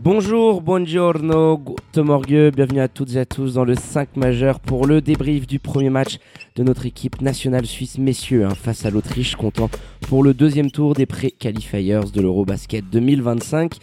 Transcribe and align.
Bonjour, 0.00 0.62
buongiorno, 0.62 1.60
Morgue, 1.96 2.52
bienvenue 2.54 2.80
à 2.80 2.86
toutes 2.86 3.16
et 3.16 3.18
à 3.18 3.26
tous 3.26 3.54
dans 3.54 3.64
le 3.64 3.74
5 3.74 4.16
majeur 4.16 4.60
pour 4.60 4.86
le 4.86 5.00
débrief 5.00 5.48
du 5.48 5.58
premier 5.58 5.90
match 5.90 6.18
de 6.54 6.62
notre 6.62 6.86
équipe 6.86 7.20
nationale 7.20 7.66
suisse 7.66 7.98
messieurs 7.98 8.46
hein, 8.46 8.54
face 8.54 8.86
à 8.86 8.90
l'Autriche, 8.90 9.34
comptant 9.34 9.68
pour 10.02 10.22
le 10.22 10.34
deuxième 10.34 10.70
tour 10.70 10.94
des 10.94 11.04
pré-qualifiers 11.04 12.00
de 12.14 12.20
l'Eurobasket 12.20 12.84
2025. 12.92 13.74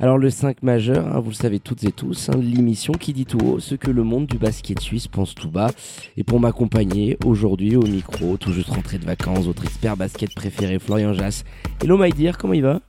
Alors 0.00 0.16
le 0.16 0.30
5 0.30 0.62
majeur, 0.62 1.06
hein, 1.06 1.20
vous 1.20 1.30
le 1.30 1.34
savez 1.34 1.60
toutes 1.60 1.84
et 1.84 1.92
tous, 1.92 2.30
hein, 2.30 2.38
l'émission 2.40 2.94
qui 2.94 3.12
dit 3.12 3.26
tout 3.26 3.38
haut 3.38 3.60
ce 3.60 3.74
que 3.74 3.90
le 3.90 4.04
monde 4.04 4.26
du 4.26 4.38
basket 4.38 4.80
suisse 4.80 5.06
pense 5.06 5.34
tout 5.34 5.50
bas. 5.50 5.70
Et 6.16 6.24
pour 6.24 6.40
m'accompagner 6.40 7.18
aujourd'hui 7.26 7.76
au 7.76 7.82
micro, 7.82 8.38
tout 8.38 8.52
juste 8.52 8.70
rentré 8.70 8.98
de 8.98 9.04
vacances, 9.04 9.44
votre 9.44 9.64
expert 9.64 9.98
basket 9.98 10.34
préféré 10.34 10.78
Florian 10.78 11.12
Jass. 11.12 11.44
Hello 11.82 11.98
dear, 12.08 12.38
comment 12.38 12.54
il 12.54 12.62
va? 12.62 12.80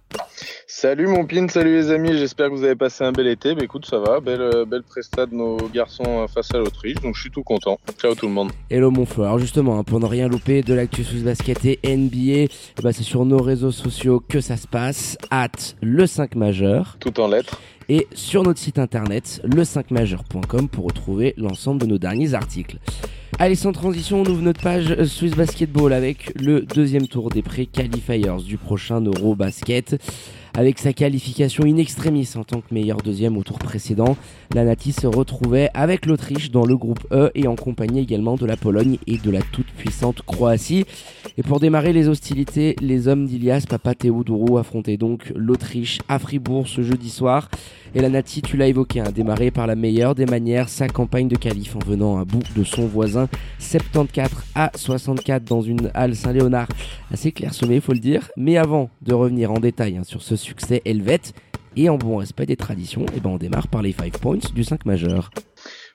Salut 0.72 1.08
mon 1.08 1.26
pin, 1.26 1.48
salut 1.48 1.78
les 1.78 1.90
amis, 1.90 2.16
j'espère 2.16 2.50
que 2.50 2.54
vous 2.54 2.64
avez 2.64 2.76
passé 2.76 3.04
un 3.04 3.12
bel 3.12 3.26
été. 3.26 3.55
Bah 3.55 3.64
écoute, 3.64 3.88
ça 3.88 3.98
va, 3.98 4.20
belle, 4.20 4.41
euh, 4.41 4.66
belle 4.66 4.84
presta 4.84 5.26
de 5.26 5.34
nos 5.34 5.58
garçons 5.73 6.04
euh, 6.05 6.28
face 6.28 6.53
à 6.53 6.59
l'Autriche, 6.59 6.98
donc 7.02 7.16
je 7.16 7.22
suis 7.22 7.31
tout 7.31 7.42
content. 7.42 7.80
Ciao 8.00 8.14
tout 8.14 8.28
le 8.28 8.34
monde. 8.34 8.52
Hello 8.70 8.92
mon 8.92 9.08
frère, 9.08 9.26
alors 9.26 9.39
justement, 9.39 9.80
hein, 9.80 9.84
pour 9.84 10.00
ne 10.00 10.06
rien 10.06 10.28
louper 10.28 10.61
de 10.61 10.76
l'actu 10.76 11.03
sous 11.03 11.23
basket 11.23 11.66
et 11.66 11.80
NBA, 11.84 12.53
bah 12.84 12.94
c'est 12.94 13.02
sur 13.02 13.26
nos 13.26 13.42
réseaux 13.42 13.72
sociaux 13.72 14.20
que 14.20 14.42
ça 14.42 14.58
se 14.58 14.67
passe, 14.67 15.17
at 15.31 15.48
le 15.81 16.06
5 16.06 16.36
majeur. 16.36 16.98
Tout 17.00 17.20
en 17.20 17.30
lettres. 17.30 17.59
Et 17.89 18.08
sur 18.14 18.44
notre 18.44 18.59
site 18.59 18.78
internet, 18.78 19.42
le5majeur.com 19.44 20.70
pour 20.70 20.86
retrouver 20.86 21.33
l'ensemble 21.38 21.81
de 21.81 21.88
nos 21.88 21.98
derniers 21.98 22.36
articles. 22.36 22.78
Allez, 23.39 23.56
sans 23.56 23.72
transition, 23.72 24.22
on 24.22 24.26
ouvre 24.26 24.44
notre 24.44 24.61
page 24.61 25.04
Swiss 25.06 25.33
Basketball 25.33 25.94
avec 25.94 26.31
le 26.39 26.61
deuxième 26.61 27.08
tour 27.08 27.30
des 27.30 27.42
pré-qualifiers 27.42 28.22
du 28.45 28.58
prochain 28.58 29.02
Eurobasket. 29.02 29.98
Avec 30.55 30.80
sa 30.80 30.94
qualification 30.94 31.64
in 31.66 31.78
extremis 31.78 32.28
en 32.36 32.44
tant 32.44 32.61
que 32.61 32.73
meilleur 32.73 32.97
deuxième 32.97 33.38
au 33.38 33.44
tour 33.44 33.59
précédent, 33.59 34.17
la 34.53 34.66
Nati 34.66 34.92
se 34.92 35.08
retrouvait 35.08 35.69
avec 35.73 36.05
l'Autriche 36.05 36.52
dans 36.52 36.66
le 36.66 36.75
groupe 36.75 37.05
E 37.11 37.31
et 37.36 37.47
en 37.47 37.55
compagnie 37.55 38.00
également 38.00 38.36
de 38.36 38.45
la 38.45 38.58
Pologne 38.58 38.97
et 39.08 39.17
de 39.17 39.31
la 39.31 39.42
toute 39.42 39.67
puissante 39.67 40.22
Croatie. 40.23 40.86
Et 41.38 41.44
pour 41.44 41.59
démarrer 41.59 41.94
les 41.94 42.08
hostilités, 42.08 42.75
les 42.81 43.08
hommes 43.08 43.25
d'Ilias 43.25 43.66
Papateodourou 43.70 44.58
affrontaient 44.58 44.97
donc 44.97 45.31
l'Autriche 45.36 46.00
à 46.08 46.20
Fribourg 46.20 46.67
ce 46.67 46.81
jeudi 46.81 47.09
soir. 47.09 47.50
Et 47.95 48.02
la 48.02 48.09
Nati, 48.09 48.42
tu 48.42 48.55
l'as 48.55 48.67
évoqué, 48.67 49.00
a 49.00 49.05
hein, 49.05 49.11
démarré 49.14 49.50
par 49.50 49.66
la 49.66 49.75
meilleure 49.75 50.14
des 50.14 50.25
manières 50.25 50.70
sa 50.70 50.88
campagne 50.88 51.27
de 51.27 51.36
qualif 51.36 51.75
en 51.75 51.80
venant 51.80 52.20
à 52.20 52.25
bout 52.25 52.44
de 52.55 52.64
son 52.64 52.86
voisin 52.86 53.27
74 53.58 54.30
à 54.53 54.72
64 54.75 55.44
dans 55.44 55.61
une 55.61 55.89
halle 55.94 56.16
Saint-Léonard 56.16 56.67
assez 57.11 57.31
clairsemée, 57.31 57.80
faut 57.80 57.94
le 57.94 58.00
dire. 58.00 58.30
Mais 58.38 58.58
avant 58.58 58.89
de 59.02 59.14
revenir 59.14 59.52
en 59.52 59.59
détail 59.59 59.97
hein, 59.97 60.03
sur 60.03 60.22
ce 60.22 60.36
succès 60.40 60.82
helvète 60.86 61.34
et 61.76 61.90
en 61.90 61.98
bon 61.98 62.18
respect 62.18 62.45
des 62.45 62.56
traditions, 62.56 63.06
et 63.06 63.18
eh 63.18 63.20
ben 63.20 63.30
on 63.30 63.38
démarre 63.38 63.68
par 63.68 63.82
les 63.82 63.92
5 63.92 64.18
points 64.18 64.40
du 64.54 64.64
5 64.64 64.86
majeur. 64.86 65.30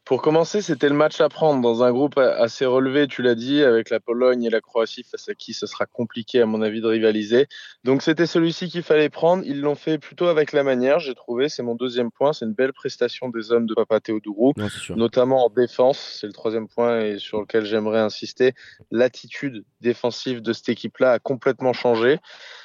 Pour 0.05 0.21
commencer, 0.21 0.61
c'était 0.61 0.91
le 0.91 0.95
match 0.95 1.23
à 1.23 1.31
prendre 1.31 1.63
dans 1.63 1.83
un 1.83 1.91
groupe 1.91 2.19
assez 2.19 2.67
relevé, 2.67 3.07
tu 3.07 3.23
l'as 3.23 3.35
dit, 3.35 3.63
avec 3.63 3.89
la 3.89 4.01
Pologne 4.01 4.45
et 4.45 4.51
la 4.51 4.61
Croatie, 4.61 5.03
face 5.03 5.31
à 5.31 5.35
qui 5.35 5.55
ce 5.55 5.67
sera 5.67 5.87
compliqué, 5.87 6.43
à 6.43 6.47
mon 6.47 6.61
avis, 6.61 6.83
de 6.83 6.87
rivaliser. 6.87 7.47
Donc 7.85 8.03
c'était 8.03 8.27
celui-ci 8.27 8.69
qu'il 8.69 8.83
fallait 8.83 9.09
prendre. 9.09 9.43
Ils 9.47 9.63
l'ont 9.63 9.75
fait 9.75 9.97
plutôt 9.97 10.27
avec 10.27 10.53
la 10.53 10.63
manière, 10.63 10.99
j'ai 10.99 11.15
trouvé. 11.15 11.49
C'est 11.49 11.63
mon 11.63 11.75
deuxième 11.75 12.11
point. 12.11 12.35
C'est 12.35 12.45
une 12.45 12.53
belle 12.53 12.75
prestation 12.75 13.31
des 13.31 13.51
hommes 13.51 13.65
de 13.65 13.73
Papa 13.73 13.99
Théodourou, 14.01 14.53
notamment 14.95 15.47
en 15.47 15.49
défense. 15.49 16.19
C'est 16.21 16.27
le 16.27 16.35
troisième 16.35 16.69
point 16.69 17.01
et 17.01 17.19
sur 17.19 17.41
lequel 17.41 17.65
j'aimerais 17.65 18.01
insister. 18.01 18.53
L'attitude 18.91 19.65
défensive 19.81 20.43
de 20.43 20.53
cette 20.53 20.69
équipe-là 20.69 21.13
a 21.13 21.19
complètement 21.19 21.73
changé. 21.73 22.19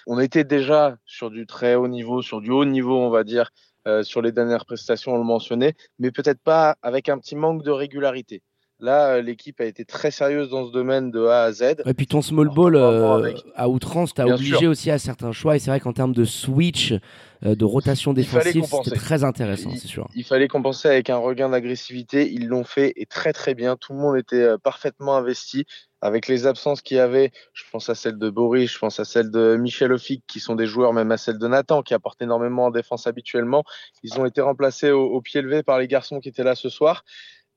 On 0.07 0.19
était 0.19 0.43
déjà 0.43 0.97
sur 1.05 1.29
du 1.29 1.45
très 1.45 1.75
haut 1.75 1.87
niveau, 1.87 2.21
sur 2.21 2.41
du 2.41 2.51
haut 2.51 2.65
niveau, 2.65 2.97
on 2.97 3.09
va 3.09 3.23
dire, 3.23 3.51
euh, 3.89 4.03
sur 4.03 4.21
les 4.21 4.31
dernières 4.31 4.65
prestations, 4.65 5.13
on 5.13 5.17
le 5.17 5.23
mentionnait, 5.23 5.73
mais 5.97 6.11
peut-être 6.11 6.41
pas 6.41 6.77
avec 6.81 7.09
un 7.09 7.17
petit 7.17 7.35
manque 7.35 7.63
de 7.63 7.71
régularité. 7.71 8.41
Là, 8.81 9.15
euh, 9.15 9.21
l'équipe 9.21 9.59
a 9.59 9.65
été 9.65 9.83
très 9.83 10.09
sérieuse 10.09 10.51
dans 10.51 10.65
ce 10.65 10.71
domaine 10.71 11.11
de 11.11 11.25
A 11.25 11.43
à 11.43 11.51
Z. 11.51 11.63
Et 11.85 11.93
puis 11.93 12.07
ton 12.07 12.21
small 12.21 12.47
ball 12.47 12.77
euh, 12.77 13.33
à 13.55 13.67
outrance 13.67 14.13
t'as 14.13 14.25
obligé 14.25 14.67
aussi 14.67 14.89
à 14.89 14.97
certains 14.97 15.33
choix. 15.33 15.57
Et 15.57 15.59
c'est 15.59 15.69
vrai 15.69 15.81
qu'en 15.81 15.91
termes 15.91 16.13
de 16.13 16.23
switch, 16.23 16.93
de 17.41 17.65
rotation 17.65 18.13
défensive, 18.13 18.63
c'était 18.63 18.95
très 18.95 19.25
intéressant, 19.25 19.71
c'est 19.75 19.87
sûr. 19.87 20.07
Il 20.15 20.23
fallait 20.23 20.47
compenser 20.47 20.87
avec 20.87 21.09
un 21.09 21.17
regain 21.17 21.49
d'agressivité. 21.49 22.31
Ils 22.31 22.47
l'ont 22.47 22.63
fait 22.63 22.93
et 22.95 23.05
très 23.05 23.33
très 23.33 23.53
bien. 23.53 23.75
Tout 23.75 23.91
le 23.91 23.99
monde 23.99 24.17
était 24.17 24.57
parfaitement 24.63 25.17
investi 25.17 25.65
avec 26.01 26.27
les 26.27 26.45
absences 26.45 26.81
qu'il 26.81 26.97
y 26.97 26.99
avait, 26.99 27.31
je 27.53 27.63
pense 27.71 27.89
à 27.89 27.95
celle 27.95 28.17
de 28.17 28.29
Boris, 28.29 28.71
je 28.71 28.79
pense 28.79 28.99
à 28.99 29.05
celle 29.05 29.31
de 29.31 29.57
Michel 29.57 29.91
Ofic, 29.91 30.23
qui 30.27 30.39
sont 30.39 30.55
des 30.55 30.65
joueurs, 30.65 30.93
même 30.93 31.11
à 31.11 31.17
celle 31.17 31.37
de 31.37 31.47
Nathan, 31.47 31.81
qui 31.81 31.93
apportent 31.93 32.21
énormément 32.21 32.65
en 32.65 32.71
défense 32.71 33.07
habituellement. 33.07 33.63
Ils 34.03 34.19
ont 34.19 34.25
été 34.25 34.41
remplacés 34.41 34.91
au, 34.91 35.21
pied 35.21 35.41
levé 35.41 35.63
par 35.63 35.79
les 35.79 35.87
garçons 35.87 36.19
qui 36.19 36.29
étaient 36.29 36.43
là 36.43 36.55
ce 36.55 36.69
soir. 36.69 37.03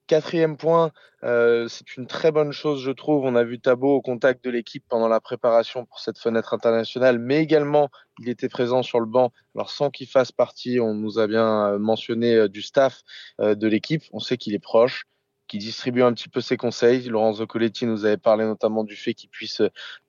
Quatrième 0.08 0.56
point, 0.56 0.90
euh, 1.22 1.68
c'est 1.68 1.96
une 1.96 2.08
très 2.08 2.32
bonne 2.32 2.50
chose, 2.50 2.82
je 2.82 2.90
trouve. 2.90 3.24
On 3.24 3.36
a 3.36 3.44
vu 3.44 3.60
Tabo 3.60 3.94
au 3.94 4.02
contact 4.02 4.44
de 4.44 4.50
l'équipe 4.50 4.84
pendant 4.88 5.08
la 5.08 5.20
préparation 5.20 5.86
pour 5.86 6.00
cette 6.00 6.18
fenêtre 6.18 6.52
internationale, 6.54 7.20
mais 7.20 7.40
également 7.40 7.88
il 8.18 8.28
était 8.28 8.48
présent 8.48 8.82
sur 8.82 8.98
le 8.98 9.06
banc. 9.06 9.30
Alors 9.54 9.70
sans 9.70 9.90
qu'il 9.90 10.08
fasse 10.08 10.32
partie, 10.32 10.80
on 10.80 10.94
nous 10.94 11.20
a 11.20 11.28
bien 11.28 11.66
euh, 11.68 11.78
mentionné 11.78 12.34
euh, 12.34 12.48
du 12.48 12.62
staff 12.62 13.02
de 13.38 13.66
l'équipe. 13.68 14.02
On 14.12 14.18
sait 14.18 14.36
qu'il 14.36 14.54
est 14.54 14.58
proche 14.58 15.04
qui 15.52 15.58
distribue 15.58 16.02
un 16.02 16.14
petit 16.14 16.30
peu 16.30 16.40
ses 16.40 16.56
conseils. 16.56 17.02
Laurence 17.10 17.36
Zoccoletti 17.36 17.84
nous 17.84 18.06
avait 18.06 18.16
parlé 18.16 18.46
notamment 18.46 18.84
du 18.84 18.96
fait 18.96 19.12
qu'il 19.12 19.28
puisse 19.28 19.60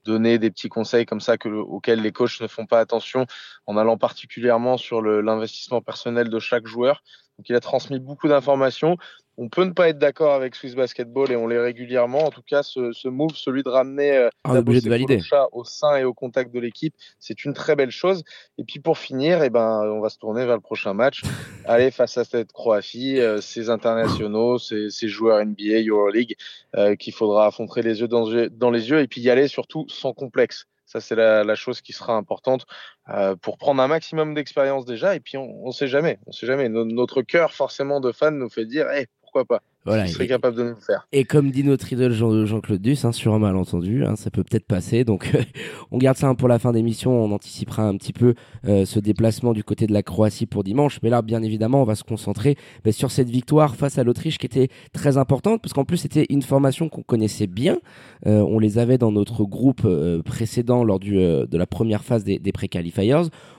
donner 0.05 0.39
des 0.39 0.49
petits 0.49 0.69
conseils 0.69 1.05
comme 1.05 1.19
ça 1.19 1.37
que, 1.37 1.49
auxquels 1.49 2.01
les 2.01 2.13
coachs 2.13 2.39
ne 2.39 2.47
font 2.47 2.65
pas 2.65 2.79
attention 2.79 3.25
en 3.65 3.75
allant 3.75 3.97
particulièrement 3.97 4.77
sur 4.77 5.01
l'investissement 5.01 5.81
personnel 5.81 6.29
de 6.29 6.39
chaque 6.39 6.65
joueur. 6.65 7.03
Donc 7.37 7.49
il 7.49 7.55
a 7.57 7.59
transmis 7.59 7.99
beaucoup 7.99 8.29
d'informations. 8.29 8.95
On 9.37 9.49
peut 9.49 9.63
ne 9.63 9.71
pas 9.71 9.89
être 9.89 9.97
d'accord 9.97 10.33
avec 10.33 10.55
Swiss 10.55 10.75
Basketball 10.75 11.31
et 11.31 11.35
on 11.35 11.47
l'est 11.47 11.59
régulièrement. 11.59 12.25
En 12.25 12.29
tout 12.29 12.43
cas, 12.43 12.61
ce, 12.61 13.07
move, 13.07 13.35
celui 13.35 13.63
de 13.63 13.69
ramener 13.69 14.15
euh, 14.15 14.29
ah, 14.43 14.61
de 14.61 14.89
valider. 14.89 15.19
au 15.51 15.63
sein 15.63 15.95
et 15.95 16.03
au 16.03 16.13
contact 16.13 16.53
de 16.53 16.59
l'équipe, 16.59 16.93
c'est 17.19 17.43
une 17.43 17.53
très 17.53 17.75
belle 17.75 17.91
chose. 17.91 18.23
Et 18.57 18.63
puis 18.63 18.79
pour 18.79 18.97
finir, 18.97 19.43
eh 19.43 19.49
ben, 19.49 19.81
on 19.85 20.01
va 20.01 20.09
se 20.09 20.19
tourner 20.19 20.45
vers 20.45 20.55
le 20.55 20.61
prochain 20.61 20.93
match. 20.93 21.23
Aller 21.65 21.89
face 21.89 22.17
à 22.17 22.23
cette 22.23 22.51
Croatie, 22.51 23.19
euh, 23.19 23.41
ces 23.41 23.69
internationaux, 23.69 24.59
ces, 24.59 24.89
joueurs 25.07 25.43
NBA, 25.43 25.81
Euroleague, 25.87 26.35
euh, 26.75 26.95
qu'il 26.95 27.13
faudra 27.13 27.47
affronter 27.47 27.81
les 27.81 28.01
yeux 28.01 28.07
dans, 28.07 28.27
dans 28.51 28.71
les 28.71 28.89
yeux 28.89 28.99
et 28.99 29.07
puis 29.07 29.21
y 29.21 29.29
aller 29.29 29.47
surtout 29.47 29.85
sans 29.89 30.13
complexe. 30.13 30.67
Ça, 30.93 31.01
c'est 31.01 31.15
la, 31.15 31.55
chose 31.55 31.81
qui 31.81 31.91
sera 31.91 32.13
importante 32.15 32.67
euh, 33.09 33.35
pour 33.35 33.57
prendre 33.57 33.81
un 33.81 33.87
maximum 33.87 34.35
d'expérience 34.35 34.85
déjà. 34.85 35.15
Et 35.15 35.19
puis, 35.19 35.37
on 35.37 35.65
ne 35.65 35.71
sait 35.71 35.87
jamais. 35.87 36.19
On 36.27 36.31
sait 36.31 36.45
jamais. 36.45 36.69
notre 36.69 37.23
cœur, 37.23 37.53
forcément, 37.53 37.99
de 37.99 38.11
fan 38.11 38.37
nous 38.37 38.49
fait 38.49 38.65
dire 38.65 38.87
hey, 38.91 39.07
pourquoi 39.33 39.45
pas 39.45 39.72
voilà, 39.85 40.07
serait 40.07 40.27
capable 40.27 40.55
de 40.55 40.63
nous 40.63 40.75
faire. 40.75 41.07
Et 41.11 41.25
comme 41.25 41.51
dit 41.51 41.63
notre 41.63 41.91
idole 41.91 42.13
Jean-Claude 42.13 42.81
Duss, 42.81 43.03
hein, 43.03 43.11
sur 43.11 43.33
un 43.33 43.39
malentendu, 43.39 44.05
hein, 44.05 44.15
ça 44.15 44.31
peut 44.31 44.43
peut-être 44.43 44.65
passer. 44.65 45.03
Donc, 45.03 45.29
on 45.91 45.97
garde 45.97 46.17
ça 46.17 46.33
pour 46.35 46.47
la 46.47 46.59
fin 46.59 46.71
d'émission. 46.71 47.11
On 47.11 47.31
anticipera 47.31 47.83
un 47.83 47.97
petit 47.97 48.13
peu 48.13 48.33
euh, 48.67 48.85
ce 48.85 48.99
déplacement 48.99 49.53
du 49.53 49.63
côté 49.63 49.85
de 49.85 49.93
la 49.93 50.01
Croatie 50.01 50.45
pour 50.45 50.63
dimanche. 50.63 50.99
Mais 51.03 51.09
là, 51.09 51.21
bien 51.21 51.43
évidemment, 51.43 51.81
on 51.81 51.85
va 51.85 51.95
se 51.95 52.03
concentrer 52.03 52.55
bah, 52.85 52.91
sur 52.91 53.11
cette 53.11 53.29
victoire 53.29 53.75
face 53.75 53.97
à 53.97 54.03
l'Autriche 54.03 54.37
qui 54.37 54.45
était 54.45 54.69
très 54.93 55.17
importante 55.17 55.61
parce 55.61 55.73
qu'en 55.73 55.85
plus, 55.85 55.97
c'était 55.97 56.25
une 56.29 56.41
formation 56.41 56.87
qu'on 56.87 57.03
connaissait 57.03 57.47
bien. 57.47 57.79
Euh, 58.25 58.39
on 58.39 58.59
les 58.59 58.77
avait 58.77 58.97
dans 58.97 59.11
notre 59.11 59.43
groupe 59.43 59.81
euh, 59.83 60.21
précédent 60.21 60.83
lors 60.83 60.99
du, 60.99 61.15
de 61.15 61.57
la 61.57 61.65
première 61.65 62.03
phase 62.03 62.23
des, 62.23 62.39
des 62.39 62.51
pré-qualifiers. 62.51 62.93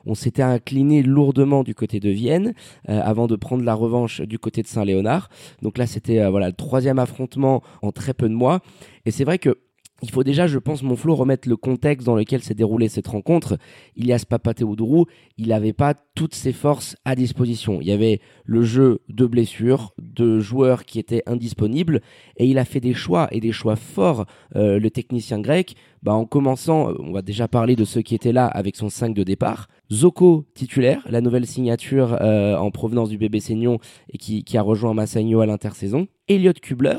On 0.07 0.15
s'était 0.15 0.43
incliné 0.43 1.03
lourdement 1.03 1.63
du 1.65 1.75
côté 1.75 1.99
de 1.99 2.11
Vienne 2.11 2.55
avant 2.87 3.27
de 3.27 3.37
prendre 3.37 3.65
la 3.65 3.75
revanche 3.75 4.21
du 4.21 4.39
côté 4.39 4.63
de 4.63 4.67
Saint-Léonard. 4.67 5.29
Donc 5.63 5.79
là, 5.79 5.87
c'était 5.87 6.14
voilà 6.21 6.49
le 6.49 6.53
troisième 6.53 6.99
affrontement 6.99 7.63
en 7.83 7.93
très 7.93 8.15
peu 8.15 8.29
de 8.29 8.35
mois. 8.35 8.61
Et 9.07 9.11
c'est 9.11 9.25
vrai 9.25 9.39
que 9.39 9.59
il 10.03 10.11
faut 10.11 10.25
déjà, 10.25 10.47
je 10.47 10.59
pense, 10.59 10.83
mon 10.83 10.97
Flo, 10.97 11.15
remettre 11.15 11.49
le 11.49 11.57
contexte 11.57 12.07
dans 12.07 12.17
lequel 12.17 12.43
s'est 12.43 12.55
déroulée 12.55 12.89
cette 12.89 13.07
rencontre. 13.07 13.57
Ilias 13.97 14.25
Papateodourou, 14.29 15.07
il 15.39 15.49
n'avait 15.49 15.73
pas 15.73 15.95
toutes 16.15 16.35
ses 16.35 16.53
forces 16.53 16.97
à 17.05 17.15
disposition. 17.15 17.81
Il 17.81 17.87
y 17.87 17.93
avait 17.93 18.21
le 18.45 18.63
jeu 18.63 19.01
de 19.09 19.25
blessures, 19.25 19.95
de 19.99 20.41
joueurs 20.41 20.85
qui 20.85 20.99
étaient 20.99 21.23
indisponibles, 21.27 22.01
et 22.37 22.47
il 22.47 22.59
a 22.59 22.65
fait 22.65 22.81
des 22.81 22.93
choix, 22.93 23.29
et 23.31 23.41
des 23.41 23.53
choix 23.53 23.77
forts, 23.77 24.27
euh, 24.57 24.79
le 24.79 24.91
technicien 24.91 25.41
grec, 25.41 25.75
bah, 26.03 26.13
en 26.13 26.27
commençant, 26.27 26.93
on 26.99 27.13
va 27.13 27.23
déjà 27.23 27.49
parler 27.49 27.77
de 27.77 27.85
ceux 27.85 28.03
qui 28.03 28.15
étaient 28.15 28.33
là 28.33 28.47
avec 28.47 28.77
son 28.77 28.91
5 28.91 29.15
de 29.15 29.23
départ. 29.23 29.69
Zoko 29.91 30.45
titulaire, 30.55 31.03
la 31.09 31.23
nouvelle 31.23 31.47
signature 31.47 32.19
euh, 32.21 32.57
en 32.57 32.71
provenance 32.71 33.09
du 33.09 33.17
bébé 33.17 33.41
Seignon 33.41 33.79
et 34.11 34.19
qui, 34.19 34.45
qui 34.45 34.59
a 34.59 34.63
rejoint 34.63 34.93
Massagno 34.93 35.41
à 35.41 35.47
l'intersaison. 35.47 36.09
Elliot 36.29 36.53
Kubler, 36.61 36.99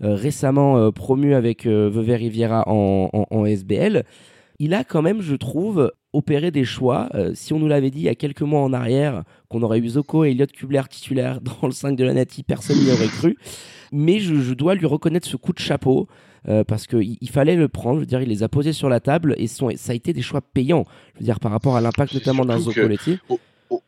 récemment 0.00 0.78
euh, 0.78 0.90
promu 0.90 1.34
avec 1.34 1.66
euh, 1.66 1.88
Vevey 1.90 2.16
Riviera 2.16 2.64
en, 2.66 3.10
en, 3.12 3.46
SBL, 3.46 4.04
il 4.58 4.74
a 4.74 4.84
quand 4.84 5.02
même, 5.02 5.20
je 5.20 5.34
trouve, 5.36 5.92
opéré 6.12 6.50
des 6.50 6.64
choix. 6.64 7.10
si 7.34 7.52
on 7.52 7.58
nous 7.58 7.68
l'avait 7.68 7.90
dit 7.90 7.98
il 7.98 8.04
y 8.04 8.08
a 8.08 8.14
quelques 8.14 8.42
mois 8.42 8.62
en 8.62 8.72
arrière 8.72 9.22
qu'on 9.48 9.62
aurait 9.62 9.78
eu 9.80 9.88
Zoko 9.88 10.24
et 10.24 10.30
Elliot 10.30 10.46
Kubler 10.46 10.82
titulaire 10.88 11.40
dans 11.60 11.66
le 11.66 11.72
5 11.72 11.94
de 11.94 12.04
la 12.04 12.14
Nati, 12.14 12.42
personne 12.42 12.78
n'y 12.78 12.90
aurait 12.90 13.08
cru. 13.08 13.36
Mais 13.92 14.18
je, 14.18 14.54
dois 14.54 14.74
lui 14.74 14.86
reconnaître 14.86 15.28
ce 15.28 15.36
coup 15.36 15.52
de 15.52 15.58
chapeau. 15.58 16.08
parce 16.66 16.86
qu'il 16.86 17.18
il 17.20 17.28
fallait 17.28 17.56
le 17.56 17.68
prendre, 17.68 17.96
je 17.96 18.00
veux 18.00 18.06
dire, 18.06 18.22
il 18.22 18.28
les 18.28 18.42
a 18.42 18.48
posés 18.48 18.72
sur 18.72 18.88
la 18.88 19.00
table 19.00 19.34
et 19.36 19.46
ça 19.46 19.66
a 19.88 19.94
été 19.94 20.14
des 20.14 20.22
choix 20.22 20.40
payants, 20.40 20.84
je 21.14 21.20
veux 21.20 21.24
dire, 21.24 21.38
par 21.38 21.52
rapport 21.52 21.76
à 21.76 21.82
l'impact 21.82 22.14
notamment 22.14 22.46
d'un 22.46 22.58
Zocoletti 22.58 23.18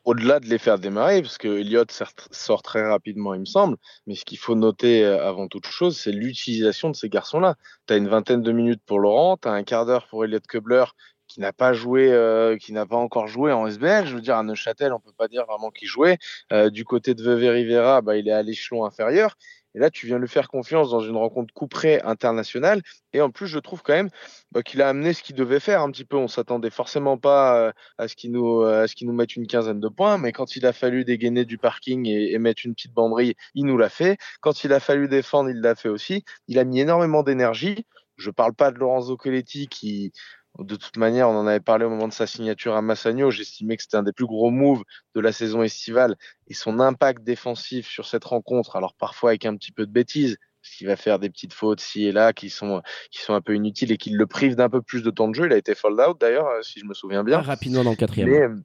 au-delà 0.08 0.40
de 0.40 0.46
les 0.46 0.56
faire 0.56 0.78
démarrer, 0.78 1.20
parce 1.20 1.36
que 1.36 1.48
Elliott 1.60 1.92
sort 2.30 2.62
très 2.62 2.82
rapidement, 2.82 3.34
il 3.34 3.40
me 3.40 3.44
semble, 3.44 3.76
mais 4.06 4.14
ce 4.14 4.24
qu'il 4.24 4.38
faut 4.38 4.54
noter 4.54 5.04
euh, 5.04 5.28
avant 5.28 5.48
toute 5.48 5.66
chose, 5.66 5.98
c'est 5.98 6.12
l'utilisation 6.12 6.88
de 6.88 6.96
ces 6.96 7.10
garçons-là. 7.10 7.56
Tu 7.86 7.92
as 7.92 7.98
une 7.98 8.08
vingtaine 8.08 8.40
de 8.40 8.50
minutes 8.50 8.80
pour 8.86 9.00
Laurent, 9.00 9.36
tu 9.36 9.48
as 9.48 9.52
un 9.52 9.64
quart 9.64 9.84
d'heure 9.84 10.06
pour 10.08 10.24
Elliott 10.24 10.46
Kubler, 10.46 10.84
qui 11.26 11.40
n'a 11.40 11.52
pas 11.52 11.74
joué, 11.74 12.10
euh, 12.10 12.56
qui 12.56 12.72
n'a 12.72 12.86
pas 12.86 12.96
encore 12.96 13.28
joué 13.28 13.52
en 13.52 13.66
SBL. 13.66 14.06
Je 14.06 14.14
veux 14.14 14.22
dire, 14.22 14.36
à 14.36 14.42
Neuchâtel, 14.42 14.94
on 14.94 14.98
peut 14.98 15.12
pas 15.12 15.28
dire 15.28 15.44
vraiment 15.44 15.70
qu'il 15.70 15.86
jouait. 15.86 16.16
Euh, 16.52 16.70
du 16.70 16.86
côté 16.86 17.14
de 17.14 17.22
Vevey 17.22 17.50
Rivera, 17.50 18.00
bah, 18.00 18.16
il 18.16 18.28
est 18.28 18.32
à 18.32 18.42
l'échelon 18.42 18.86
inférieur. 18.86 19.36
Et 19.74 19.78
là, 19.78 19.90
tu 19.90 20.06
viens 20.06 20.18
lui 20.18 20.28
faire 20.28 20.48
confiance 20.48 20.90
dans 20.90 21.00
une 21.00 21.16
rencontre 21.16 21.52
couperée 21.54 22.00
internationale. 22.02 22.82
Et 23.12 23.20
en 23.20 23.30
plus, 23.30 23.46
je 23.46 23.58
trouve 23.58 23.82
quand 23.82 23.92
même 23.92 24.10
bah, 24.52 24.62
qu'il 24.62 24.82
a 24.82 24.88
amené 24.88 25.12
ce 25.12 25.22
qu'il 25.22 25.36
devait 25.36 25.60
faire 25.60 25.82
un 25.82 25.90
petit 25.90 26.04
peu. 26.04 26.16
On 26.16 26.28
s'attendait 26.28 26.70
forcément 26.70 27.18
pas 27.18 27.58
euh, 27.58 27.72
à 27.98 28.08
ce 28.08 28.16
qu'il 28.16 28.32
nous, 28.32 28.62
à 28.62 28.86
ce 28.86 28.94
qu'il 28.94 29.06
nous 29.06 29.14
mette 29.14 29.36
une 29.36 29.46
quinzaine 29.46 29.80
de 29.80 29.88
points. 29.88 30.18
Mais 30.18 30.32
quand 30.32 30.56
il 30.56 30.66
a 30.66 30.72
fallu 30.72 31.04
dégainer 31.04 31.44
du 31.44 31.58
parking 31.58 32.06
et, 32.06 32.32
et 32.32 32.38
mettre 32.38 32.62
une 32.64 32.74
petite 32.74 32.92
banderille, 32.92 33.34
il 33.54 33.66
nous 33.66 33.78
l'a 33.78 33.88
fait. 33.88 34.18
Quand 34.40 34.64
il 34.64 34.72
a 34.72 34.80
fallu 34.80 35.08
défendre, 35.08 35.50
il 35.50 35.60
l'a 35.60 35.74
fait 35.74 35.88
aussi. 35.88 36.24
Il 36.48 36.58
a 36.58 36.64
mis 36.64 36.80
énormément 36.80 37.22
d'énergie. 37.22 37.86
Je 38.16 38.30
parle 38.30 38.52
pas 38.52 38.72
de 38.72 38.78
Lorenzo 38.78 39.16
Coletti 39.16 39.68
qui, 39.68 40.12
de 40.58 40.76
toute 40.76 40.96
manière, 40.96 41.28
on 41.28 41.36
en 41.36 41.46
avait 41.46 41.60
parlé 41.60 41.84
au 41.84 41.90
moment 41.90 42.08
de 42.08 42.12
sa 42.12 42.26
signature 42.26 42.74
à 42.74 42.82
Massagno. 42.82 43.30
J'estimais 43.30 43.76
que 43.76 43.82
c'était 43.82 43.96
un 43.96 44.02
des 44.02 44.12
plus 44.12 44.26
gros 44.26 44.50
moves 44.50 44.82
de 45.14 45.20
la 45.20 45.32
saison 45.32 45.62
estivale 45.62 46.16
et 46.48 46.54
son 46.54 46.80
impact 46.80 47.22
défensif 47.22 47.86
sur 47.86 48.06
cette 48.06 48.24
rencontre, 48.24 48.76
alors 48.76 48.94
parfois 48.94 49.30
avec 49.30 49.46
un 49.46 49.56
petit 49.56 49.72
peu 49.72 49.86
de 49.86 49.92
bêtises, 49.92 50.36
parce 50.60 50.74
qu'il 50.74 50.86
va 50.88 50.96
faire 50.96 51.18
des 51.18 51.30
petites 51.30 51.52
fautes 51.52 51.80
ci 51.80 52.06
et 52.06 52.12
là 52.12 52.32
qui 52.32 52.50
sont, 52.50 52.82
qui 53.10 53.20
sont 53.20 53.34
un 53.34 53.40
peu 53.40 53.54
inutiles 53.54 53.92
et 53.92 53.96
qui 53.96 54.10
le 54.10 54.26
privent 54.26 54.56
d'un 54.56 54.68
peu 54.68 54.82
plus 54.82 55.02
de 55.02 55.10
temps 55.10 55.28
de 55.28 55.34
jeu. 55.34 55.46
Il 55.46 55.52
a 55.52 55.56
été 55.56 55.74
fold 55.74 56.00
out 56.00 56.20
d'ailleurs, 56.20 56.48
si 56.64 56.80
je 56.80 56.84
me 56.84 56.94
souviens 56.94 57.22
bien. 57.22 57.40
Rapidement 57.40 57.84
dans 57.84 57.90
le 57.90 57.96
quatrième 57.96 58.28
mais, 58.28 58.62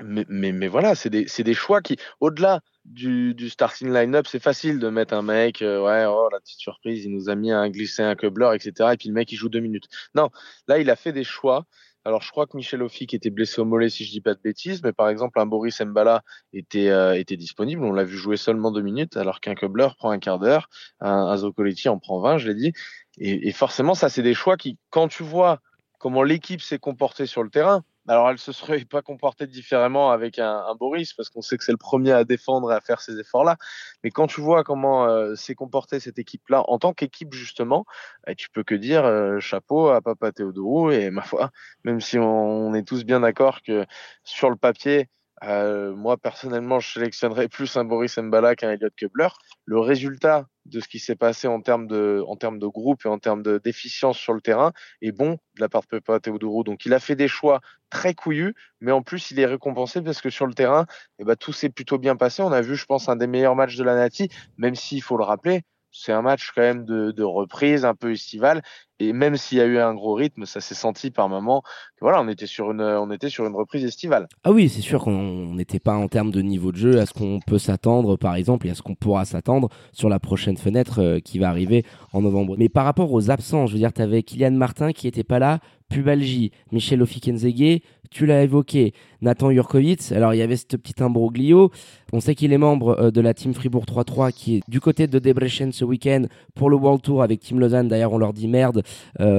mais, 0.00 0.24
mais, 0.28 0.68
voilà, 0.68 0.94
c'est 0.94 1.10
des, 1.10 1.26
des, 1.26 1.54
choix 1.54 1.82
qui, 1.82 1.96
au-delà 2.20 2.60
du, 2.84 3.34
du, 3.34 3.50
starting 3.50 3.92
line-up, 3.92 4.26
c'est 4.26 4.42
facile 4.42 4.78
de 4.78 4.88
mettre 4.88 5.14
un 5.14 5.22
mec, 5.22 5.62
euh, 5.62 5.82
ouais, 5.82 6.06
oh, 6.06 6.28
la 6.32 6.40
petite 6.40 6.58
surprise, 6.58 7.04
il 7.04 7.12
nous 7.12 7.28
a 7.28 7.34
mis 7.34 7.50
un 7.50 7.68
glissé, 7.68 8.02
un 8.02 8.14
clubler, 8.14 8.50
etc. 8.54 8.90
Et 8.92 8.96
puis 8.96 9.08
le 9.08 9.14
mec, 9.14 9.30
il 9.32 9.36
joue 9.36 9.48
deux 9.48 9.60
minutes. 9.60 9.88
Non, 10.14 10.30
là, 10.68 10.78
il 10.78 10.88
a 10.90 10.96
fait 10.96 11.12
des 11.12 11.24
choix. 11.24 11.66
Alors, 12.04 12.22
je 12.22 12.30
crois 12.30 12.46
que 12.46 12.56
Michel 12.56 12.84
qui 12.88 13.14
était 13.14 13.30
blessé 13.30 13.60
au 13.60 13.64
mollet, 13.64 13.88
si 13.88 14.04
je 14.04 14.10
dis 14.10 14.20
pas 14.20 14.34
de 14.34 14.40
bêtises, 14.42 14.82
mais 14.82 14.92
par 14.92 15.08
exemple, 15.08 15.38
un 15.38 15.46
Boris 15.46 15.80
Mbala 15.80 16.24
était, 16.52 16.88
euh, 16.88 17.16
était 17.16 17.36
disponible. 17.36 17.84
On 17.84 17.92
l'a 17.92 18.02
vu 18.02 18.16
jouer 18.16 18.36
seulement 18.36 18.72
deux 18.72 18.82
minutes, 18.82 19.16
alors 19.16 19.40
qu'un 19.40 19.54
clubler 19.54 19.88
prend 19.98 20.10
un 20.10 20.18
quart 20.18 20.40
d'heure, 20.40 20.68
un, 21.00 21.12
un 21.12 21.36
Zocoletti 21.36 21.88
en 21.88 21.98
prend 21.98 22.20
20, 22.20 22.38
je 22.38 22.48
l'ai 22.48 22.54
dit. 22.54 22.72
Et, 23.18 23.48
et 23.48 23.52
forcément, 23.52 23.94
ça, 23.94 24.08
c'est 24.08 24.22
des 24.22 24.34
choix 24.34 24.56
qui, 24.56 24.78
quand 24.90 25.06
tu 25.06 25.22
vois 25.22 25.60
comment 25.98 26.24
l'équipe 26.24 26.60
s'est 26.60 26.80
comportée 26.80 27.26
sur 27.26 27.44
le 27.44 27.50
terrain, 27.50 27.84
alors, 28.08 28.30
elle 28.30 28.38
se 28.38 28.50
serait 28.50 28.84
pas 28.84 29.00
comportée 29.00 29.46
différemment 29.46 30.10
avec 30.10 30.38
un, 30.40 30.74
Boris, 30.74 31.12
parce 31.12 31.30
qu'on 31.30 31.42
sait 31.42 31.56
que 31.56 31.64
c'est 31.64 31.72
le 31.72 31.78
premier 31.78 32.12
à 32.12 32.24
défendre 32.24 32.72
et 32.72 32.74
à 32.74 32.80
faire 32.80 33.00
ces 33.00 33.18
efforts-là. 33.18 33.56
Mais 34.02 34.10
quand 34.10 34.26
tu 34.26 34.40
vois 34.40 34.64
comment 34.64 35.06
euh, 35.06 35.36
s'est 35.36 35.54
comportée 35.54 36.00
cette 36.00 36.18
équipe-là, 36.18 36.64
en 36.68 36.78
tant 36.78 36.92
qu'équipe, 36.94 37.32
justement, 37.32 37.84
eh, 38.26 38.34
tu 38.34 38.50
peux 38.50 38.64
que 38.64 38.74
dire 38.74 39.04
euh, 39.04 39.38
chapeau 39.38 39.88
à 39.88 40.00
Papa 40.00 40.32
Théodorou. 40.32 40.90
Et 40.90 41.10
ma 41.10 41.22
foi, 41.22 41.50
même 41.84 42.00
si 42.00 42.18
on 42.18 42.74
est 42.74 42.82
tous 42.82 43.04
bien 43.04 43.20
d'accord 43.20 43.62
que 43.62 43.86
sur 44.24 44.50
le 44.50 44.56
papier, 44.56 45.08
euh, 45.44 45.94
moi, 45.94 46.16
personnellement, 46.16 46.78
je 46.78 46.92
sélectionnerais 46.92 47.48
plus 47.48 47.76
un 47.76 47.84
Boris 47.84 48.16
Mbala 48.16 48.54
qu'un 48.54 48.70
Elliot 48.70 48.90
Kebler. 48.96 49.28
Le 49.64 49.80
résultat 49.80 50.46
de 50.66 50.78
ce 50.78 50.86
qui 50.86 51.00
s'est 51.00 51.16
passé 51.16 51.48
en 51.48 51.60
termes 51.60 51.88
de, 51.88 52.22
en 52.28 52.36
termes 52.36 52.60
de 52.60 52.66
groupe 52.66 53.04
et 53.04 53.08
en 53.08 53.18
termes 53.18 53.42
d'efficience 53.42 54.16
sur 54.16 54.32
le 54.32 54.40
terrain 54.40 54.72
est 55.00 55.10
bon 55.10 55.32
de 55.56 55.60
la 55.60 55.68
part 55.68 55.82
de 55.82 55.86
Pepa 55.88 56.20
Teodoro. 56.20 56.62
Donc, 56.62 56.86
il 56.86 56.94
a 56.94 57.00
fait 57.00 57.16
des 57.16 57.28
choix 57.28 57.60
très 57.90 58.14
couillus, 58.14 58.54
mais 58.80 58.92
en 58.92 59.02
plus, 59.02 59.32
il 59.32 59.40
est 59.40 59.46
récompensé 59.46 60.00
parce 60.02 60.20
que 60.20 60.30
sur 60.30 60.46
le 60.46 60.54
terrain, 60.54 60.86
eh 61.18 61.24
ben, 61.24 61.34
tout 61.34 61.52
s'est 61.52 61.70
plutôt 61.70 61.98
bien 61.98 62.14
passé. 62.14 62.42
On 62.42 62.52
a 62.52 62.60
vu, 62.60 62.76
je 62.76 62.86
pense, 62.86 63.08
un 63.08 63.16
des 63.16 63.26
meilleurs 63.26 63.56
matchs 63.56 63.76
de 63.76 63.84
la 63.84 63.96
Nati, 63.96 64.28
même 64.58 64.76
s'il 64.76 65.02
faut 65.02 65.16
le 65.16 65.24
rappeler, 65.24 65.62
c'est 65.92 66.12
un 66.12 66.22
match 66.22 66.52
quand 66.54 66.62
même 66.62 66.84
de, 66.84 67.10
de, 67.10 67.22
reprise 67.22 67.84
un 67.84 67.94
peu 67.94 68.12
estival 68.12 68.62
et 69.02 69.12
même 69.12 69.36
s'il 69.36 69.58
y 69.58 69.60
a 69.60 69.66
eu 69.66 69.78
un 69.78 69.94
gros 69.94 70.14
rythme 70.14 70.46
ça 70.46 70.60
s'est 70.60 70.74
senti 70.74 71.10
par 71.10 71.28
moment 71.28 71.62
voilà 72.00 72.20
on 72.20 72.28
était 72.28 72.46
sur 72.46 72.70
une 72.70 72.80
on 72.80 73.10
était 73.10 73.28
sur 73.28 73.46
une 73.46 73.54
reprise 73.54 73.84
estivale 73.84 74.28
ah 74.44 74.52
oui 74.52 74.68
c'est 74.68 74.80
sûr 74.80 75.02
qu'on 75.02 75.54
n'était 75.54 75.80
pas 75.80 75.94
en 75.94 76.08
termes 76.08 76.30
de 76.30 76.40
niveau 76.40 76.72
de 76.72 76.76
jeu 76.76 77.00
à 77.00 77.06
ce 77.06 77.12
qu'on 77.12 77.40
peut 77.46 77.58
s'attendre 77.58 78.16
par 78.16 78.34
exemple 78.36 78.66
et 78.66 78.70
à 78.70 78.74
ce 78.74 78.82
qu'on 78.82 78.94
pourra 78.94 79.24
s'attendre 79.24 79.68
sur 79.92 80.08
la 80.08 80.18
prochaine 80.18 80.56
fenêtre 80.56 81.00
euh, 81.00 81.18
qui 81.20 81.38
va 81.38 81.48
arriver 81.48 81.84
en 82.12 82.22
novembre 82.22 82.54
mais 82.58 82.68
par 82.68 82.84
rapport 82.84 83.12
aux 83.12 83.30
absents 83.30 83.66
je 83.66 83.72
veux 83.72 83.78
dire 83.78 83.92
tu 83.92 84.02
avais 84.02 84.22
Kylian 84.22 84.52
Martin 84.52 84.92
qui 84.92 85.08
était 85.08 85.24
pas 85.24 85.38
là 85.38 85.58
pubalgie 85.88 86.52
Michel 86.70 87.02
Ofikenzege 87.02 87.82
tu 88.12 88.26
l'as 88.26 88.42
évoqué, 88.42 88.92
Nathan 89.22 89.50
Jurkovic. 89.50 90.12
Alors, 90.12 90.34
il 90.34 90.36
y 90.36 90.42
avait 90.42 90.56
ce 90.56 90.76
petit 90.76 91.02
imbroglio. 91.02 91.70
On 92.12 92.20
sait 92.20 92.34
qu'il 92.34 92.52
est 92.52 92.58
membre 92.58 93.00
euh, 93.00 93.10
de 93.10 93.20
la 93.22 93.32
team 93.32 93.54
Fribourg 93.54 93.84
3-3 93.86 94.32
qui 94.32 94.56
est 94.56 94.60
du 94.68 94.80
côté 94.80 95.06
de 95.06 95.18
Debrecen 95.18 95.72
ce 95.72 95.84
week-end 95.84 96.24
pour 96.54 96.68
le 96.68 96.76
World 96.76 97.00
Tour 97.00 97.22
avec 97.22 97.40
Team 97.40 97.58
Lausanne. 97.58 97.88
D'ailleurs, 97.88 98.12
on 98.12 98.18
leur 98.18 98.34
dit 98.34 98.48
merde 98.48 98.82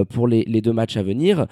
pour 0.09 0.27
les, 0.27 0.43
les 0.43 0.61
deux 0.61 0.73
matchs 0.73 0.97
à 0.97 1.03
venir. 1.03 1.47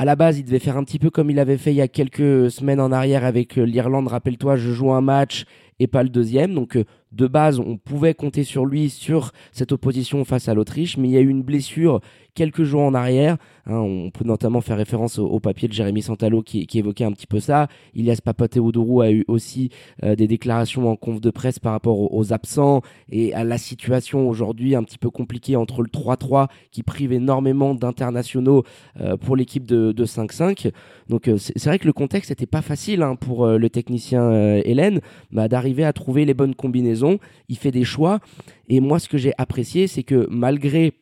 À 0.00 0.06
la 0.06 0.16
base, 0.16 0.38
il 0.38 0.44
devait 0.44 0.60
faire 0.60 0.78
un 0.78 0.84
petit 0.84 0.98
peu 0.98 1.10
comme 1.10 1.28
il 1.28 1.38
avait 1.38 1.58
fait 1.58 1.72
il 1.72 1.76
y 1.76 1.82
a 1.82 1.88
quelques 1.88 2.50
semaines 2.50 2.80
en 2.80 2.90
arrière 2.90 3.22
avec 3.22 3.58
euh, 3.58 3.64
l'Irlande. 3.64 4.08
Rappelle-toi, 4.08 4.56
je 4.56 4.70
joue 4.72 4.92
un 4.92 5.02
match 5.02 5.44
et 5.80 5.88
pas 5.88 6.04
le 6.04 6.08
deuxième. 6.08 6.54
Donc 6.54 6.78
de 7.12 7.26
base, 7.26 7.58
on 7.58 7.76
pouvait 7.76 8.14
compter 8.14 8.44
sur 8.44 8.66
lui 8.66 8.88
sur 8.88 9.32
cette 9.50 9.72
opposition 9.72 10.24
face 10.24 10.48
à 10.48 10.54
l'Autriche, 10.54 10.96
mais 10.96 11.08
il 11.08 11.10
y 11.10 11.16
a 11.16 11.20
eu 11.20 11.28
une 11.28 11.42
blessure 11.42 12.00
quelques 12.34 12.62
jours 12.62 12.82
en 12.82 12.94
arrière. 12.94 13.36
Hein, 13.66 13.78
on 13.78 14.10
peut 14.10 14.24
notamment 14.24 14.60
faire 14.60 14.76
référence 14.76 15.18
au, 15.18 15.40
papier 15.40 15.68
de 15.68 15.72
Jérémy 15.72 16.02
Santalo 16.02 16.42
qui, 16.42 16.66
évoquait 16.74 17.04
un 17.04 17.12
petit 17.12 17.26
peu 17.26 17.40
ça. 17.40 17.68
Ilias 17.94 18.20
Papateodourou 18.24 19.00
a 19.00 19.10
eu 19.10 19.24
aussi 19.28 19.70
euh, 20.04 20.14
des 20.14 20.26
déclarations 20.26 20.88
en 20.88 20.96
conf 20.96 21.20
de 21.20 21.30
presse 21.30 21.58
par 21.58 21.72
rapport 21.72 22.12
aux, 22.14 22.32
absents 22.32 22.82
et 23.10 23.34
à 23.34 23.42
la 23.42 23.58
situation 23.58 24.28
aujourd'hui 24.28 24.76
un 24.76 24.84
petit 24.84 24.98
peu 24.98 25.10
compliquée 25.10 25.56
entre 25.56 25.82
le 25.82 25.88
3-3 25.88 26.48
qui 26.70 26.82
prive 26.82 27.12
énormément 27.12 27.74
d'internationaux 27.74 28.62
euh, 29.00 29.16
pour 29.16 29.36
l'équipe 29.36 29.66
de, 29.66 29.92
5-5. 29.92 30.70
Donc 31.08 31.28
euh, 31.28 31.36
c'est 31.38 31.64
vrai 31.66 31.78
que 31.78 31.86
le 31.86 31.92
contexte 31.92 32.30
n'était 32.30 32.46
pas 32.46 32.62
facile 32.62 33.02
hein, 33.02 33.16
pour 33.16 33.46
le 33.46 33.70
technicien 33.70 34.56
Hélène 34.64 35.00
bah, 35.32 35.48
d'arriver 35.70 35.84
à 35.84 35.92
trouver 35.92 36.24
les 36.24 36.34
bonnes 36.34 36.54
combinaisons 36.54 37.18
il 37.48 37.56
fait 37.56 37.70
des 37.70 37.84
choix. 37.84 38.20
Et 38.68 38.80
moi, 38.80 38.98
ce 38.98 39.08
que 39.08 39.18
j'ai 39.18 39.32
apprécié, 39.38 39.86
c'est 39.86 40.02
que 40.02 40.26
malgré 40.30 40.92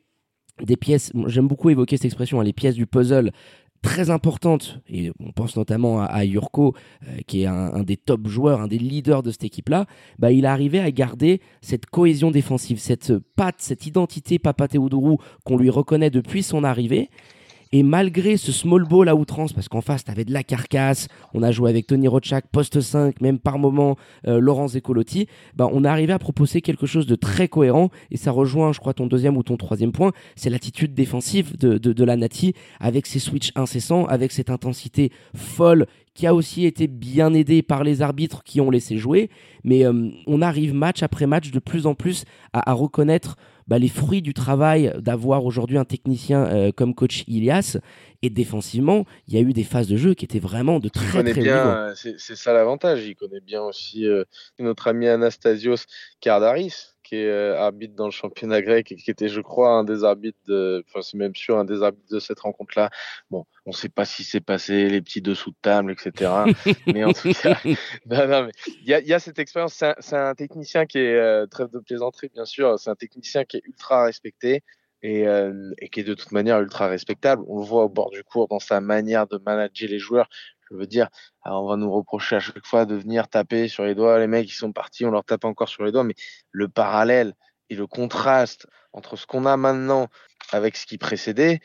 des 0.63 0.77
pièces, 0.77 1.13
j'aime 1.27 1.49
beaucoup 1.49 1.71
évoquer 1.71 1.97
cette 1.97 2.07
expression, 2.07 2.41
hein, 2.41 2.45
les 2.45 2.53
pièces 2.53 2.75
du 2.75 2.87
puzzle 2.87 3.31
très 3.81 4.11
importantes, 4.11 4.81
et 4.89 5.13
on 5.21 5.31
pense 5.31 5.57
notamment 5.57 6.03
à, 6.03 6.25
Yurko, 6.25 6.75
euh, 7.07 7.19
qui 7.29 7.43
est 7.43 7.47
un, 7.47 7.85
des 7.85 7.97
top 7.97 8.27
joueurs, 8.27 8.61
un 8.61 8.67
des 8.67 8.79
leaders 8.79 9.23
de 9.23 9.31
cette 9.31 9.45
équipe-là, 9.45 9.87
bah, 10.19 10.33
il 10.33 10.47
a 10.47 10.53
arrivé 10.53 10.81
à 10.81 10.91
garder 10.91 11.41
cette 11.61 11.87
cohésion 11.87 12.33
défensive, 12.33 12.81
cette 12.81 13.17
patte, 13.37 13.57
cette 13.59 13.87
identité 13.87 14.41
Papa 14.41 14.67
Teodourou 14.67 15.19
qu'on 15.45 15.57
lui 15.57 15.71
reconnaît 15.71 16.11
depuis 16.11 16.43
son 16.43 16.65
arrivée, 16.65 17.09
et 17.73 17.83
malgré 17.83 18.37
ce 18.37 18.53
small 18.53 18.85
ball 18.85 19.09
à 19.09 19.15
outrance, 19.15 19.53
parce 19.53 19.69
qu'en 19.69 19.81
face, 19.81 20.05
tu 20.05 20.11
avais 20.11 20.25
de 20.25 20.33
la 20.33 20.43
carcasse, 20.43 21.09
on 21.35 21.43
a 21.43 21.51
joué 21.51 21.71
avec 21.71 21.87
Tony 21.87 22.09
Rochak, 22.09 22.47
poste 22.51 22.81
5, 22.81 23.21
même 23.21 23.39
par 23.39 23.59
moment 23.59 23.97
euh, 24.27 24.41
Laurence 24.41 24.73
Zecolotti, 24.73 25.27
bah, 25.55 25.69
on 25.73 25.85
a 25.85 25.91
arrivé 25.91 26.13
à 26.13 26.19
proposer 26.19 26.63
quelque 26.63 26.87
chose 26.87 27.07
de 27.07 27.15
très 27.15 27.49
cohérent. 27.49 27.91
Et 28.11 28.17
ça 28.17 28.31
rejoint, 28.31 28.73
je 28.73 28.81
crois, 28.81 28.95
ton 28.95 29.07
deuxième 29.07 29.37
ou 29.37 29.43
ton 29.43 29.57
troisième 29.57 29.93
point, 29.93 30.13
c'est 30.37 30.51
l'attitude 30.51 30.95
défensive 30.95 31.57
de, 31.59 31.77
de, 31.79 32.05
la 32.05 32.17
Nati, 32.17 32.55
avec 32.81 33.07
ses 33.07 33.19
switches 33.19 33.53
incessants, 33.55 34.07
avec 34.07 34.33
cette 34.33 34.51
intensité 34.51 35.13
folle 35.35 35.87
qui 36.19 36.27
a 36.27 36.35
aussi 36.35 36.67
été 36.67 36.89
bien 36.89 37.33
aidé 37.33 37.63
par 37.63 37.85
les 37.85 38.03
arbitres 38.03 38.43
qui 38.43 38.61
ont 38.61 38.71
laissé 38.71 38.97
jouer. 38.97 39.31
Mais 39.63 39.87
euh, 39.87 40.11
on 40.27 40.43
arrive 40.43 40.75
match 40.75 41.05
après 41.05 41.27
match 41.27 41.53
de 41.53 41.61
plus 41.61 41.87
en 41.87 41.95
plus 41.95 42.25
à, 42.53 42.73
reconnaître 42.73 43.37
bah, 43.69 43.79
les 43.79 43.89
fruits 43.89 44.23
du 44.23 44.35
travail 44.35 44.93
d'avoir 44.99 45.45
aujourd'hui 45.45 45.79
un 45.79 45.85
technicien 45.85 46.45
euh, 46.47 46.73
comme 46.73 46.95
coach 46.95 47.25
Ilias. 47.29 47.79
Et 48.23 48.31
défensivement, 48.31 49.07
il 49.29 49.35
y 49.35 49.37
a 49.37 49.41
eu 49.41 49.53
des 49.53 49.63
phases 49.63 49.87
de 49.87 49.97
jeu 49.97 50.15
qui 50.15 50.25
étaient 50.25 50.41
vraiment 50.41 50.81
de 50.81 50.89
très 50.89 51.23
très 51.23 51.41
bien, 51.41 51.93
C'est 51.95 52.19
ça 52.19 52.53
l'avantage. 52.53 53.07
Il 53.07 53.15
connaît 53.15 53.41
bien 53.41 53.63
aussi 53.63 54.07
notre 54.59 54.89
ami 54.89 55.07
Anastasios 55.07 55.85
Kardaris 56.21 56.95
qui 57.09 57.17
est 57.17 57.27
euh, 57.27 57.59
arbitre 57.59 57.95
dans 57.95 58.05
le 58.05 58.11
championnat 58.11 58.61
grec 58.61 58.93
et 58.93 58.97
qui 58.97 59.11
était, 59.11 59.29
je 59.29 59.41
crois, 59.41 59.71
un 59.71 59.85
des 59.85 60.05
arbitres 60.05 60.39
de, 60.47 60.85
enfin, 60.87 61.01
c'est 61.01 61.17
même 61.17 61.35
sûr, 61.35 61.57
un 61.59 61.65
des 61.65 61.83
arbitres 61.83 62.11
de 62.11 62.19
cette 62.19 62.41
rencontre-là. 62.41 62.91
Bon, 63.31 63.47
on 63.65 63.71
ne 63.71 63.75
sait 63.75 63.89
pas 63.89 64.05
si 64.05 64.25
c'est 64.25 64.41
passé, 64.41 64.91
les 64.91 65.01
petits 65.01 65.23
dessous 65.23 65.51
de 65.51 65.57
table, 65.63 65.93
etc. 65.93 66.31
mais 66.87 67.05
en 67.05 67.13
tout 67.13 67.33
cas, 67.33 67.59
il 67.65 67.77
y, 68.85 68.93
a, 68.93 69.01
y, 69.01 69.13
a, 69.15 69.19
cette 69.19 69.39
expérience. 69.39 69.83
C'est 70.01 70.17
un, 70.17 70.35
technicien 70.35 70.85
qui 70.85 70.99
est, 70.99 71.15
euh, 71.15 71.47
trêve 71.47 71.71
de 71.71 71.79
plaisanterie, 71.79 72.29
bien 72.29 72.45
sûr, 72.45 72.79
c'est 72.79 72.91
un 72.91 72.95
technicien 72.95 73.45
qui 73.45 73.57
est 73.57 73.63
ultra 73.65 74.05
respecté. 74.05 74.63
Et, 75.01 75.29
euh, 75.29 75.71
et, 75.79 75.91
qui 75.91 76.01
est 76.01 76.05
de 76.05 76.15
toute 76.15 76.33
manière 76.33 76.61
ultra 76.61 76.89
respectable. 76.89 77.45
On 77.47 77.61
le 77.61 77.65
voit 77.65 77.85
au 77.85 77.89
bord 77.89 78.11
du 78.11 78.25
cours 78.25 78.49
dans 78.49 78.59
sa 78.59 78.81
manière 78.81 79.29
de 79.29 79.39
manager 79.39 79.89
les 79.89 80.01
joueurs. 80.01 80.29
Je 80.71 80.77
veux 80.77 80.87
dire, 80.87 81.09
on 81.45 81.67
va 81.67 81.77
nous 81.77 81.91
reprocher 81.93 82.37
à 82.37 82.41
chaque 82.41 82.67
fois 82.67 82.85
de 82.85 82.95
venir 82.95 83.29
taper 83.29 83.69
sur 83.69 83.85
les 83.85 83.95
doigts. 83.95 84.19
Les 84.19 84.27
mecs, 84.27 84.47
qui 84.49 84.55
sont 84.55 84.73
partis, 84.73 85.05
on 85.05 85.11
leur 85.11 85.25
tape 85.25 85.45
encore 85.45 85.69
sur 85.69 85.85
les 85.85 85.93
doigts. 85.93 86.05
Mais 86.05 86.15
le 86.51 86.69
parallèle 86.69 87.35
et 87.71 87.75
le 87.75 87.87
contraste 87.87 88.67
entre 88.93 89.17
ce 89.17 89.27
qu'on 89.27 89.47
a 89.47 89.57
maintenant 89.57 90.09
avec 90.51 90.77
ce 90.77 90.87
qui 90.87 90.99
précédait 90.99 91.61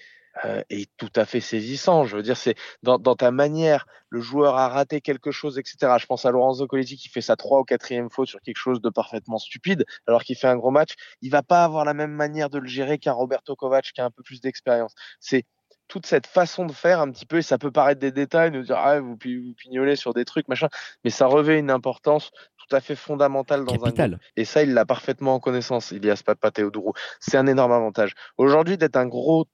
euh, 0.45 0.63
est 0.69 0.89
tout 0.97 1.11
à 1.15 1.25
fait 1.25 1.39
saisissant. 1.39 2.05
Je 2.05 2.15
veux 2.17 2.23
dire, 2.23 2.37
c'est 2.37 2.55
dans, 2.81 2.97
ta 2.99 3.29
manière, 3.29 3.85
le 4.09 4.19
joueur 4.19 4.57
a 4.57 4.67
raté 4.67 4.99
quelque 4.99 5.29
chose, 5.29 5.59
etc. 5.59 5.93
Je 5.99 6.07
pense 6.07 6.25
à 6.25 6.31
Lorenzo 6.31 6.65
Coletti 6.65 6.97
qui 6.97 7.07
fait 7.07 7.21
sa 7.21 7.35
trois 7.35 7.59
ou 7.59 7.63
quatrième 7.63 8.09
faute 8.09 8.27
sur 8.27 8.41
quelque 8.41 8.57
chose 8.57 8.81
de 8.81 8.89
parfaitement 8.89 9.37
stupide, 9.37 9.85
alors 10.07 10.23
qu'il 10.23 10.35
fait 10.35 10.47
un 10.47 10.55
gros 10.55 10.71
match. 10.71 10.95
Il 11.21 11.29
va 11.29 11.43
pas 11.43 11.63
avoir 11.63 11.85
la 11.85 11.93
même 11.93 12.11
manière 12.11 12.49
de 12.49 12.57
le 12.57 12.67
gérer 12.67 12.97
qu'un 12.97 13.13
Roberto 13.13 13.55
Kovac 13.55 13.91
qui 13.93 14.01
a 14.01 14.05
un 14.05 14.11
peu 14.11 14.23
plus 14.23 14.41
d'expérience. 14.41 14.95
C'est 15.19 15.45
toute 15.87 16.05
cette 16.05 16.27
façon 16.27 16.65
de 16.65 16.71
faire 16.71 16.99
un 16.99 17.11
petit 17.11 17.25
peu, 17.25 17.37
et 17.37 17.41
ça 17.41 17.57
peut 17.57 17.71
paraître 17.71 17.99
des 17.99 18.11
détails, 18.11 18.51
nous 18.51 18.63
dire 18.63 18.77
ah 18.77 18.99
vous, 18.99 19.17
vous 19.21 19.53
pignolez 19.57 19.95
sur 19.95 20.13
des 20.13 20.25
trucs 20.25 20.47
machin, 20.47 20.67
mais 21.03 21.09
ça 21.09 21.27
revêt 21.27 21.59
une 21.59 21.69
importance 21.71 22.31
tout 22.57 22.75
à 22.75 22.79
fait 22.79 22.95
fondamentale 22.95 23.65
dans 23.65 23.73
un 23.73 23.91
groupe. 23.91 24.19
Et 24.35 24.45
ça, 24.45 24.63
il 24.63 24.73
l'a 24.73 24.85
parfaitement 24.85 25.35
en 25.35 25.39
connaissance. 25.39 25.91
Il 25.91 26.05
y 26.05 26.09
a 26.09 26.15
ce 26.15 26.23
Papa 26.23 26.51
Théodoro. 26.51 26.93
C'est 27.19 27.37
un 27.37 27.47
énorme 27.47 27.73
avantage. 27.73 28.13
Aujourd'hui, 28.37 28.77
d'être 28.77 28.95
un 28.95 29.07
gros 29.07 29.47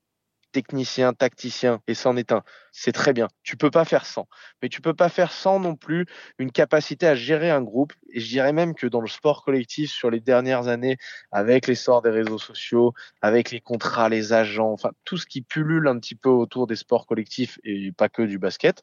technicien, 0.51 1.13
tacticien, 1.13 1.81
et 1.87 1.93
c'en 1.93 2.15
est 2.17 2.31
un. 2.31 2.43
C'est 2.71 2.91
très 2.91 3.13
bien. 3.13 3.27
Tu 3.43 3.57
peux 3.57 3.71
pas 3.71 3.85
faire 3.85 4.05
sans. 4.05 4.27
Mais 4.61 4.69
tu 4.69 4.81
peux 4.81 4.93
pas 4.93 5.09
faire 5.09 5.31
sans 5.31 5.59
non 5.59 5.75
plus 5.75 6.05
une 6.37 6.51
capacité 6.51 7.07
à 7.07 7.15
gérer 7.15 7.49
un 7.49 7.61
groupe. 7.61 7.93
Et 8.11 8.19
je 8.19 8.27
dirais 8.27 8.53
même 8.53 8.75
que 8.75 8.87
dans 8.87 9.01
le 9.01 9.07
sport 9.07 9.43
collectif, 9.43 9.91
sur 9.91 10.09
les 10.09 10.19
dernières 10.19 10.67
années, 10.67 10.97
avec 11.31 11.67
l'essor 11.67 12.01
des 12.01 12.09
réseaux 12.09 12.37
sociaux, 12.37 12.93
avec 13.21 13.51
les 13.51 13.61
contrats, 13.61 14.09
les 14.09 14.33
agents, 14.33 14.71
enfin, 14.71 14.91
tout 15.05 15.17
ce 15.17 15.25
qui 15.25 15.41
pullule 15.41 15.87
un 15.87 15.99
petit 15.99 16.15
peu 16.15 16.29
autour 16.29 16.67
des 16.67 16.75
sports 16.75 17.05
collectifs 17.05 17.59
et 17.63 17.91
pas 17.91 18.09
que 18.09 18.21
du 18.21 18.39
basket, 18.39 18.81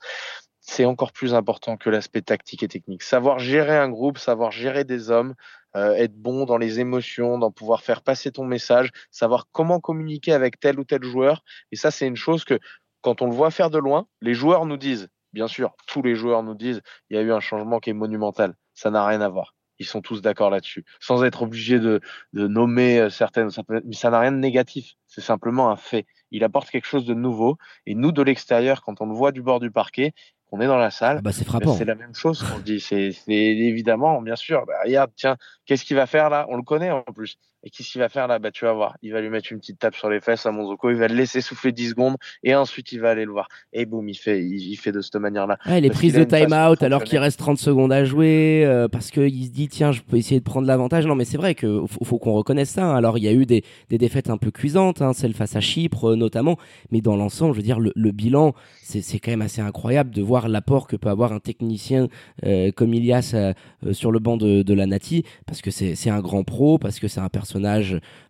c'est 0.68 0.84
encore 0.84 1.12
plus 1.12 1.32
important 1.32 1.76
que 1.76 1.88
l'aspect 1.88 2.22
tactique 2.22 2.64
et 2.64 2.68
technique. 2.68 3.04
Savoir 3.04 3.38
gérer 3.38 3.76
un 3.78 3.88
groupe, 3.88 4.18
savoir 4.18 4.50
gérer 4.50 4.84
des 4.84 5.10
hommes, 5.10 5.34
euh, 5.76 5.94
être 5.94 6.16
bon 6.16 6.44
dans 6.44 6.58
les 6.58 6.80
émotions, 6.80 7.38
dans 7.38 7.52
pouvoir 7.52 7.82
faire 7.82 8.02
passer 8.02 8.32
ton 8.32 8.44
message, 8.44 8.90
savoir 9.12 9.46
comment 9.52 9.78
communiquer 9.78 10.32
avec 10.32 10.58
tel 10.58 10.80
ou 10.80 10.84
tel 10.84 11.04
joueur. 11.04 11.42
Et 11.70 11.76
ça, 11.76 11.92
c'est 11.92 12.06
une 12.06 12.16
chose 12.16 12.44
que 12.44 12.58
quand 13.00 13.22
on 13.22 13.26
le 13.26 13.32
voit 13.32 13.52
faire 13.52 13.70
de 13.70 13.78
loin, 13.78 14.08
les 14.20 14.34
joueurs 14.34 14.66
nous 14.66 14.76
disent, 14.76 15.08
bien 15.32 15.46
sûr, 15.46 15.76
tous 15.86 16.02
les 16.02 16.16
joueurs 16.16 16.42
nous 16.42 16.54
disent, 16.54 16.82
il 17.10 17.16
y 17.16 17.18
a 17.18 17.22
eu 17.22 17.32
un 17.32 17.40
changement 17.40 17.78
qui 17.78 17.90
est 17.90 17.94
monumental. 17.94 18.56
Ça 18.74 18.90
n'a 18.90 19.06
rien 19.06 19.20
à 19.20 19.28
voir. 19.28 19.54
Ils 19.78 19.86
sont 19.86 20.00
tous 20.00 20.22
d'accord 20.22 20.50
là-dessus, 20.50 20.84
sans 21.00 21.22
être 21.22 21.42
obligés 21.42 21.78
de, 21.78 22.00
de 22.32 22.48
nommer 22.48 22.98
euh, 22.98 23.10
certaines. 23.10 23.50
Mais 23.84 23.94
ça 23.94 24.10
n'a 24.10 24.18
rien 24.18 24.32
de 24.32 24.38
négatif. 24.38 24.94
C'est 25.06 25.20
simplement 25.20 25.70
un 25.70 25.76
fait. 25.76 26.06
Il 26.30 26.44
apporte 26.44 26.70
quelque 26.70 26.86
chose 26.86 27.04
de 27.04 27.14
nouveau. 27.14 27.56
Et 27.84 27.94
nous, 27.94 28.10
de 28.10 28.22
l'extérieur, 28.22 28.82
quand 28.82 29.00
on 29.00 29.06
le 29.06 29.14
voit 29.14 29.32
du 29.32 29.42
bord 29.42 29.60
du 29.60 29.70
parquet, 29.70 30.12
on 30.56 30.60
est 30.60 30.66
dans 30.66 30.78
la 30.78 30.90
salle. 30.90 31.18
Ah 31.18 31.22
bah 31.22 31.32
c'est 31.32 31.44
frappant. 31.44 31.74
C'est 31.76 31.84
la 31.84 31.94
même 31.94 32.14
chose 32.14 32.42
qu'on 32.42 32.58
dit. 32.58 32.80
C'est 32.80 33.14
évidemment, 33.28 34.22
bien 34.22 34.36
sûr. 34.36 34.64
Bah, 34.66 34.74
regarde, 34.84 35.10
tiens, 35.16 35.36
qu'est-ce 35.66 35.84
qu'il 35.84 35.96
va 35.96 36.06
faire 36.06 36.30
là? 36.30 36.46
On 36.48 36.56
le 36.56 36.62
connaît 36.62 36.90
en 36.90 37.02
plus. 37.02 37.38
Et 37.66 37.70
qu'est-ce 37.70 37.90
qu'il 37.90 38.00
va 38.00 38.08
faire 38.08 38.28
là? 38.28 38.38
Bah, 38.38 38.52
Tu 38.52 38.64
vas 38.64 38.72
voir. 38.72 38.96
Il 39.02 39.12
va 39.12 39.20
lui 39.20 39.28
mettre 39.28 39.50
une 39.50 39.58
petite 39.58 39.80
tape 39.80 39.96
sur 39.96 40.08
les 40.08 40.20
fesses 40.20 40.46
à 40.46 40.52
Monzoko. 40.52 40.88
Il 40.90 40.98
va 40.98 41.08
le 41.08 41.16
laisser 41.16 41.40
souffler 41.40 41.72
10 41.72 41.90
secondes. 41.90 42.14
Et 42.44 42.54
ensuite, 42.54 42.92
il 42.92 43.00
va 43.00 43.10
aller 43.10 43.24
le 43.24 43.32
voir. 43.32 43.48
Et 43.72 43.86
boum, 43.86 44.08
il 44.08 44.14
fait, 44.14 44.40
il, 44.40 44.76
fait 44.76 44.92
de 44.92 45.00
cette 45.00 45.16
manière-là. 45.16 45.58
Ouais, 45.66 45.80
les 45.80 45.90
prises 45.90 46.14
de 46.14 46.22
time-out 46.22 46.80
alors 46.84 47.02
qu'il 47.02 47.18
reste 47.18 47.40
30 47.40 47.58
secondes 47.58 47.92
à 47.92 48.04
jouer. 48.04 48.62
Euh, 48.64 48.86
parce 48.86 49.10
qu'il 49.10 49.44
se 49.44 49.50
dit, 49.50 49.66
tiens, 49.66 49.90
je 49.90 50.00
peux 50.00 50.16
essayer 50.16 50.38
de 50.38 50.44
prendre 50.44 50.68
l'avantage. 50.68 51.06
Non, 51.06 51.16
mais 51.16 51.24
c'est 51.24 51.38
vrai 51.38 51.56
qu'il 51.56 51.86
faut, 52.04 52.20
qu'on 52.20 52.34
reconnaisse 52.34 52.70
ça. 52.70 52.84
Hein. 52.84 52.94
Alors, 52.94 53.18
il 53.18 53.24
y 53.24 53.28
a 53.28 53.32
eu 53.32 53.46
des, 53.46 53.64
des 53.88 53.98
défaites 53.98 54.30
un 54.30 54.38
peu 54.38 54.52
cuisantes, 54.52 55.02
hein, 55.02 55.12
celle 55.12 55.34
face 55.34 55.56
à 55.56 55.60
Chypre 55.60 56.12
euh, 56.12 56.14
notamment. 56.14 56.58
Mais 56.92 57.00
dans 57.00 57.16
l'ensemble, 57.16 57.54
je 57.54 57.56
veux 57.56 57.64
dire, 57.64 57.80
le, 57.80 57.90
le 57.96 58.12
bilan, 58.12 58.54
c'est 58.80 59.18
quand 59.18 59.32
même 59.32 59.42
assez 59.42 59.60
incroyable 59.60 60.10
de 60.12 60.22
voir 60.22 60.48
l'apport 60.48 60.86
que 60.86 60.94
peut 60.94 61.08
avoir 61.08 61.32
un 61.32 61.40
technicien 61.40 62.06
euh, 62.44 62.70
comme 62.70 62.94
Ilias 62.94 63.32
euh, 63.34 63.54
sur 63.92 64.12
le 64.12 64.20
banc 64.20 64.36
de, 64.36 64.62
de, 64.62 64.74
la 64.74 64.86
Nati, 64.86 65.24
parce 65.46 65.62
que 65.62 65.72
c'est 65.72 66.10
un 66.10 66.20
grand 66.20 66.44
pro, 66.44 66.78
parce 66.78 67.00
que 67.00 67.08
c'est 67.08 67.18
un 67.18 67.28
personnage 67.28 67.55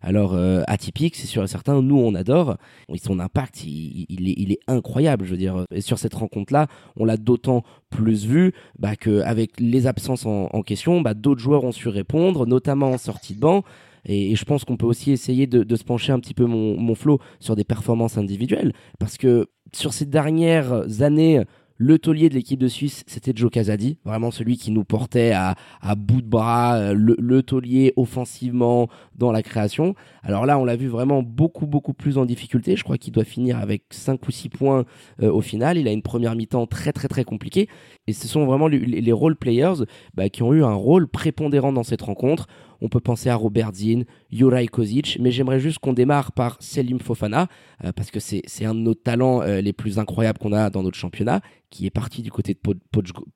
alors 0.01 0.33
euh, 0.33 0.63
atypique, 0.67 1.15
c'est 1.15 1.27
sûr 1.27 1.43
et 1.43 1.47
certain. 1.47 1.81
Nous, 1.81 1.97
on 1.97 2.15
adore. 2.15 2.57
son 3.01 3.19
impact, 3.19 3.63
il, 3.63 4.51
est, 4.51 4.59
incroyable, 4.67 5.25
je 5.25 5.31
veux 5.31 5.37
dire. 5.37 5.65
Et 5.71 5.81
sur 5.81 5.99
cette 5.99 6.13
rencontre-là, 6.13 6.67
on 6.95 7.05
l'a 7.05 7.17
d'autant 7.17 7.63
plus 7.89 8.25
vu 8.25 8.53
bah, 8.79 8.95
qu'avec 8.95 9.59
les 9.59 9.87
absences 9.87 10.25
en, 10.25 10.61
question, 10.61 11.01
bah, 11.01 11.13
d'autres 11.13 11.41
joueurs 11.41 11.63
ont 11.63 11.71
su 11.71 11.87
répondre, 11.87 12.45
notamment 12.45 12.91
en 12.91 12.97
sortie 12.97 13.35
de 13.35 13.39
banc. 13.39 13.63
Et, 14.05 14.35
je 14.35 14.45
pense 14.45 14.63
qu'on 14.63 14.77
peut 14.77 14.85
aussi 14.85 15.11
essayer 15.11 15.47
de, 15.47 15.63
de, 15.63 15.75
se 15.75 15.83
pencher 15.83 16.11
un 16.11 16.19
petit 16.19 16.33
peu 16.33 16.45
mon, 16.45 16.79
mon 16.79 16.95
flot 16.95 17.19
sur 17.39 17.55
des 17.55 17.63
performances 17.63 18.17
individuelles. 18.17 18.73
Parce 18.99 19.17
que 19.17 19.47
sur 19.73 19.93
ces 19.93 20.05
dernières 20.05 21.01
années, 21.01 21.43
le 21.77 21.99
taulier 21.99 22.29
de 22.29 22.33
l'équipe 22.33 22.59
de 22.59 22.67
Suisse, 22.67 23.03
c'était 23.05 23.31
Joe 23.35 23.51
Casadi, 23.51 23.99
vraiment 24.03 24.31
celui 24.31 24.57
qui 24.57 24.71
nous 24.71 24.83
portait 24.83 25.31
à, 25.31 25.55
bout 25.95 26.21
de 26.21 26.27
bras, 26.27 26.75
euh, 26.75 26.93
le, 26.93 27.43
taulier 27.43 27.93
offensivement 27.95 28.89
dans 29.15 29.31
la 29.31 29.43
création. 29.43 29.93
Alors 30.23 30.45
là, 30.45 30.57
on 30.57 30.65
l'a 30.65 30.75
vu 30.75 30.87
vraiment 30.87 31.21
beaucoup, 31.21 31.67
beaucoup 31.67 31.93
plus 31.93 32.17
en 32.17 32.25
difficulté. 32.25 32.75
Je 32.75 32.83
crois 32.83 32.97
qu'il 32.97 33.13
doit 33.13 33.23
finir 33.23 33.59
avec 33.59 33.83
5 33.91 34.27
ou 34.27 34.31
6 34.31 34.49
points 34.49 34.85
euh, 35.21 35.31
au 35.31 35.41
final. 35.41 35.77
Il 35.77 35.87
a 35.87 35.91
une 35.91 36.01
première 36.01 36.35
mi-temps 36.35 36.65
très, 36.65 36.91
très, 36.91 37.07
très 37.07 37.23
compliquée. 37.23 37.69
Et 38.07 38.13
ce 38.13 38.27
sont 38.27 38.45
vraiment 38.45 38.67
les, 38.67 39.11
role 39.11 39.35
players 39.35 39.83
bah, 40.13 40.29
qui 40.29 40.41
ont 40.41 40.53
eu 40.53 40.63
un 40.63 40.73
rôle 40.73 41.07
prépondérant 41.07 41.73
dans 41.73 41.83
cette 41.83 42.01
rencontre. 42.01 42.47
On 42.79 42.87
peut 42.87 43.01
penser 43.01 43.29
à 43.29 43.35
Robert 43.35 43.73
Zinn, 43.73 44.05
Juraj 44.31 44.67
Kozic, 44.67 45.17
mais 45.19 45.31
j'aimerais 45.31 45.59
juste 45.59 45.79
qu'on 45.79 45.93
démarre 45.93 46.31
par 46.31 46.57
Selim 46.61 46.99
Fofana, 46.99 47.47
euh, 47.83 47.91
parce 47.91 48.11
que 48.11 48.19
c'est 48.19 48.65
un 48.65 48.75
de 48.75 48.79
nos 48.79 48.93
talents 48.93 49.41
euh, 49.41 49.61
les 49.61 49.73
plus 49.73 49.99
incroyables 49.99 50.39
qu'on 50.39 50.53
a 50.53 50.69
dans 50.69 50.83
notre 50.83 50.97
championnat, 50.97 51.41
qui 51.69 51.85
est 51.85 51.91
parti 51.91 52.21
du 52.21 52.31
côté 52.31 52.53
de 52.53 52.59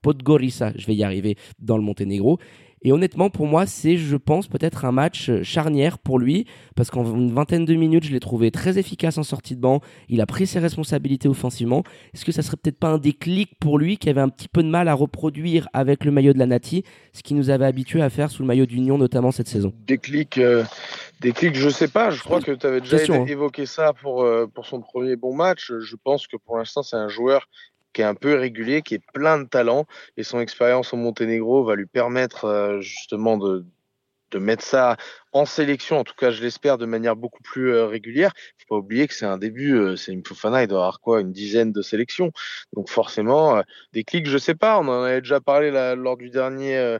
Podgorica, 0.00 0.72
je 0.76 0.86
vais 0.86 0.94
y 0.94 1.04
arriver, 1.04 1.36
dans 1.58 1.76
le 1.76 1.82
Monténégro. 1.82 2.38
Et 2.84 2.92
honnêtement, 2.92 3.30
pour 3.30 3.46
moi, 3.46 3.66
c'est, 3.66 3.96
je 3.96 4.16
pense, 4.16 4.48
peut-être 4.48 4.84
un 4.84 4.92
match 4.92 5.28
euh, 5.28 5.42
charnière 5.42 5.98
pour 5.98 6.18
lui, 6.18 6.46
parce 6.74 6.90
qu'en 6.90 7.04
une 7.04 7.32
vingtaine 7.32 7.64
de 7.64 7.74
minutes, 7.74 8.04
je 8.04 8.12
l'ai 8.12 8.20
trouvé 8.20 8.50
très 8.50 8.78
efficace 8.78 9.18
en 9.18 9.22
sortie 9.22 9.54
de 9.54 9.60
banc. 9.60 9.80
Il 10.08 10.20
a 10.20 10.26
pris 10.26 10.46
ses 10.46 10.58
responsabilités 10.58 11.28
offensivement. 11.28 11.84
Est-ce 12.12 12.24
que 12.24 12.32
ça 12.32 12.42
serait 12.42 12.56
peut-être 12.56 12.78
pas 12.78 12.88
un 12.88 12.98
déclic 12.98 13.58
pour 13.60 13.78
lui 13.78 13.98
qui 13.98 14.08
avait 14.08 14.20
un 14.20 14.28
petit 14.28 14.48
peu 14.48 14.62
de 14.62 14.68
mal 14.68 14.88
à 14.88 14.94
reproduire 14.94 15.68
avec 15.72 16.04
le 16.04 16.10
maillot 16.10 16.32
de 16.32 16.38
la 16.38 16.46
Nati, 16.46 16.84
ce 17.12 17.22
qui 17.22 17.34
nous 17.34 17.50
avait 17.50 17.66
habitué 17.66 18.02
à 18.02 18.10
faire 18.10 18.30
sous 18.30 18.42
le 18.42 18.48
maillot 18.48 18.66
d'Union, 18.66 18.98
notamment 18.98 19.30
cette 19.30 19.48
saison? 19.48 19.72
Déclic, 19.86 20.38
euh, 20.38 20.64
déclic, 21.20 21.54
je 21.54 21.68
sais 21.68 21.88
pas. 21.88 22.10
Je 22.10 22.20
crois 22.22 22.40
que 22.40 22.52
tu 22.52 22.66
avais 22.66 22.80
déjà 22.80 22.96
hein. 22.96 23.24
évoqué 23.26 23.66
ça 23.66 23.92
pour, 23.92 24.22
euh, 24.22 24.46
pour 24.52 24.66
son 24.66 24.80
premier 24.80 25.14
bon 25.14 25.34
match. 25.34 25.72
Je 25.78 25.96
pense 25.96 26.26
que 26.26 26.36
pour 26.36 26.58
l'instant, 26.58 26.82
c'est 26.82 26.96
un 26.96 27.08
joueur 27.08 27.48
qui 27.92 28.02
est 28.02 28.04
un 28.04 28.14
peu 28.14 28.32
irrégulier, 28.32 28.82
qui 28.82 28.94
est 28.94 29.02
plein 29.12 29.38
de 29.38 29.48
talent, 29.48 29.86
et 30.16 30.22
son 30.22 30.40
expérience 30.40 30.92
au 30.92 30.96
Monténégro 30.96 31.64
va 31.64 31.74
lui 31.74 31.86
permettre 31.86 32.46
euh, 32.46 32.80
justement 32.80 33.36
de, 33.36 33.64
de 34.30 34.38
mettre 34.38 34.64
ça 34.64 34.96
en 35.32 35.44
sélection, 35.44 35.98
en 35.98 36.04
tout 36.04 36.14
cas 36.16 36.30
je 36.30 36.42
l'espère, 36.42 36.78
de 36.78 36.86
manière 36.86 37.16
beaucoup 37.16 37.42
plus 37.42 37.72
euh, 37.72 37.86
régulière. 37.86 38.32
Il 38.36 38.62
faut 38.62 38.76
pas 38.76 38.78
oublier 38.78 39.06
que 39.06 39.14
c'est 39.14 39.26
un 39.26 39.38
début, 39.38 39.74
euh, 39.74 39.96
c'est 39.96 40.12
une 40.12 40.24
Fofana, 40.24 40.62
il 40.62 40.68
doit 40.68 40.80
avoir 40.80 41.00
quoi, 41.00 41.20
une 41.20 41.32
dizaine 41.32 41.72
de 41.72 41.82
sélections. 41.82 42.32
Donc 42.74 42.88
forcément, 42.88 43.62
des 43.92 44.04
clics, 44.04 44.26
je 44.26 44.38
sais 44.38 44.54
pas, 44.54 44.78
on 44.78 44.88
en 44.88 45.02
avait 45.02 45.20
déjà 45.20 45.40
parlé 45.40 45.70
lors 45.96 46.16
du 46.16 46.30
dernier... 46.30 46.98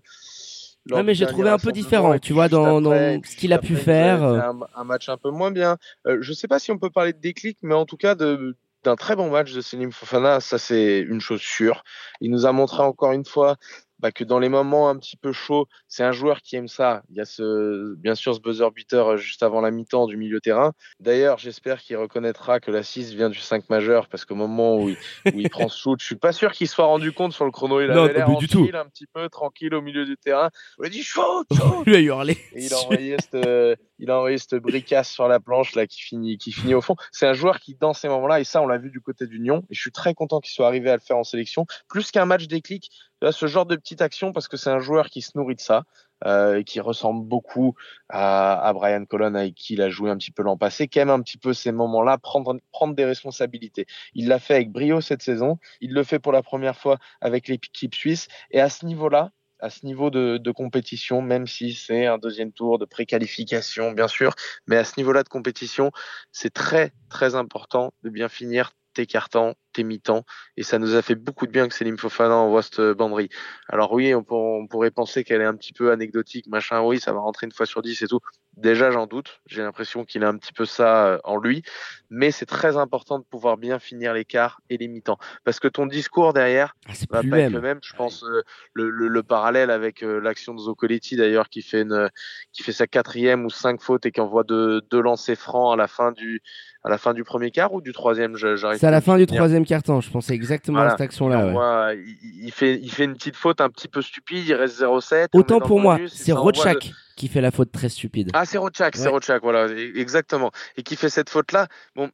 Ouais, 0.91 1.05
mais 1.05 1.15
j'ai 1.15 1.27
trouvé 1.27 1.49
un 1.49 1.59
peu 1.59 1.71
différent, 1.71 2.19
tu 2.19 2.33
vois, 2.33 2.49
dans, 2.49 2.81
dans 2.81 2.91
ce 3.23 3.37
qu'il 3.37 3.53
a 3.53 3.59
pu 3.59 3.77
faire. 3.77 4.25
Un, 4.25 4.59
un, 4.75 4.83
match 4.83 5.09
un 5.09 5.17
peu 5.17 5.31
moins 5.31 5.53
bien. 5.53 5.77
je 6.05 6.33
sais 6.33 6.49
pas 6.49 6.59
si 6.59 6.73
on 6.73 6.79
peut 6.79 6.91
parler 6.91 7.13
de 7.13 7.21
déclic, 7.21 7.57
mais 7.63 7.77
en 7.77 7.87
tout 7.87 7.97
cas 7.97 8.17
de, 8.17 8.57
d'un 8.85 8.97
très 8.97 9.17
bon 9.17 9.31
match 9.31 9.53
de 9.53 9.61
Selim 9.61 9.93
Fofana, 9.93 10.41
ça 10.41 10.59
c'est 10.59 11.01
une 11.01 11.21
chose 11.21 11.41
sûre. 11.41 11.85
Il 12.21 12.31
nous 12.31 12.47
a 12.47 12.53
montré 12.53 12.83
encore 12.83 13.12
une 13.12 13.25
fois 13.25 13.57
bah, 14.02 14.12
que 14.12 14.25
dans 14.25 14.40
les 14.40 14.49
moments 14.49 14.88
un 14.88 14.99
petit 14.99 15.16
peu 15.16 15.32
chauds, 15.32 15.68
c'est 15.87 16.02
un 16.02 16.11
joueur 16.12 16.42
qui 16.42 16.56
aime 16.56 16.68
ça. 16.68 17.02
Il 17.09 17.16
y 17.16 17.21
a 17.21 17.25
ce, 17.25 17.94
bien 17.97 18.16
sûr 18.16 18.35
ce 18.35 18.40
buzzer 18.40 18.68
beater 18.73 19.16
juste 19.16 19.44
avant 19.44 19.61
la 19.61 19.71
mi-temps 19.71 20.06
du 20.06 20.16
milieu 20.16 20.40
terrain. 20.40 20.73
D'ailleurs, 20.99 21.38
j'espère 21.38 21.80
qu'il 21.80 21.97
reconnaîtra 21.97 22.59
que 22.59 22.73
la 22.73 22.82
6 22.82 23.14
vient 23.14 23.30
du 23.30 23.38
5 23.38 23.71
majeur 23.71 24.09
parce 24.09 24.25
qu'au 24.25 24.35
moment 24.35 24.76
où 24.76 24.88
il, 24.88 24.97
où 25.32 25.38
il 25.38 25.49
prend 25.49 25.68
ce 25.68 25.78
shoot, 25.78 26.00
je 26.00 26.04
suis 26.04 26.16
pas 26.16 26.32
sûr 26.32 26.52
qu'il 26.52 26.68
soit 26.68 26.87
rendu 26.87 27.12
compte 27.12 27.32
sur 27.32 27.44
le 27.44 27.52
chrono. 27.52 27.80
Il 27.80 27.90
avait 27.90 28.12
l'air 28.12 28.37
du 28.37 28.49
tout. 28.49 28.68
un 28.75 28.87
petit 28.87 29.06
peu 29.06 29.28
tranquille 29.28 29.75
au 29.75 29.82
milieu 29.82 30.04
du 30.04 30.16
terrain. 30.16 30.50
Il 30.80 30.87
a 30.87 30.88
dit 30.88 31.02
shoot, 31.02 31.47
shoot. 31.56 31.87
lui 31.87 31.94
a 31.94 32.00
hurlé. 32.00 32.37
Et 32.54 32.64
il 32.64 32.75
a 32.75 32.78
envoyé 32.78 33.16
cette, 33.21 33.78
il 34.02 34.11
a 34.11 34.16
envoyé 34.18 34.37
cette 34.37 34.56
bricasse 34.56 35.11
sur 35.11 35.28
la 35.28 35.38
planche 35.38 35.76
là 35.76 35.87
qui 35.87 36.00
finit, 36.00 36.37
qui 36.37 36.50
finit 36.50 36.75
au 36.75 36.80
fond. 36.80 36.97
C'est 37.12 37.26
un 37.26 37.35
joueur 37.35 37.61
qui 37.61 37.76
dans 37.76 37.92
ces 37.92 38.09
moments-là, 38.09 38.40
et 38.40 38.44
ça 38.44 38.61
on 38.61 38.66
l'a 38.66 38.78
vu 38.78 38.90
du 38.90 39.00
côté 39.00 39.28
d'Union, 39.28 39.64
et 39.71 39.75
je 39.75 39.80
suis 39.80 39.92
très 39.92 40.12
content 40.12 40.40
qu'il 40.40 40.52
soit 40.52 40.66
arrivé 40.66 40.90
à 40.90 40.94
le 40.94 41.00
faire 41.00 41.16
en 41.16 41.25
sélection, 41.25 41.66
plus 41.88 42.11
qu'un 42.11 42.25
match 42.25 42.49
déclic, 42.49 42.90
ce 43.30 43.47
genre 43.47 43.66
de 43.66 43.76
petite 43.93 44.03
action 44.03 44.33
parce 44.33 44.49
que 44.49 44.57
c'est 44.57 44.71
un 44.71 44.79
joueur 44.79 45.11
qui 45.11 45.21
se 45.21 45.33
nourrit 45.35 45.57
de 45.57 45.61
ça. 45.61 45.85
Euh, 46.25 46.63
qui 46.63 46.79
ressemble 46.79 47.27
beaucoup 47.27 47.75
à, 48.09 48.65
à, 48.65 48.73
Brian 48.73 49.05
Colon 49.07 49.35
avec 49.35 49.57
qui 49.57 49.73
il 49.73 49.83
a 49.83 49.91
joué 49.91 50.09
un 50.09 50.17
petit 50.17 50.31
peu 50.31 50.45
l'an 50.45 50.57
passé, 50.57 50.87
qui 50.87 51.01
aime 51.01 51.11
un 51.11 51.21
petit 51.21 51.37
peu 51.37 51.53
ces 51.53 51.73
moments-là, 51.73 52.17
prendre, 52.17 52.57
prendre 52.71 52.95
des 52.95 53.05
responsabilités. 53.05 53.87
Il 54.15 54.29
l'a 54.29 54.39
fait 54.39 54.55
avec 54.55 54.71
brio 54.71 55.01
cette 55.01 55.21
saison, 55.21 55.59
il 55.81 55.93
le 55.93 56.05
fait 56.05 56.21
pour 56.21 56.31
la 56.31 56.45
première 56.45 56.77
fois 56.77 56.99
avec 57.21 57.49
l'équipe 57.49 57.93
suisse, 57.93 58.29
et 58.53 58.61
à 58.61 58.69
ce 58.69 58.87
niveau-là, 58.87 59.33
à 59.59 59.69
ce 59.69 59.85
niveau 59.85 60.11
de, 60.11 60.39
de 60.39 60.51
compétition, 60.53 61.23
même 61.23 61.49
si 61.49 61.75
c'est 61.75 62.07
un 62.07 62.19
deuxième 62.19 62.53
tour 62.53 62.79
de 62.79 62.85
préqualification, 62.85 63.91
bien 63.91 64.07
sûr, 64.07 64.33
mais 64.69 64.77
à 64.77 64.85
ce 64.85 64.93
niveau-là 64.99 65.25
de 65.25 65.29
compétition, 65.29 65.91
c'est 66.31 66.55
très, 66.55 66.93
très 67.09 67.35
important 67.35 67.93
de 68.05 68.11
bien 68.11 68.29
finir 68.29 68.71
tes 68.93 69.07
cartons, 69.07 69.55
tes 69.73 69.85
mi-temps, 69.85 70.25
et 70.57 70.62
ça 70.62 70.79
nous 70.79 70.95
a 70.95 71.02
fait 71.02 71.14
beaucoup 71.14 71.47
de 71.47 71.52
bien 71.52 71.69
que 71.69 71.75
Selim 71.75 71.99
Fofana 71.99 72.37
envoie 72.37 72.62
cette 72.62 72.81
banderie. 72.81 73.29
Alors 73.69 73.93
oui, 73.93 74.14
on, 74.14 74.23
pourrait 74.23 74.91
penser 74.91 75.25
qu'elle 75.25 75.41
est 75.41 75.47
un 75.47 75.57
petit 75.57 75.73
peu 75.73 75.91
anecdotique, 75.91 76.47
machin, 76.47 76.83
oui, 76.83 77.00
ça 77.00 77.12
va 77.12 77.21
rentrer 77.21 77.47
une 77.47 77.52
fois 77.52 77.67
sur 77.67 77.83
dix 77.83 78.02
et 78.02 78.07
tout. 78.07 78.21
Déjà, 78.57 78.91
j'en 78.91 79.07
doute, 79.07 79.41
j'ai 79.47 79.62
l'impression 79.62 80.05
qu'il 80.05 80.25
a 80.25 80.29
un 80.29 80.37
petit 80.37 80.52
peu 80.52 80.67
ça 80.67 81.07
euh, 81.07 81.19
en 81.25 81.38
lui, 81.38 81.62
mais 82.11 82.31
c'est 82.31 82.45
très 82.45 82.76
important 82.76 83.19
de 83.19 83.25
pouvoir 83.25 83.57
bien 83.57 83.79
finir 83.79 84.12
l'écart 84.12 84.61
et 84.69 84.76
les 84.76 84.88
mi-temps, 84.88 85.19
parce 85.45 85.59
que 85.59 85.69
ton 85.69 85.87
discours 85.87 86.35
derrière 86.35 86.76
ah, 86.87 86.93
va 87.11 87.23
pas 87.23 87.38
être 87.41 87.52
le 87.52 87.61
même. 87.62 87.79
Je 87.83 87.95
pense 87.95 88.23
euh, 88.25 88.43
le, 88.75 88.91
le, 88.91 89.23
parallèle 89.23 89.71
avec 89.71 90.02
euh, 90.02 90.21
l'action 90.21 90.52
de 90.52 90.61
Zoccoletti 90.61 91.17
d'ailleurs, 91.17 91.49
qui 91.49 91.62
fait 91.62 91.83
une, 91.83 92.11
qui 92.52 92.62
fait 92.62 92.73
sa 92.73 92.87
quatrième 92.87 93.47
ou 93.47 93.50
cinq 93.50 93.81
fautes 93.81 94.05
et 94.05 94.12
qui 94.12 94.21
envoie 94.21 94.45
deux, 94.45 94.83
deux 94.91 95.00
lancers 95.00 95.38
francs 95.38 95.73
à 95.73 95.76
la 95.76 95.88
fin 95.88 96.12
du 96.12 96.43
à 96.85 96.91
la 96.91 96.99
fin 96.99 97.14
du 97.14 97.25
premier 97.25 97.50
quart 97.50 97.73
ou 97.73 97.81
du 97.81 97.93
troisième? 97.93 98.37
C'est 98.37 98.85
à 98.85 98.91
la 98.91 99.00
fin 99.00 99.17
du 99.17 99.26
troisième 99.26 99.62
quart-temps, 99.64 100.00
je 100.00 100.11
pensais 100.11 100.35
exactement 100.35 100.81
à 100.81 100.90
cette 100.90 101.00
action-là. 101.00 101.95
il, 101.95 102.52
fait, 102.52 102.78
il 102.81 102.90
fait 102.90 103.04
une 103.04 103.14
petite 103.14 103.37
faute 103.37 103.61
un 103.61 103.69
petit 103.69 103.88
peu 103.88 104.02
stupide, 104.02 104.47
il 104.47 104.54
reste 104.54 104.81
0-7. 104.81 105.28
Autant 105.33 105.61
pour 105.61 105.81
moi, 105.81 105.99
c'est 106.09 106.33
Rochak 106.33 106.92
qui 107.16 107.28
fait 107.28 107.40
la 107.40 107.50
faute 107.50 107.71
très 107.71 107.88
stupide. 107.88 108.31
Ah, 108.33 108.45
c'est 108.45 108.59
Rochak, 108.59 108.97
c'est 108.97 109.09
Rochak, 109.09 109.42
voilà, 109.42 109.66
e-, 109.69 109.99
exactement. 109.99 110.50
Et 110.76 110.83
qui 110.83 110.97
fait 110.97 111.11
cette 111.11 111.31
faute-là. 111.31 111.69
Bon, 111.95 112.11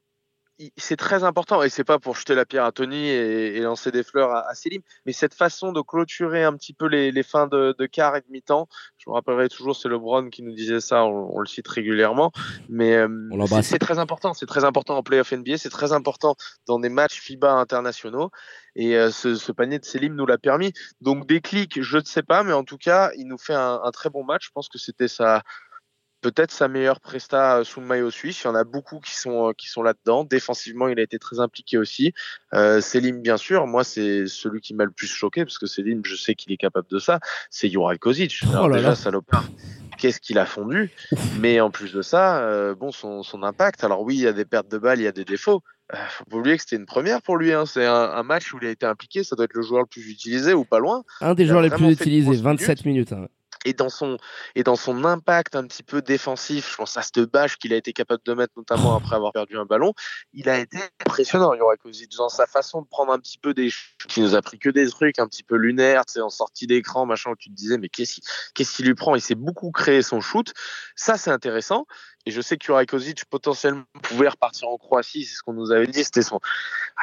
c'est 0.76 0.96
très 0.96 1.24
important 1.24 1.62
et 1.62 1.68
c'est 1.68 1.84
pas 1.84 1.98
pour 1.98 2.16
jeter 2.16 2.34
la 2.34 2.44
pierre 2.44 2.64
à 2.64 2.72
Tony 2.72 3.08
et, 3.08 3.60
lancer 3.60 3.90
des 3.90 4.02
fleurs 4.02 4.30
à, 4.30 4.48
à, 4.48 4.54
Selim, 4.54 4.82
mais 5.06 5.12
cette 5.12 5.34
façon 5.34 5.72
de 5.72 5.80
clôturer 5.80 6.42
un 6.42 6.54
petit 6.54 6.72
peu 6.72 6.86
les, 6.86 7.12
les 7.12 7.22
fins 7.22 7.46
de, 7.46 7.74
de, 7.78 7.86
quart 7.86 8.16
et 8.16 8.20
de 8.20 8.26
mi-temps. 8.30 8.68
Je 8.96 9.08
me 9.08 9.14
rappellerai 9.14 9.48
toujours, 9.48 9.76
c'est 9.76 9.88
LeBron 9.88 10.30
qui 10.30 10.42
nous 10.42 10.52
disait 10.52 10.80
ça, 10.80 11.04
on, 11.04 11.38
le 11.38 11.46
cite 11.46 11.68
régulièrement, 11.68 12.32
mais 12.68 12.96
euh, 12.96 13.08
c'est 13.62 13.78
très 13.78 13.98
important. 13.98 14.34
C'est 14.34 14.46
très 14.46 14.64
important 14.64 14.96
en 14.96 15.02
playoff 15.02 15.32
NBA, 15.32 15.58
c'est 15.58 15.70
très 15.70 15.92
important 15.92 16.34
dans 16.66 16.78
des 16.78 16.88
matchs 16.88 17.20
FIBA 17.20 17.52
internationaux 17.52 18.30
et 18.74 18.96
euh, 18.96 19.10
ce, 19.10 19.34
ce, 19.34 19.52
panier 19.52 19.78
de 19.78 19.84
Selim 19.84 20.14
nous 20.14 20.26
l'a 20.26 20.38
permis. 20.38 20.72
Donc 21.00 21.26
des 21.26 21.40
clics, 21.40 21.82
je 21.82 21.98
ne 21.98 22.04
sais 22.04 22.22
pas, 22.22 22.42
mais 22.42 22.52
en 22.52 22.64
tout 22.64 22.78
cas, 22.78 23.10
il 23.16 23.26
nous 23.26 23.38
fait 23.38 23.54
un, 23.54 23.80
un 23.82 23.90
très 23.90 24.10
bon 24.10 24.24
match. 24.24 24.46
Je 24.46 24.50
pense 24.52 24.68
que 24.68 24.78
c'était 24.78 25.08
sa 25.08 25.42
peut-être 26.20 26.50
sa 26.50 26.68
meilleure 26.68 27.00
presta 27.00 27.58
euh, 27.58 27.64
sous 27.64 27.80
le 27.80 27.86
maillot 27.86 28.10
suisse. 28.10 28.42
Il 28.42 28.46
y 28.46 28.50
en 28.50 28.54
a 28.54 28.64
beaucoup 28.64 29.00
qui 29.00 29.14
sont 29.16 29.48
euh, 29.48 29.52
qui 29.52 29.68
sont 29.68 29.82
là-dedans. 29.82 30.24
Défensivement, 30.24 30.88
il 30.88 30.98
a 30.98 31.02
été 31.02 31.18
très 31.18 31.40
impliqué 31.40 31.78
aussi. 31.78 32.12
Euh, 32.54 32.80
Selim, 32.80 33.20
bien 33.20 33.36
sûr. 33.36 33.66
Moi, 33.66 33.84
c'est 33.84 34.26
celui 34.26 34.60
qui 34.60 34.74
m'a 34.74 34.84
le 34.84 34.90
plus 34.90 35.06
choqué 35.06 35.44
parce 35.44 35.58
que 35.58 35.66
Selim, 35.66 36.02
je 36.04 36.16
sais 36.16 36.34
qu'il 36.34 36.52
est 36.52 36.56
capable 36.56 36.88
de 36.90 36.98
ça. 36.98 37.20
C'est 37.50 37.68
Juraj 37.68 37.98
Kozic. 37.98 38.40
Oh 38.60 38.68
déjà, 38.70 38.94
salopard. 38.94 39.48
Qu'est-ce 39.98 40.20
qu'il 40.20 40.38
a 40.38 40.46
fondu? 40.46 40.92
Mais 41.40 41.60
en 41.60 41.70
plus 41.70 41.92
de 41.92 42.02
ça, 42.02 42.38
euh, 42.40 42.74
bon, 42.74 42.92
son, 42.92 43.22
son 43.22 43.42
impact. 43.42 43.82
Alors 43.82 44.02
oui, 44.02 44.14
il 44.14 44.20
y 44.20 44.26
a 44.28 44.32
des 44.32 44.44
pertes 44.44 44.70
de 44.70 44.78
balles, 44.78 45.00
il 45.00 45.04
y 45.04 45.08
a 45.08 45.12
des 45.12 45.24
défauts. 45.24 45.62
Faut 46.10 46.24
pas 46.26 46.36
oublier 46.36 46.56
que 46.56 46.62
c'était 46.62 46.76
une 46.76 46.86
première 46.86 47.22
pour 47.22 47.36
lui. 47.36 47.52
Hein. 47.52 47.64
C'est 47.66 47.86
un, 47.86 47.94
un, 47.94 48.22
match 48.22 48.52
où 48.52 48.58
il 48.60 48.66
a 48.68 48.70
été 48.70 48.84
impliqué. 48.86 49.24
Ça 49.24 49.34
doit 49.36 49.46
être 49.46 49.54
le 49.54 49.62
joueur 49.62 49.82
le 49.82 49.86
plus 49.86 50.08
utilisé 50.08 50.52
ou 50.52 50.64
pas 50.64 50.78
loin. 50.78 51.02
Un 51.20 51.34
des 51.34 51.46
joueurs 51.46 51.62
les 51.62 51.70
plus 51.70 51.92
utilisés, 51.92 52.36
27 52.36 52.84
minutes. 52.84 53.12
hein 53.12 53.26
et 54.54 54.62
dans 54.62 54.76
son 54.76 55.04
impact 55.04 55.56
un 55.56 55.66
petit 55.66 55.82
peu 55.82 56.02
défensif, 56.02 56.70
je 56.72 56.76
pense 56.76 56.96
à 56.96 57.02
cette 57.02 57.20
bâche 57.20 57.56
qu'il 57.56 57.72
a 57.72 57.76
été 57.76 57.92
capable 57.92 58.22
de 58.24 58.34
mettre 58.34 58.54
notamment 58.56 58.96
après 58.96 59.16
avoir 59.16 59.32
perdu 59.32 59.56
un 59.56 59.64
ballon, 59.64 59.94
il 60.32 60.48
a 60.48 60.58
été 60.58 60.78
impressionnant. 61.06 61.52
Il 61.54 61.58
y 61.58 61.60
aurait 61.60 61.76
dans 62.16 62.28
sa 62.28 62.46
façon 62.46 62.82
de 62.82 62.86
prendre 62.86 63.12
un 63.12 63.18
petit 63.18 63.38
peu 63.38 63.54
des 63.54 63.70
qui 64.08 64.20
nous 64.20 64.34
a 64.34 64.42
pris 64.42 64.58
que 64.58 64.68
des 64.68 64.88
trucs 64.88 65.18
un 65.18 65.26
petit 65.26 65.42
peu 65.42 65.56
lunaires, 65.56 66.02
c'est 66.06 66.20
en 66.20 66.30
sortie 66.30 66.66
d'écran 66.66 67.06
machin 67.06 67.30
où 67.30 67.36
tu 67.36 67.50
te 67.50 67.54
disais 67.54 67.78
mais 67.78 67.88
qu'est-ce 67.88 68.20
qu'est-ce 68.54 68.76
qui 68.76 68.82
lui 68.82 68.94
prend? 68.94 69.14
Il 69.14 69.20
s'est 69.20 69.34
beaucoup 69.34 69.70
créé 69.70 70.02
son 70.02 70.20
shoot. 70.20 70.52
Ça 70.96 71.16
c'est 71.16 71.30
intéressant. 71.30 71.86
Et 72.26 72.30
je 72.30 72.40
sais 72.40 72.56
que 72.58 73.24
potentiellement 73.24 73.84
pouvait 74.02 74.28
repartir 74.28 74.68
en 74.68 74.76
Croatie, 74.76 75.24
c'est 75.24 75.36
ce 75.36 75.42
qu'on 75.42 75.54
nous 75.54 75.72
avait 75.72 75.86
dit. 75.86 76.04
C'était 76.04 76.22
son. 76.22 76.40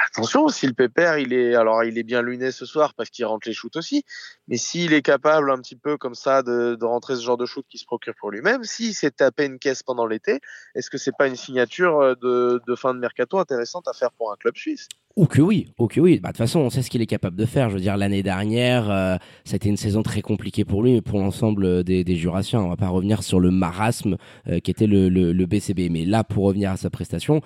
Attention, 0.08 0.48
si 0.50 0.68
le 0.68 0.74
pépère, 0.74 1.18
il 1.18 1.34
est 1.34 1.56
alors 1.56 1.84
il 1.84 1.98
est 1.98 2.04
bien 2.04 2.22
luné 2.22 2.52
ce 2.52 2.66
soir 2.66 2.94
parce 2.94 3.10
qu'il 3.10 3.26
rentre 3.26 3.48
les 3.48 3.54
shoots 3.54 3.76
aussi. 3.76 4.04
Mais 4.48 4.58
s'il 4.58 4.94
est 4.94 5.02
capable 5.02 5.50
un 5.50 5.58
petit 5.58 5.76
peu 5.76 5.98
comme 5.98 6.16
ça 6.16 6.44
de, 6.44 6.78
rentrer 6.84 7.16
ce 7.16 7.22
genre 7.22 7.38
de 7.38 7.46
shoot 7.46 7.66
qui 7.68 7.78
se 7.78 7.86
procure 7.86 8.14
pour 8.20 8.30
lui-même, 8.30 8.64
s'il 8.64 8.94
s'est 8.94 9.12
tapé 9.12 9.46
une 9.46 9.58
caisse 9.58 9.82
pendant 9.82 10.06
l'été, 10.06 10.42
est-ce 10.76 10.90
que 10.90 10.98
c'est 10.98 11.16
pas 11.18 11.28
une 11.28 11.36
signature 11.36 12.02
euh, 12.02 12.16
de 12.68 12.76
fin 12.76 12.94
de 12.94 13.00
mercato 13.00 13.40
intéressante 13.40 13.88
à 13.88 13.94
faire 13.94 14.12
pour 14.12 14.32
un 14.32 14.36
club 14.36 14.56
suisse? 14.56 14.88
Ou 15.16 15.28
que 15.28 15.42
oui, 15.42 15.68
ou 15.80 15.88
que 15.88 16.00
oui. 16.00 16.20
Bah, 16.20 16.30
de 16.30 16.34
toute 16.34 16.40
façon, 16.40 16.60
on 16.60 16.70
sait 16.70 16.82
ce 16.82 16.90
qu'il 16.90 17.02
est 17.02 17.08
capable 17.08 17.38
de 17.38 17.46
faire. 17.46 17.70
Je 17.70 17.76
veux 17.76 17.82
dire, 17.82 17.96
l'année 17.96 18.24
dernière, 18.24 18.90
euh, 18.90 19.18
été 19.52 19.70
une 19.70 19.78
saison 19.78 20.04
très 20.04 20.22
compliquée 20.22 20.66
pour 20.66 20.84
lui, 20.84 20.94
mais 20.94 21.02
pour 21.02 21.20
l'ensemble 21.20 21.84
des, 21.84 22.04
des 22.04 22.16
Jurassiens. 22.16 22.62
On 22.62 22.70
va 22.70 22.76
pas 22.76 22.90
revenir 22.90 23.24
sur 23.24 23.40
le 23.40 23.50
marasme 23.50 24.18
euh, 24.50 24.60
qui 24.60 24.72
était 24.72 24.88
le, 24.88 25.08
le, 25.08 25.32
le, 25.32 25.46
BCB. 25.46 25.90
Mais 25.90 26.06
là, 26.06 26.26
pour 26.26 26.44
revenir 26.44 26.72
à 26.72 26.78
sa 26.78 26.90
prestation, 26.90 27.42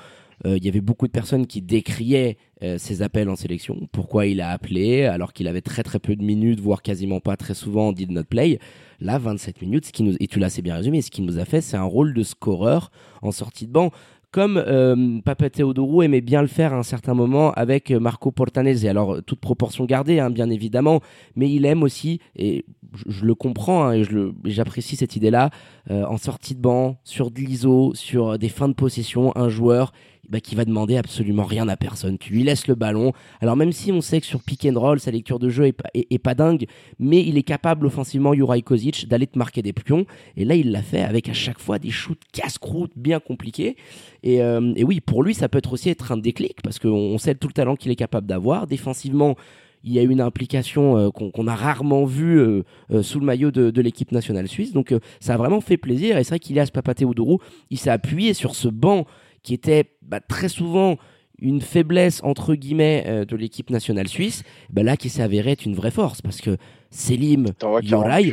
euh, 0.46 0.58
il 0.58 0.66
y 0.66 0.70
avait 0.70 0.82
beaucoup 0.82 1.06
de 1.06 1.12
personnes 1.12 1.46
qui 1.46 1.62
décriaient 1.62 2.38
ses 2.78 3.02
appels 3.02 3.30
en 3.30 3.38
sélection. 3.38 3.88
Pourquoi 3.94 4.26
il 4.26 4.42
a 4.42 4.50
appelé 4.50 5.06
alors 5.06 5.32
qu'il 5.32 5.48
avait 5.48 5.62
très 5.62 5.82
très 5.82 5.98
peu 5.98 6.18
de 6.18 6.22
minutes, 6.22 6.60
voire 6.60 6.82
quasiment 6.82 7.22
pas 7.22 7.38
très 7.38 7.54
souvent 7.54 7.88
en 7.88 7.92
did 7.94 8.12
not 8.12 8.26
play. 8.26 8.60
Là, 9.00 9.18
27 9.18 9.62
minutes, 9.62 9.86
ce 9.86 9.92
qui 9.94 10.04
nous, 10.04 10.16
et 10.20 10.28
tu 10.28 10.40
l'as 10.40 10.48
assez 10.48 10.62
bien 10.62 10.76
résumé, 10.76 11.02
ce 11.02 11.10
qu'il 11.10 11.24
nous 11.24 11.40
a 11.40 11.46
fait, 11.46 11.62
c'est 11.62 11.78
un 11.78 11.84
rôle 11.84 12.14
de 12.14 12.22
scoreur 12.22 12.92
en 13.22 13.32
sortie 13.32 13.66
de 13.66 13.72
banc 13.72 13.92
comme 14.32 14.58
euh, 14.58 15.20
Papa 15.24 15.50
Teodoro 15.50 16.04
aimait 16.04 16.22
bien 16.22 16.42
le 16.42 16.48
faire 16.48 16.74
à 16.74 16.78
un 16.78 16.84
certain 16.84 17.14
moment 17.14 17.52
avec 17.54 17.92
euh, 17.92 18.00
Marco 18.00 18.32
Portanese. 18.32 18.86
Alors, 18.86 19.24
toute 19.24 19.40
proportion 19.40 19.86
gardée, 19.86 20.20
hein, 20.20 20.30
bien 20.30 20.50
évidemment, 20.50 21.02
mais 21.36 21.52
il 21.52 21.66
aime 21.66 21.84
aussi, 21.84 22.20
et 22.36 22.66
je, 23.08 23.26
le 23.26 23.36
comprends, 23.36 23.86
hein, 23.86 23.94
et 23.94 24.04
j'apprécie 24.46 24.96
cette 24.96 25.16
idée-là, 25.16 25.50
euh, 25.90 26.06
en 26.06 26.18
sortie 26.18 26.56
de 26.56 26.62
banc, 26.62 26.98
sur 27.04 27.32
de 27.32 27.40
l'ISO, 27.40 27.94
sur 27.96 28.38
des 28.38 28.50
fins 28.50 28.70
de 28.70 28.74
possession, 28.74 29.36
un 29.36 29.50
joueur 29.50 29.92
bah, 30.30 30.40
qui 30.40 30.56
va 30.56 30.64
demander 30.64 30.96
absolument 30.96 31.44
rien 31.44 31.68
à 31.68 31.76
personne. 31.76 32.18
Tu 32.18 32.34
lui 32.34 32.44
laisses 32.44 32.68
le 32.68 32.76
ballon. 32.76 33.14
Alors 33.42 33.56
même 33.56 33.72
si 33.72 33.92
on 33.92 34.02
sait 34.02 34.22
que 34.22 34.28
sur 34.28 34.42
pick 34.42 34.66
and 34.66 34.80
roll, 34.80 35.00
sa 35.00 35.12
lecture 35.12 35.40
de 35.40 35.50
jeu 35.50 35.66
est 35.94 36.18
pas, 36.20 36.36
dingue, 36.36 36.66
mais 37.00 37.22
il 37.26 37.38
est 37.38 37.44
capable 37.44 37.88
offensivement, 37.88 38.34
Juraj 38.34 38.62
Kozic, 38.62 39.08
d'aller 39.08 39.28
te 39.28 39.38
marquer 39.38 39.62
des 39.62 39.74
pions. 39.74 40.06
Et 40.38 40.46
là, 40.46 40.56
il 40.56 40.72
l'a 40.72 40.84
fait 40.84 41.02
avec 41.02 41.30
à 41.30 41.34
chaque 41.34 41.60
fois 41.60 41.80
des 41.80 41.90
shoots 41.90 42.22
casse-croûte 42.32 42.92
bien 42.96 43.20
compliqués. 43.20 43.76
Et, 44.22 44.42
euh, 44.42 44.74
et, 44.76 44.84
oui, 44.84 45.02
pour 45.02 45.24
lui, 45.24 45.34
ça 45.34 45.50
peut 45.50 45.58
être 45.58 45.74
aussi 45.74 45.90
être 45.90 46.12
un 46.12 46.18
déclic 46.18 46.62
parce 46.62 46.78
qu'on 46.78 47.18
sait 47.18 47.36
tout 47.36 47.48
le 47.48 47.54
talent 47.54 47.76
qu'il 47.76 47.92
est 47.92 47.96
capable 47.96 48.28
d'avoir. 48.28 48.68
Défensivement, 48.68 49.36
il 49.84 49.94
y 49.94 50.00
a 50.00 50.04
une 50.04 50.22
implication 50.22 50.98
euh, 50.98 51.10
qu'on 51.10 51.48
a 51.48 51.56
rarement 51.56 52.06
vue 52.06 52.40
euh, 52.40 52.64
sous 53.02 53.20
le 53.20 53.26
maillot 53.26 53.50
de, 53.50 53.72
de 53.72 53.82
l'équipe 53.82 54.12
nationale 54.12 54.48
suisse. 54.48 54.74
Donc 54.74 54.94
ça 55.20 55.34
a 55.34 55.38
vraiment 55.38 55.62
fait 55.62 55.78
plaisir. 55.78 56.18
Et 56.18 56.24
c'est 56.24 56.32
vrai 56.32 56.40
qu'Ilias 56.40 56.70
Papateodourou, 56.72 57.40
il 57.72 57.80
s'est 57.80 57.90
appuyé 57.90 58.34
sur 58.34 58.56
ce 58.56 58.68
banc 58.68 59.06
qui 59.44 59.54
était 59.54 59.92
bah, 60.02 60.20
très 60.20 60.50
souvent 60.50 60.98
une 61.42 61.62
faiblesse 61.62 62.22
entre 62.24 62.56
guillemets 62.56 63.04
euh, 63.08 63.26
de 63.26 63.36
l'équipe 63.36 63.70
nationale 63.70 64.08
suisse, 64.08 64.44
bah 64.70 64.84
là 64.84 64.98
qui 64.98 65.10
s'est 65.10 65.22
avéré 65.22 65.52
être 65.52 65.66
une 65.66 65.76
vraie 65.76 65.92
force 65.92 66.22
parce 66.22 66.42
que 66.42 66.58
Selim, 66.92 67.46
Yorai 67.84 68.32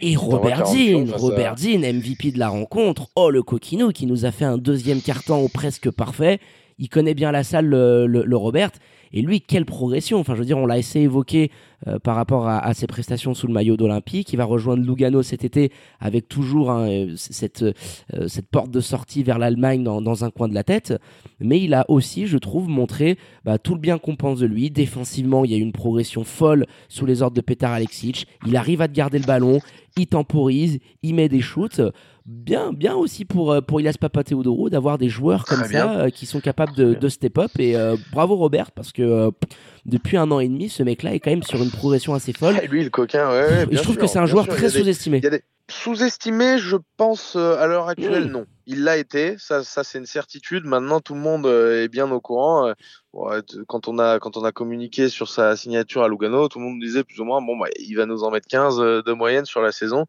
et 0.00 0.16
Robert 0.16 0.66
Zinn, 0.66 1.80
MVP 1.80 2.32
de 2.32 2.38
la 2.38 2.48
rencontre, 2.48 3.08
oh 3.16 3.30
le 3.30 3.42
coquino 3.42 3.90
qui 3.90 4.06
nous 4.06 4.24
a 4.24 4.30
fait 4.30 4.44
un 4.44 4.58
deuxième 4.58 5.00
carton 5.00 5.48
presque 5.48 5.90
parfait. 5.90 6.38
Il 6.78 6.88
connaît 6.88 7.14
bien 7.14 7.32
la 7.32 7.44
salle, 7.44 7.66
le, 7.68 8.36
Robert. 8.36 8.70
Et 9.12 9.22
lui, 9.22 9.40
quelle 9.40 9.64
progression 9.64 10.18
Enfin, 10.18 10.34
je 10.34 10.40
veux 10.40 10.44
dire, 10.44 10.58
on 10.58 10.66
l'a 10.66 10.78
essayé 10.78 11.04
évoqué 11.04 11.50
euh, 11.86 11.98
par 11.98 12.16
rapport 12.16 12.48
à, 12.48 12.74
ses 12.74 12.86
prestations 12.86 13.34
sous 13.34 13.46
le 13.46 13.52
maillot 13.52 13.76
d'Olympique. 13.76 14.32
Il 14.32 14.36
va 14.36 14.44
rejoindre 14.44 14.84
Lugano 14.84 15.22
cet 15.22 15.44
été 15.44 15.70
avec 16.00 16.28
toujours 16.28 16.70
hein, 16.70 16.88
euh, 16.88 17.12
cette, 17.16 17.62
euh, 17.62 18.28
cette 18.28 18.48
porte 18.48 18.70
de 18.70 18.80
sortie 18.80 19.22
vers 19.22 19.38
l'Allemagne 19.38 19.84
dans, 19.84 20.24
un 20.24 20.30
coin 20.30 20.48
de 20.48 20.54
la 20.54 20.64
tête. 20.64 20.92
Mais 21.40 21.60
il 21.60 21.72
a 21.72 21.88
aussi, 21.88 22.26
je 22.26 22.36
trouve, 22.36 22.68
montré 22.68 23.16
bah, 23.44 23.58
tout 23.58 23.74
le 23.74 23.80
bien 23.80 23.98
qu'on 23.98 24.16
pense 24.16 24.40
de 24.40 24.46
lui. 24.46 24.70
Défensivement, 24.70 25.44
il 25.44 25.52
y 25.52 25.54
a 25.54 25.58
eu 25.58 25.62
une 25.62 25.72
progression 25.72 26.24
folle 26.24 26.66
sous 26.88 27.06
les 27.06 27.22
ordres 27.22 27.36
de 27.36 27.42
Petar 27.42 27.72
Alexic. 27.72 28.26
Il 28.46 28.56
arrive 28.56 28.82
à 28.82 28.88
garder 28.88 29.18
le 29.18 29.26
ballon, 29.26 29.60
il 29.96 30.08
temporise, 30.08 30.78
il 31.02 31.14
met 31.14 31.28
des 31.28 31.40
shoots 31.40 31.80
bien, 32.26 32.72
bien 32.72 32.94
aussi 32.94 33.24
pour, 33.24 33.52
euh, 33.52 33.60
pour 33.60 33.80
Ilas 33.80 33.96
Papateodoro 34.00 34.68
d'avoir 34.68 34.98
des 34.98 35.08
joueurs 35.08 35.44
comme 35.44 35.64
ça 35.64 35.92
euh, 35.92 36.10
qui 36.10 36.26
sont 36.26 36.40
capables 36.40 36.74
de, 36.74 37.08
step 37.08 37.38
up. 37.38 37.50
Et 37.58 37.76
euh, 37.76 37.96
bravo 38.12 38.36
Robert, 38.36 38.72
parce 38.72 38.92
que 38.92 39.30
depuis 39.84 40.16
un 40.16 40.30
an 40.30 40.40
et 40.40 40.48
demi, 40.48 40.68
ce 40.68 40.82
mec-là 40.82 41.14
est 41.14 41.20
quand 41.20 41.30
même 41.30 41.44
sur 41.44 41.62
une 41.62 41.70
progression 41.70 42.14
assez 42.14 42.32
folle. 42.32 42.58
Et 42.62 42.66
lui, 42.66 42.82
le 42.82 42.90
coquin, 42.90 43.30
ouais. 43.30 43.66
je 43.70 43.80
trouve 43.80 43.96
que 43.96 44.06
c'est 44.06 44.18
un 44.18 44.26
joueur 44.26 44.48
très 44.48 44.68
sous-estimé. 44.68 45.22
Sous-estimé, 45.68 46.58
je 46.58 46.76
pense, 46.96 47.34
à 47.34 47.66
l'heure 47.66 47.88
actuelle, 47.88 48.26
mmh. 48.26 48.32
non. 48.32 48.46
Il 48.68 48.82
l'a 48.82 48.96
été, 48.96 49.36
ça, 49.38 49.62
ça 49.62 49.84
c'est 49.84 49.98
une 49.98 50.06
certitude. 50.06 50.64
Maintenant, 50.64 51.00
tout 51.00 51.14
le 51.14 51.20
monde 51.20 51.46
est 51.46 51.88
bien 51.88 52.10
au 52.10 52.20
courant. 52.20 52.72
Quand 53.66 53.88
on, 53.88 53.98
a, 53.98 54.18
quand 54.18 54.36
on 54.36 54.44
a 54.44 54.52
communiqué 54.52 55.08
sur 55.08 55.28
sa 55.28 55.56
signature 55.56 56.02
à 56.02 56.08
Lugano, 56.08 56.48
tout 56.48 56.58
le 56.58 56.66
monde 56.66 56.80
disait 56.80 57.02
plus 57.02 57.20
ou 57.20 57.24
moins, 57.24 57.40
bon, 57.40 57.56
bah, 57.56 57.68
il 57.78 57.94
va 57.94 58.06
nous 58.06 58.24
en 58.24 58.30
mettre 58.30 58.48
15 58.48 58.76
de 58.78 59.12
moyenne 59.12 59.44
sur 59.44 59.60
la 59.60 59.72
saison 59.72 60.06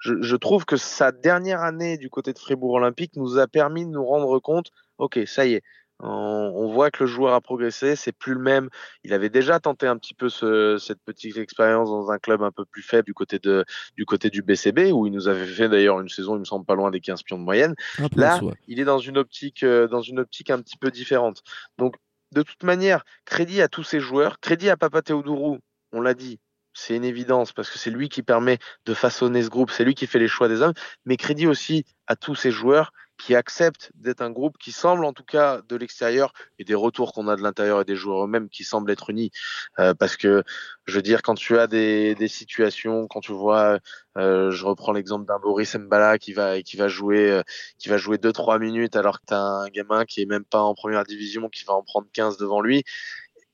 je, 0.00 0.36
trouve 0.36 0.64
que 0.64 0.76
sa 0.76 1.12
dernière 1.12 1.62
année 1.62 1.96
du 1.98 2.10
côté 2.10 2.32
de 2.32 2.38
Fribourg 2.38 2.74
Olympique 2.74 3.12
nous 3.16 3.38
a 3.38 3.46
permis 3.46 3.84
de 3.84 3.90
nous 3.90 4.04
rendre 4.04 4.38
compte, 4.40 4.70
ok, 4.98 5.20
ça 5.26 5.46
y 5.46 5.54
est, 5.54 5.62
on, 6.00 6.72
voit 6.72 6.90
que 6.90 7.04
le 7.04 7.06
joueur 7.08 7.32
a 7.32 7.40
progressé, 7.40 7.96
c'est 7.96 8.12
plus 8.12 8.34
le 8.34 8.40
même. 8.40 8.68
Il 9.02 9.14
avait 9.14 9.30
déjà 9.30 9.60
tenté 9.60 9.86
un 9.86 9.96
petit 9.96 10.14
peu 10.14 10.28
cette 10.28 11.00
petite 11.04 11.38
expérience 11.38 11.88
dans 11.88 12.10
un 12.10 12.18
club 12.18 12.42
un 12.42 12.50
peu 12.50 12.64
plus 12.64 12.82
faible 12.82 13.06
du 13.06 13.14
côté 13.14 13.38
de 13.38 13.64
du 13.96 14.04
côté 14.04 14.28
du 14.28 14.42
BCB 14.42 14.92
où 14.92 15.06
il 15.06 15.12
nous 15.12 15.28
avait 15.28 15.46
fait 15.46 15.68
d'ailleurs 15.68 16.00
une 16.00 16.08
saison, 16.08 16.36
il 16.36 16.40
me 16.40 16.44
semble 16.44 16.66
pas 16.66 16.74
loin 16.74 16.90
des 16.90 17.00
15 17.00 17.22
pions 17.22 17.38
de 17.38 17.44
moyenne. 17.44 17.74
Là, 18.14 18.40
il 18.68 18.78
est 18.78 18.84
dans 18.84 18.98
une 18.98 19.16
optique 19.16 19.62
euh, 19.62 19.88
dans 19.88 20.02
une 20.02 20.18
optique 20.18 20.50
un 20.50 20.60
petit 20.60 20.76
peu 20.76 20.90
différente. 20.90 21.42
Donc 21.78 21.96
de 22.32 22.42
toute 22.42 22.64
manière, 22.64 23.04
crédit 23.24 23.62
à 23.62 23.68
tous 23.68 23.84
ces 23.84 24.00
joueurs, 24.00 24.40
crédit 24.40 24.68
à 24.68 24.76
Papa 24.76 25.00
Théodourou, 25.00 25.58
on 25.92 26.00
l'a 26.00 26.14
dit, 26.14 26.40
c'est 26.76 26.94
une 26.94 27.04
évidence 27.04 27.52
parce 27.52 27.70
que 27.70 27.78
c'est 27.78 27.90
lui 27.90 28.08
qui 28.08 28.22
permet 28.22 28.58
de 28.84 28.94
façonner 28.94 29.42
ce 29.42 29.48
groupe, 29.48 29.70
c'est 29.70 29.84
lui 29.84 29.94
qui 29.94 30.06
fait 30.06 30.18
les 30.18 30.28
choix 30.28 30.48
des 30.48 30.62
hommes, 30.62 30.74
mais 31.04 31.16
crédit 31.16 31.46
aussi 31.46 31.84
à 32.06 32.16
tous 32.16 32.34
ces 32.34 32.50
joueurs 32.50 32.92
qui 33.18 33.34
acceptent 33.34 33.90
d'être 33.94 34.20
un 34.20 34.30
groupe 34.30 34.58
qui 34.58 34.72
semble 34.72 35.04
en 35.04 35.12
tout 35.12 35.24
cas 35.24 35.62
de 35.68 35.76
l'extérieur 35.76 36.32
et 36.58 36.64
des 36.64 36.74
retours 36.74 37.12
qu'on 37.12 37.28
a 37.28 37.36
de 37.36 37.42
l'intérieur 37.42 37.80
et 37.80 37.84
des 37.84 37.96
joueurs 37.96 38.24
eux-mêmes 38.24 38.48
qui 38.48 38.62
semblent 38.62 38.90
être 38.90 39.10
unis 39.10 39.30
euh, 39.78 39.94
parce 39.94 40.16
que 40.16 40.42
je 40.84 40.94
veux 40.94 41.02
dire 41.02 41.22
quand 41.22 41.34
tu 41.34 41.58
as 41.58 41.66
des, 41.66 42.14
situations 42.28 43.06
quand 43.06 43.20
tu 43.20 43.32
vois 43.32 43.78
euh, 44.18 44.50
je 44.50 44.64
reprends 44.64 44.92
l'exemple 44.92 45.24
d'un 45.24 45.38
Boris 45.38 45.74
Mbala 45.76 46.18
qui 46.18 46.32
va 46.32 46.60
qui 46.60 46.76
va 46.76 46.88
jouer 46.88 47.30
euh, 47.30 47.42
qui 47.78 47.88
va 47.88 47.96
jouer 47.96 48.18
2 48.18 48.32
3 48.32 48.58
minutes 48.58 48.96
alors 48.96 49.20
que 49.20 49.26
tu 49.28 49.34
as 49.34 49.40
un 49.40 49.68
gamin 49.68 50.04
qui 50.04 50.20
est 50.20 50.26
même 50.26 50.44
pas 50.44 50.60
en 50.60 50.74
première 50.74 51.04
division 51.04 51.48
qui 51.48 51.64
va 51.64 51.72
en 51.72 51.82
prendre 51.82 52.08
15 52.12 52.36
devant 52.36 52.60
lui 52.60 52.84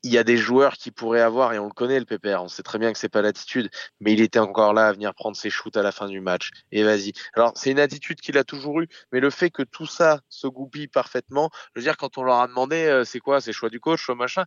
il 0.02 0.12
y 0.12 0.18
a 0.18 0.24
des 0.24 0.36
joueurs 0.36 0.74
qui 0.74 0.90
pourraient 0.90 1.20
avoir, 1.20 1.52
et 1.52 1.58
on 1.58 1.66
le 1.66 1.72
connaît 1.72 1.98
le 1.98 2.04
PPR, 2.04 2.42
on 2.42 2.48
sait 2.48 2.62
très 2.62 2.78
bien 2.78 2.92
que 2.92 2.98
c'est 2.98 3.08
pas 3.08 3.22
l'attitude, 3.22 3.70
mais 4.00 4.12
il 4.12 4.20
était 4.20 4.38
encore 4.38 4.72
là 4.72 4.88
à 4.88 4.92
venir 4.92 5.14
prendre 5.14 5.36
ses 5.36 5.50
shoots 5.50 5.76
à 5.76 5.82
la 5.82 5.92
fin 5.92 6.08
du 6.08 6.20
match. 6.20 6.50
Et 6.72 6.82
vas-y. 6.82 7.12
Alors 7.34 7.52
c'est 7.54 7.70
une 7.70 7.80
attitude 7.80 8.20
qu'il 8.20 8.36
a 8.38 8.44
toujours 8.44 8.80
eu, 8.80 8.88
mais 9.12 9.20
le 9.20 9.30
fait 9.30 9.50
que 9.50 9.62
tout 9.62 9.86
ça 9.86 10.20
se 10.28 10.46
goupille 10.46 10.88
parfaitement, 10.88 11.50
je 11.74 11.80
veux 11.80 11.84
dire 11.84 11.96
quand 11.96 12.18
on 12.18 12.22
leur 12.22 12.40
a 12.40 12.48
demandé 12.48 12.84
euh, 12.86 13.04
c'est 13.04 13.20
quoi, 13.20 13.40
c'est 13.40 13.52
choix 13.52 13.70
du 13.70 13.80
coach, 13.80 14.00
choix 14.00 14.14
machin, 14.14 14.44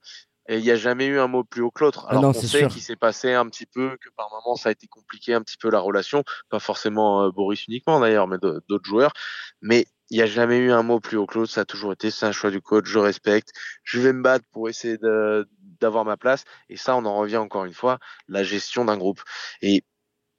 et 0.48 0.58
il 0.58 0.64
n'y 0.64 0.72
a 0.72 0.76
jamais 0.76 1.06
eu 1.08 1.20
un 1.20 1.28
mot 1.28 1.44
plus 1.44 1.62
haut 1.62 1.72
que 1.72 1.84
l'autre. 1.84 2.06
Ah 2.08 2.12
Alors 2.12 2.26
on 2.26 2.34
sait 2.34 2.68
qu'il 2.68 2.82
s'est 2.82 2.96
passé 2.96 3.34
un 3.34 3.48
petit 3.48 3.66
peu, 3.66 3.98
que 4.00 4.10
par 4.16 4.30
moments 4.30 4.56
ça 4.56 4.70
a 4.70 4.72
été 4.72 4.88
compliqué 4.88 5.34
un 5.34 5.42
petit 5.42 5.58
peu 5.58 5.70
la 5.70 5.80
relation, 5.80 6.24
pas 6.50 6.60
forcément 6.60 7.24
euh, 7.24 7.32
Boris 7.32 7.68
uniquement 7.68 8.00
d'ailleurs, 8.00 8.28
mais 8.28 8.38
d'autres 8.38 8.86
joueurs. 8.86 9.14
Mais 9.62 9.88
il 10.10 10.18
n'y 10.18 10.24
a 10.24 10.28
jamais 10.28 10.58
eu 10.58 10.72
un 10.72 10.84
mot 10.84 11.00
plus 11.00 11.18
haut 11.18 11.26
que 11.26 11.38
l'autre, 11.38 11.52
ça 11.52 11.62
a 11.62 11.66
toujours 11.66 11.94
été, 11.94 12.12
c'est 12.12 12.26
un 12.26 12.32
choix 12.32 12.52
du 12.52 12.62
coach, 12.62 12.86
je 12.88 13.00
respecte, 13.00 13.52
je 13.84 14.00
vais 14.00 14.14
me 14.14 14.22
battre 14.22 14.46
pour 14.52 14.70
essayer 14.70 14.98
d'avoir 15.82 16.06
ma 16.06 16.18
place. 16.18 16.44
Et 16.70 16.78
ça, 16.78 16.96
on 16.96 17.06
en 17.06 17.16
revient 17.18 17.38
encore 17.38 17.66
une 17.66 17.74
fois, 17.74 18.00
la 18.28 18.44
gestion 18.44 18.86
d'un 18.86 18.98
groupe. 18.98 19.22
Et 19.62 19.84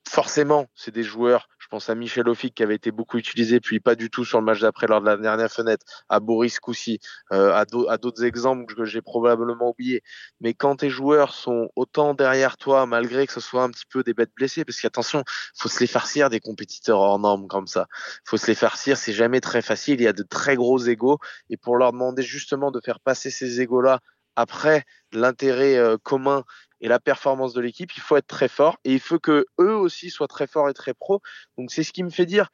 forcément, 0.09 0.67
c'est 0.75 0.95
des 0.95 1.03
joueurs 1.03 1.49
je 1.67 1.71
pense 1.71 1.91
à 1.91 1.97
Michel 1.97 2.29
Ofic 2.29 2.55
qui 2.55 2.63
avait 2.63 2.77
été 2.77 2.93
beaucoup 2.93 3.19
utilisé, 3.19 3.59
puis 3.59 3.81
pas 3.81 3.97
du 3.97 4.09
tout 4.09 4.25
sur 4.25 4.39
le 4.39 4.45
match 4.45 4.61
d'après 4.61 4.87
lors 4.87 5.01
de 5.01 5.07
la 5.07 5.17
dernière 5.17 5.51
fenêtre, 5.51 5.85
à 6.09 6.21
Boris 6.21 6.61
Koussi, 6.61 7.01
euh, 7.33 7.53
à 7.53 7.65
d'autres 7.99 8.23
exemples 8.23 8.73
que 8.73 8.85
j'ai 8.85 9.03
probablement 9.03 9.71
oubliés. 9.71 10.05
Mais 10.41 10.55
quand 10.55 10.77
tes 10.77 10.91
joueurs 10.91 11.35
sont 11.35 11.69
autant 11.75 12.15
derrière 12.15 12.57
toi, 12.57 12.87
malgré 12.87 13.27
que 13.27 13.33
ce 13.33 13.41
soit 13.41 13.65
un 13.65 13.71
petit 13.71 13.85
peu 13.91 14.05
des 14.05 14.15
bêtes 14.15 14.31
blessées, 14.37 14.65
parce 14.65 14.81
qu'attention, 14.81 15.25
faut 15.57 15.69
se 15.69 15.81
les 15.81 15.89
farcir 15.89 16.31
des 16.31 16.39
compétiteurs 16.39 17.01
hors 17.01 17.19
normes 17.19 17.49
comme 17.49 17.67
ça. 17.67 17.89
faut 18.25 18.37
se 18.37 18.47
les 18.47 18.55
farcir, 18.55 18.97
c'est 18.97 19.13
jamais 19.13 19.41
très 19.41 19.61
facile. 19.61 20.01
Il 20.01 20.05
y 20.05 20.09
a 20.09 20.13
de 20.13 20.23
très 20.23 20.55
gros 20.55 20.79
égaux. 20.79 21.19
Et 21.51 21.57
pour 21.57 21.77
leur 21.77 21.91
demander 21.91 22.23
justement 22.23 22.71
de 22.71 22.81
faire 22.81 23.01
passer 23.01 23.31
ces 23.31 23.61
égaux-là 23.61 23.99
après 24.37 24.85
l'intérêt 25.13 25.77
euh, 25.77 25.97
commun 26.01 26.45
et 26.81 26.89
la 26.89 27.01
performance 27.01 27.53
de 27.53 27.61
l'équipe, 27.61 27.97
il 27.97 28.01
faut 28.01 28.17
être 28.17 28.27
très 28.27 28.49
fort 28.49 28.79
et 28.85 28.93
il 28.93 29.01
faut 29.01 29.19
que 29.19 29.47
eux 29.61 29.75
aussi 29.75 30.11
soient 30.11 30.29
très 30.29 30.47
forts 30.47 30.69
et 30.69 30.75
très 30.75 30.95
pros. 30.95 31.21
Donc 31.57 31.71
c'est 31.71 31.83
ce 31.83 31.93
qui 31.93 32.03
me 32.03 32.11
fait 32.11 32.27
dire, 32.27 32.51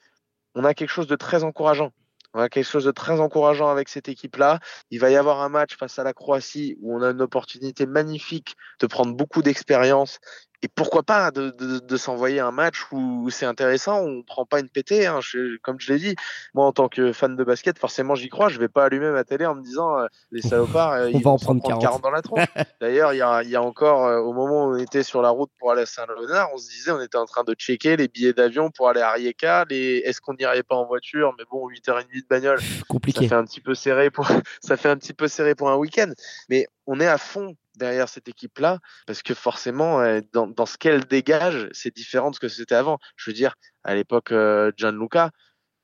on 0.55 0.65
a 0.65 0.75
quelque 0.75 0.91
chose 0.91 1.07
de 1.07 1.17
très 1.17 1.45
encourageant. 1.45 1.93
On 2.35 2.41
a 2.41 2.49
quelque 2.49 2.69
chose 2.69 2.85
de 2.85 2.93
très 2.93 3.21
encourageant 3.21 3.69
avec 3.69 3.89
cette 3.89 4.09
équipe-là. 4.09 4.59
Il 4.91 5.01
va 5.01 5.11
y 5.11 5.17
avoir 5.17 5.43
un 5.43 5.51
match 5.51 5.77
face 5.77 5.99
à 5.99 6.05
la 6.05 6.15
Croatie 6.15 6.77
où 6.81 6.97
on 6.97 7.03
a 7.03 7.11
une 7.11 7.21
opportunité 7.21 7.85
magnifique 7.85 8.57
de 8.81 8.87
prendre 8.87 9.15
beaucoup 9.15 9.43
d'expérience 9.43 10.19
et 10.63 10.69
pourquoi 10.69 11.03
pas 11.03 11.33
de, 11.33 11.51
de, 11.51 11.81
de 11.81 11.97
s'envoyer 11.97 12.39
un 12.39 12.53
match 12.53 12.87
où 12.93 13.31
c'est 13.31 13.47
intéressant, 13.47 14.01
on 14.01 14.23
prend 14.23 14.47
pas 14.47 14.61
une 14.61 14.69
pétée. 14.69 15.07
Hein, 15.07 15.19
comme 15.61 15.81
je 15.81 15.93
l'ai 15.93 15.99
dit, 15.99 16.15
moi 16.55 16.67
en 16.67 16.73
tant 16.73 16.89
que 16.89 17.13
fan 17.13 17.35
de 17.35 17.43
basket, 17.43 17.79
forcément 17.81 18.15
j'y 18.15 18.29
crois. 18.29 18.49
Je 18.49 18.61
vais 18.61 18.69
pas 18.69 18.85
allumer 18.85 19.11
ma 19.11 19.25
télé 19.25 19.45
en 19.45 19.57
me 19.57 19.63
disant 19.63 19.99
euh, 19.99 20.07
les 20.31 20.41
salopards, 20.43 20.93
euh, 20.93 21.11
ils 21.11 21.23
vont 21.23 21.33
en 21.33 21.39
prendre 21.39 21.63
40. 21.63 22.01
dans 22.01 22.11
la 22.11 22.23
tronche. 22.23 22.47
D'ailleurs, 22.81 23.13
il 23.13 23.17
y 23.17 23.23
a, 23.23 23.43
y 23.43 23.57
a, 23.57 23.63
encore 23.63 24.07
euh, 24.07 24.21
au 24.21 24.33
moment 24.33 24.67
où 24.67 24.75
on 24.75 24.77
était 24.77 25.03
sur 25.03 25.21
la 25.21 25.31
route 25.31 25.51
pour 25.59 25.73
aller 25.73 25.83
à 25.83 25.87
Saint-Léonard, 25.87 26.51
on 26.55 26.59
se 26.59 26.69
disait 26.69 26.93
on 26.93 27.01
était 27.01 27.19
en 27.19 27.27
train 27.27 27.43
de 27.43 27.55
checker 27.55 27.97
les 27.97 28.07
billets 28.07 28.33
d'avion 28.33 28.71
pour 28.71 28.89
aller 28.89 29.01
à 29.01 29.11
Rijeka. 29.11 29.65
Les... 29.69 30.03
Est-ce 30.05 30.21
qu'on 30.21 30.35
n'irait 30.35 30.63
pas 30.63 30.77
en 30.77 30.87
voiture? 30.87 31.35
Mais 31.39 31.45
bon, 31.51 31.69
8h30 31.69 32.07
de 32.07 32.27
bagnole, 32.31 32.61
compliqué. 32.89 33.23
Ça 33.23 33.29
fait 33.31 33.35
un 33.35 33.45
petit 33.45 33.61
peu 33.61 33.75
serré 33.75 34.11
pour 34.11 34.29
ça 34.61 34.77
fait 34.77 34.89
un 34.89 34.97
petit 34.97 35.13
peu 35.13 35.27
serré 35.27 35.57
pour 35.57 35.71
un 35.71 35.77
week-end. 35.77 36.13
Mais 36.49 36.69
on 36.87 37.01
est 37.01 37.07
à 37.07 37.19
fond 37.19 37.57
derrière 37.77 38.09
cette 38.09 38.29
équipe-là, 38.29 38.79
parce 39.07 39.23
que 39.23 39.35
forcément, 39.35 40.01
euh, 40.01 40.21
dans, 40.33 40.67
ce 40.67 40.77
qu'elle 40.79 41.05
dégage, 41.05 41.69
c'est 41.73 41.95
différent 41.95 42.31
de 42.31 42.35
ce 42.35 42.41
que 42.41 42.49
c'était 42.49 42.75
avant. 42.75 42.99
Je 43.17 43.31
veux 43.31 43.35
dire, 43.35 43.55
à 43.85 43.95
l'époque, 43.95 44.33
euh, 44.33 44.73
Gianluca, 44.77 45.31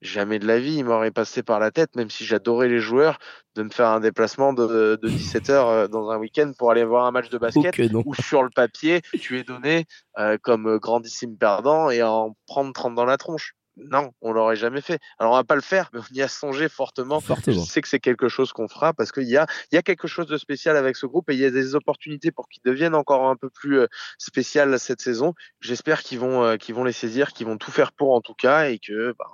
jamais 0.01 0.38
de 0.38 0.46
la 0.46 0.59
vie, 0.61 0.77
il 0.77 0.85
m'aurait 0.85 1.11
passé 1.11 1.42
par 1.42 1.59
la 1.59 1.70
tête, 1.70 1.96
même 1.96 2.11
si 2.11 2.24
j'adorais 2.24 2.68
les 2.68 2.79
joueurs, 2.79 3.18
de 3.55 3.62
me 3.62 3.70
faire 3.70 3.88
un 3.88 4.01
déplacement 4.01 4.53
de, 4.53 4.98
17 5.03 5.51
heures 5.51 5.68
euh, 5.68 5.88
dans 5.88 6.11
un 6.11 6.18
week-end 6.18 6.53
pour 6.57 6.70
aller 6.70 6.85
voir 6.85 7.07
un 7.07 7.11
match 7.11 7.29
de 7.31 7.38
basket, 7.38 7.74
où 8.05 8.14
sur 8.14 8.42
le 8.42 8.51
papier, 8.51 9.03
tu 9.20 9.38
es 9.38 9.44
donné 9.44 9.87
comme 10.42 10.79
grandissime 10.79 11.37
perdant 11.37 11.90
et 11.90 12.03
en 12.03 12.37
prendre 12.46 12.72
30 12.72 12.94
dans 12.94 13.05
la 13.05 13.16
tronche 13.16 13.55
non, 13.91 14.12
on 14.21 14.33
l'aurait 14.33 14.57
jamais 14.57 14.81
fait. 14.81 14.99
Alors 15.19 15.33
on 15.33 15.37
va 15.37 15.45
pas 15.45 15.55
le 15.55 15.61
faire, 15.61 15.91
mais 15.93 16.01
on 16.01 16.14
y 16.14 16.23
a 16.23 16.29
songé 16.29 16.69
fortement. 16.69 17.21
Je 17.47 17.53
sais 17.53 17.81
que 17.81 17.88
c'est 17.88 18.01
quelque 18.01 18.29
chose 18.29 18.53
qu'on 18.53 18.69
fera 18.69 18.93
parce 18.93 19.12
qu'il 19.12 19.29
y 19.29 19.37
a, 19.37 19.47
il 19.73 19.75
y 19.77 19.79
a 19.79 19.83
quelque 19.83 20.09
chose 20.09 20.27
de 20.27 20.37
spécial 20.37 20.77
avec 20.77 20.97
ce 20.97 21.07
groupe 21.07 21.31
et 21.31 21.35
il 21.35 21.41
y 21.41 21.45
a 21.45 21.51
des 21.51 21.75
opportunités 21.75 22.31
pour 22.31 22.49
qu'ils 22.49 22.62
deviennent 22.64 22.95
encore 22.95 23.29
un 23.29 23.37
peu 23.37 23.51
plus 23.51 23.81
euh, 23.81 23.87
spécial 24.19 24.79
cette 24.79 25.01
saison. 25.01 25.35
J'espère 25.61 26.03
qu'ils 26.03 26.19
vont, 26.19 26.45
euh, 26.45 26.57
qu'ils 26.57 26.75
vont 26.75 26.85
les 26.85 26.93
saisir, 26.93 27.33
qu'ils 27.33 27.47
vont 27.47 27.59
tout 27.59 27.71
faire 27.71 27.93
pour 27.93 28.12
en 28.14 28.21
tout 28.21 28.35
cas 28.35 28.69
et 28.69 28.79
que, 28.79 29.14
bah, 29.19 29.27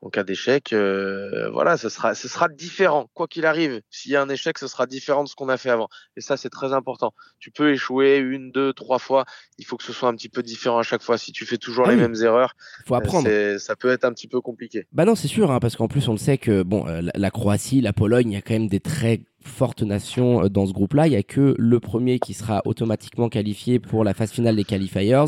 en 0.00 0.10
cas 0.10 0.24
d'échec, 0.24 0.72
euh, 0.72 1.50
voilà, 1.50 1.76
ce 1.76 1.88
sera, 1.88 2.14
ce 2.14 2.28
sera 2.28 2.48
différent. 2.48 3.08
Quoi 3.14 3.28
qu'il 3.28 3.46
arrive, 3.46 3.80
s'il 3.90 4.12
y 4.12 4.16
a 4.16 4.22
un 4.22 4.28
échec, 4.28 4.58
ce 4.58 4.66
sera 4.66 4.86
différent 4.86 5.24
de 5.24 5.28
ce 5.28 5.34
qu'on 5.34 5.48
a 5.48 5.56
fait 5.56 5.70
avant. 5.70 5.88
Et 6.16 6.20
ça, 6.20 6.36
c'est 6.36 6.50
très 6.50 6.72
important. 6.72 7.14
Tu 7.38 7.50
peux 7.50 7.72
échouer 7.72 8.16
une, 8.16 8.50
deux, 8.52 8.72
trois 8.72 8.98
fois. 8.98 9.24
Il 9.58 9.66
faut 9.66 9.76
que 9.76 9.84
ce 9.84 9.92
soit 9.92 10.08
un 10.08 10.14
petit 10.14 10.28
peu 10.28 10.42
différent 10.42 10.78
à 10.78 10.82
chaque 10.82 11.02
fois. 11.02 11.18
Si 11.18 11.32
tu 11.32 11.46
fais 11.46 11.58
toujours 11.58 11.86
ah 11.86 11.90
les 11.90 11.96
mêmes 11.96 12.16
erreurs, 12.22 12.54
faut 12.86 12.94
apprendre. 12.94 13.28
ça 13.58 13.76
peut 13.82 13.90
être 13.90 14.04
un 14.04 14.12
petit 14.12 14.28
peu 14.28 14.40
compliqué. 14.40 14.86
Bah 14.92 15.04
non, 15.04 15.16
c'est 15.16 15.28
sûr, 15.28 15.50
hein, 15.50 15.58
parce 15.58 15.74
qu'en 15.74 15.88
plus 15.88 16.06
on 16.08 16.12
le 16.12 16.18
sait 16.18 16.38
que 16.38 16.62
bon, 16.62 16.86
euh, 16.86 17.02
la, 17.14 17.30
Croatie, 17.30 17.80
la 17.80 17.92
Pologne, 17.92 18.30
il 18.30 18.34
y 18.34 18.36
a 18.36 18.40
quand 18.40 18.54
même 18.54 18.68
des 18.68 18.78
très 18.78 19.22
fortes 19.44 19.82
nations 19.82 20.44
euh, 20.44 20.48
dans 20.48 20.66
ce 20.66 20.72
groupe-là. 20.72 21.08
Il 21.08 21.12
y 21.12 21.16
a 21.16 21.22
que 21.24 21.56
le 21.58 21.80
premier 21.80 22.20
qui 22.20 22.32
sera 22.32 22.62
automatiquement 22.64 23.28
qualifié 23.28 23.80
pour 23.80 24.04
la 24.04 24.14
phase 24.14 24.30
finale 24.30 24.54
des 24.54 24.62
qualifiers 24.62 25.24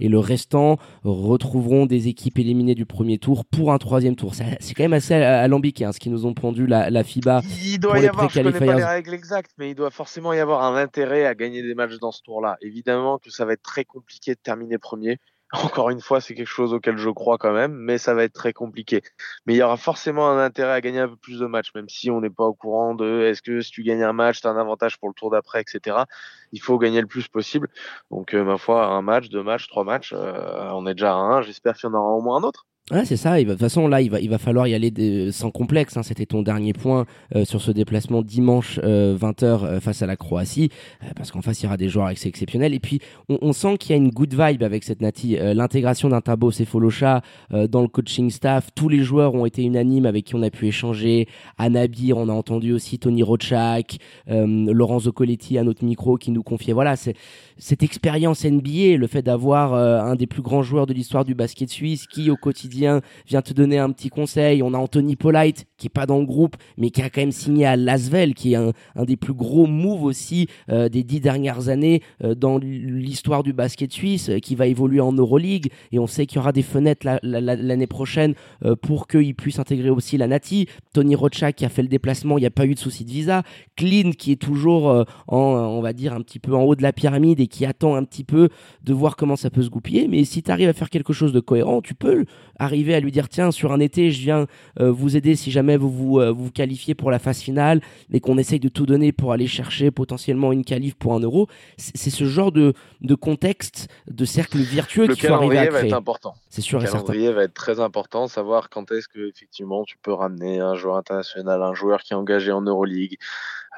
et 0.00 0.08
le 0.08 0.18
restant 0.18 0.78
retrouveront 1.04 1.84
des 1.84 2.08
équipes 2.08 2.38
éliminées 2.38 2.74
du 2.74 2.86
premier 2.86 3.18
tour 3.18 3.44
pour 3.44 3.72
un 3.72 3.78
troisième 3.78 4.16
tour. 4.16 4.34
C'est 4.34 4.74
quand 4.74 4.84
même 4.84 4.94
assez 4.94 5.12
alambiqué 5.14 5.84
hein, 5.84 5.92
ce 5.92 5.98
qui 5.98 6.08
nous 6.08 6.24
ont 6.24 6.32
pondu 6.32 6.66
la, 6.66 6.88
la 6.88 7.04
FIBA. 7.04 7.42
Il 7.62 7.78
doit 7.78 7.90
pour 7.90 7.98
y 7.98 8.02
les 8.02 8.08
avoir, 8.08 8.30
je 8.30 8.40
connais 8.40 8.52
pas 8.52 8.76
les 8.76 8.84
règles 8.84 9.12
exactes, 9.12 9.50
mais 9.58 9.70
il 9.70 9.74
doit 9.74 9.90
forcément 9.90 10.32
y 10.32 10.38
avoir 10.38 10.62
un 10.62 10.76
intérêt 10.76 11.26
à 11.26 11.34
gagner 11.34 11.62
des 11.62 11.74
matchs 11.74 11.98
dans 12.00 12.12
ce 12.12 12.22
tour-là. 12.22 12.56
Évidemment 12.62 13.18
que 13.18 13.30
ça 13.30 13.44
va 13.44 13.52
être 13.52 13.62
très 13.62 13.84
compliqué 13.84 14.32
de 14.32 14.40
terminer 14.40 14.78
premier 14.78 15.18
Encore 15.52 15.88
une 15.88 16.00
fois, 16.02 16.20
c'est 16.20 16.34
quelque 16.34 16.46
chose 16.46 16.74
auquel 16.74 16.98
je 16.98 17.08
crois 17.08 17.38
quand 17.38 17.52
même, 17.52 17.72
mais 17.72 17.96
ça 17.96 18.12
va 18.14 18.24
être 18.24 18.34
très 18.34 18.52
compliqué. 18.52 19.00
Mais 19.46 19.54
il 19.54 19.56
y 19.56 19.62
aura 19.62 19.78
forcément 19.78 20.28
un 20.28 20.38
intérêt 20.38 20.72
à 20.72 20.80
gagner 20.82 21.00
un 21.00 21.08
peu 21.08 21.16
plus 21.16 21.40
de 21.40 21.46
matchs, 21.46 21.72
même 21.74 21.88
si 21.88 22.10
on 22.10 22.20
n'est 22.20 22.30
pas 22.30 22.44
au 22.44 22.54
courant 22.54 22.94
de 22.94 23.22
est-ce 23.22 23.40
que 23.40 23.62
si 23.62 23.70
tu 23.70 23.82
gagnes 23.82 24.02
un 24.02 24.12
match, 24.12 24.42
tu 24.42 24.46
as 24.46 24.50
un 24.50 24.58
avantage 24.58 24.98
pour 24.98 25.08
le 25.08 25.14
tour 25.14 25.30
d'après, 25.30 25.62
etc. 25.62 26.04
Il 26.52 26.60
faut 26.60 26.78
gagner 26.78 27.00
le 27.00 27.06
plus 27.06 27.28
possible. 27.28 27.68
Donc, 28.10 28.34
euh, 28.34 28.44
ma 28.44 28.58
foi, 28.58 28.86
un 28.86 29.02
match, 29.02 29.30
deux 29.30 29.42
matchs, 29.42 29.68
trois 29.68 29.84
matchs, 29.84 30.12
euh, 30.14 30.70
on 30.74 30.86
est 30.86 30.94
déjà 30.94 31.12
à 31.14 31.16
un. 31.16 31.42
J'espère 31.42 31.76
qu'il 31.76 31.88
y 31.88 31.92
en 31.92 31.96
aura 31.96 32.10
au 32.12 32.20
moins 32.20 32.38
un 32.38 32.42
autre. 32.42 32.67
Ouais, 32.90 33.04
c'est 33.04 33.18
ça. 33.18 33.38
De 33.38 33.44
toute 33.50 33.58
façon, 33.58 33.86
là, 33.86 34.00
il 34.00 34.10
va, 34.10 34.18
il 34.18 34.30
va 34.30 34.38
falloir 34.38 34.66
y 34.66 34.72
aller 34.72 35.30
sans 35.30 35.50
complexe. 35.50 35.98
Hein. 35.98 36.02
C'était 36.02 36.24
ton 36.24 36.40
dernier 36.40 36.72
point 36.72 37.04
euh, 37.36 37.44
sur 37.44 37.60
ce 37.60 37.70
déplacement 37.70 38.22
dimanche 38.22 38.78
20h 38.78 38.82
euh, 38.82 39.58
euh, 39.64 39.80
face 39.80 40.00
à 40.00 40.06
la 40.06 40.16
Croatie, 40.16 40.70
parce 41.14 41.30
qu'en 41.30 41.42
face, 41.42 41.60
il 41.60 41.64
y 41.64 41.66
aura 41.66 41.76
des 41.76 41.90
joueurs 41.90 42.08
exceptionnels. 42.08 42.72
Et 42.72 42.80
puis, 42.80 43.00
on, 43.28 43.36
on 43.42 43.52
sent 43.52 43.76
qu'il 43.76 43.90
y 43.90 43.92
a 43.92 43.96
une 43.96 44.08
good 44.08 44.32
vibe 44.32 44.62
avec 44.62 44.84
cette 44.84 45.02
Nati. 45.02 45.36
L'intégration 45.38 46.08
d'un 46.08 46.22
Tabo 46.22 46.50
Sefolocha 46.50 47.20
dans 47.50 47.82
le 47.82 47.88
coaching 47.88 48.30
staff, 48.30 48.70
tous 48.74 48.88
les 48.88 49.00
joueurs 49.00 49.34
ont 49.34 49.44
été 49.44 49.62
unanimes 49.62 50.06
avec 50.06 50.24
qui 50.24 50.34
on 50.34 50.42
a 50.42 50.50
pu 50.50 50.66
échanger. 50.66 51.28
Anabir, 51.58 52.16
on 52.16 52.28
a 52.28 52.32
entendu 52.32 52.72
aussi 52.72 52.98
Tony 52.98 53.22
Rochak, 53.22 53.98
Lorenzo 54.26 55.12
Coletti 55.12 55.58
à 55.58 55.64
notre 55.64 55.84
micro 55.84 56.16
qui 56.16 56.30
nous 56.30 56.42
confiait. 56.42 56.72
Voilà, 56.72 56.94
cette 56.96 57.82
expérience 57.82 58.44
NBA, 58.44 58.96
le 58.96 59.06
fait 59.06 59.22
d'avoir 59.22 59.74
un 59.74 60.16
des 60.16 60.26
plus 60.26 60.42
grands 60.42 60.62
joueurs 60.62 60.86
de 60.86 60.94
l'histoire 60.94 61.24
du 61.24 61.34
basket 61.34 61.68
suisse 61.68 62.06
qui, 62.06 62.30
au 62.30 62.36
quotidien, 62.36 62.77
vient 62.78 63.42
te 63.42 63.52
donner 63.52 63.78
un 63.78 63.90
petit 63.90 64.08
conseil. 64.08 64.62
On 64.62 64.74
a 64.74 64.78
Anthony 64.78 65.16
Polite 65.16 65.66
qui 65.78 65.86
est 65.86 65.90
pas 65.90 66.06
dans 66.06 66.18
le 66.18 66.26
groupe, 66.26 66.56
mais 66.76 66.90
qui 66.90 67.00
a 67.02 67.08
quand 67.08 67.20
même 67.20 67.32
signé 67.32 67.64
à 67.64 67.76
Lasvel, 67.76 68.34
qui 68.34 68.52
est 68.52 68.56
un, 68.56 68.72
des 69.04 69.16
plus 69.16 69.32
gros 69.32 69.66
moves 69.66 70.02
aussi 70.02 70.48
euh, 70.70 70.88
des 70.88 71.04
dix 71.04 71.20
dernières 71.20 71.68
années 71.68 72.02
euh, 72.24 72.34
dans 72.34 72.58
l'histoire 72.58 73.42
du 73.42 73.52
basket 73.52 73.92
suisse, 73.92 74.28
euh, 74.28 74.38
qui 74.40 74.56
va 74.56 74.66
évoluer 74.66 75.00
en 75.00 75.12
Euroleague. 75.12 75.70
Et 75.92 75.98
on 75.98 76.06
sait 76.06 76.26
qu'il 76.26 76.36
y 76.36 76.38
aura 76.40 76.52
des 76.52 76.62
fenêtres 76.62 77.06
l'année 77.22 77.86
prochaine 77.86 78.34
pour 78.82 79.06
qu'il 79.06 79.34
puisse 79.34 79.58
intégrer 79.58 79.90
aussi 79.90 80.16
la 80.16 80.26
Nati. 80.26 80.66
Tony 80.92 81.14
Rocha 81.14 81.52
qui 81.52 81.64
a 81.64 81.68
fait 81.68 81.82
le 81.82 81.88
déplacement, 81.88 82.38
il 82.38 82.40
n'y 82.40 82.46
a 82.46 82.50
pas 82.50 82.66
eu 82.66 82.74
de 82.74 82.78
souci 82.78 83.04
de 83.04 83.10
visa. 83.10 83.42
Clean 83.76 84.10
qui 84.10 84.32
est 84.32 84.36
toujours 84.36 85.04
en, 85.28 85.38
on 85.38 85.80
va 85.80 85.92
dire, 85.92 86.12
un 86.12 86.20
petit 86.22 86.38
peu 86.38 86.54
en 86.54 86.62
haut 86.62 86.74
de 86.74 86.82
la 86.82 86.92
pyramide 86.92 87.40
et 87.40 87.46
qui 87.46 87.64
attend 87.64 87.94
un 87.94 88.04
petit 88.04 88.24
peu 88.24 88.48
de 88.82 88.92
voir 88.92 89.16
comment 89.16 89.36
ça 89.36 89.50
peut 89.50 89.62
se 89.62 89.70
goupiller. 89.70 90.08
Mais 90.08 90.24
si 90.24 90.42
tu 90.42 90.50
arrives 90.50 90.68
à 90.68 90.72
faire 90.72 90.90
quelque 90.90 91.12
chose 91.12 91.32
de 91.32 91.40
cohérent, 91.40 91.80
tu 91.80 91.94
peux 91.94 92.24
arriver 92.68 92.94
à 92.94 93.00
lui 93.00 93.10
dire 93.10 93.28
tiens 93.28 93.50
sur 93.50 93.72
un 93.72 93.80
été 93.80 94.10
je 94.10 94.20
viens 94.20 94.46
euh, 94.78 94.92
vous 94.92 95.16
aider 95.16 95.34
si 95.36 95.50
jamais 95.50 95.76
vous 95.76 95.90
vous, 95.90 96.20
euh, 96.20 96.30
vous 96.30 96.50
qualifiez 96.50 96.94
pour 96.94 97.10
la 97.10 97.18
phase 97.18 97.40
finale 97.40 97.80
et 98.12 98.20
qu'on 98.20 98.36
essaye 98.36 98.60
de 98.60 98.68
tout 98.68 98.84
donner 98.84 99.10
pour 99.12 99.32
aller 99.32 99.46
chercher 99.46 99.90
potentiellement 99.90 100.52
une 100.52 100.64
qualif 100.64 100.94
pour 100.94 101.14
un 101.14 101.20
euro. 101.20 101.48
C'est 101.78 102.10
ce 102.10 102.24
genre 102.24 102.52
de, 102.52 102.74
de 103.00 103.14
contexte 103.14 103.88
de 104.06 104.24
cercle 104.24 104.58
virtueux 104.58 105.06
qu'il 105.08 105.26
faut 105.26 105.32
arriver 105.32 105.58
à 105.58 105.66
créer. 105.66 105.80
va 105.82 105.86
être 105.88 105.94
important. 105.94 106.34
C'est 106.50 106.60
sûr 106.60 106.78
le 106.78 106.86
calendrier 106.86 107.32
va 107.32 107.44
être 107.44 107.54
très 107.54 107.80
important 107.80 108.28
savoir 108.28 108.68
quand 108.68 108.92
est-ce 108.92 109.08
que 109.08 109.28
effectivement 109.28 109.84
tu 109.84 109.96
peux 109.98 110.12
ramener 110.12 110.60
un 110.60 110.74
joueur 110.74 110.96
international 110.96 111.62
un 111.62 111.74
joueur 111.74 112.02
qui 112.02 112.12
est 112.12 112.16
engagé 112.16 112.52
en 112.52 112.62
Euroleague 112.62 113.18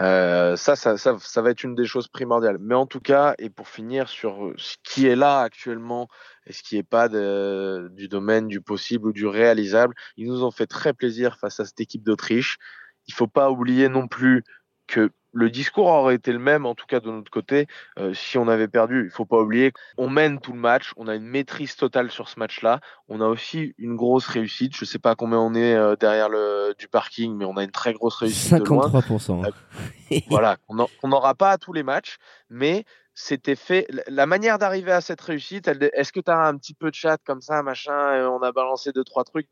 euh, 0.00 0.56
ça, 0.56 0.76
ça, 0.76 0.96
ça, 0.96 1.16
ça, 1.20 1.42
va 1.42 1.50
être 1.50 1.62
une 1.62 1.74
des 1.74 1.84
choses 1.84 2.08
primordiales. 2.08 2.58
Mais 2.58 2.74
en 2.74 2.86
tout 2.86 3.00
cas, 3.00 3.34
et 3.38 3.50
pour 3.50 3.68
finir 3.68 4.08
sur 4.08 4.52
ce 4.56 4.76
qui 4.82 5.06
est 5.06 5.16
là 5.16 5.40
actuellement 5.40 6.08
et 6.46 6.52
ce 6.52 6.62
qui 6.62 6.76
n'est 6.76 6.82
pas 6.82 7.08
du 7.08 8.08
domaine 8.08 8.48
du 8.48 8.62
possible 8.62 9.08
ou 9.08 9.12
du 9.12 9.26
réalisable, 9.26 9.94
ils 10.16 10.26
nous 10.26 10.42
ont 10.42 10.50
fait 10.50 10.66
très 10.66 10.94
plaisir 10.94 11.36
face 11.38 11.60
à 11.60 11.66
cette 11.66 11.80
équipe 11.80 12.02
d'Autriche. 12.02 12.56
Il 13.08 13.14
faut 13.14 13.26
pas 13.26 13.50
oublier 13.50 13.88
non 13.88 14.08
plus 14.08 14.42
que 14.86 15.10
le 15.32 15.50
discours 15.50 15.86
aurait 15.86 16.14
été 16.14 16.32
le 16.32 16.38
même, 16.38 16.66
en 16.66 16.74
tout 16.74 16.86
cas 16.86 17.00
de 17.00 17.10
notre 17.10 17.30
côté, 17.30 17.66
euh, 17.98 18.14
si 18.14 18.38
on 18.38 18.48
avait 18.48 18.68
perdu. 18.68 19.04
Il 19.04 19.10
faut 19.10 19.24
pas 19.24 19.40
oublier 19.40 19.72
qu'on 19.96 20.08
mène 20.08 20.40
tout 20.40 20.52
le 20.52 20.58
match, 20.58 20.92
on 20.96 21.08
a 21.08 21.14
une 21.14 21.26
maîtrise 21.26 21.76
totale 21.76 22.10
sur 22.10 22.28
ce 22.28 22.38
match-là. 22.38 22.80
On 23.08 23.20
a 23.20 23.26
aussi 23.26 23.74
une 23.78 23.96
grosse 23.96 24.26
réussite. 24.26 24.74
Je 24.76 24.84
sais 24.84 24.98
pas 24.98 25.14
combien 25.14 25.38
on 25.38 25.54
est 25.54 25.74
euh, 25.74 25.96
derrière 25.96 26.28
le 26.28 26.74
du 26.78 26.88
parking, 26.88 27.36
mais 27.36 27.44
on 27.44 27.56
a 27.56 27.64
une 27.64 27.70
très 27.70 27.92
grosse 27.92 28.16
réussite. 28.16 28.52
53%. 28.52 29.44
Euh, 29.44 30.20
voilà, 30.28 30.56
on 30.68 31.08
n'aura 31.08 31.34
pas 31.34 31.52
à 31.52 31.58
tous 31.58 31.72
les 31.72 31.82
matchs, 31.82 32.16
mais 32.48 32.84
c'était 33.14 33.56
fait. 33.56 33.86
La 34.08 34.26
manière 34.26 34.58
d'arriver 34.58 34.92
à 34.92 35.00
cette 35.00 35.20
réussite, 35.20 35.68
est-ce 35.68 36.12
que 36.12 36.20
tu 36.20 36.30
as 36.30 36.38
un 36.38 36.56
petit 36.56 36.74
peu 36.74 36.90
de 36.90 36.94
chat 36.94 37.18
comme 37.24 37.40
ça, 37.40 37.62
machin, 37.62 38.28
on 38.28 38.42
a 38.42 38.52
balancé 38.52 38.92
deux, 38.92 39.04
trois 39.04 39.24
trucs? 39.24 39.48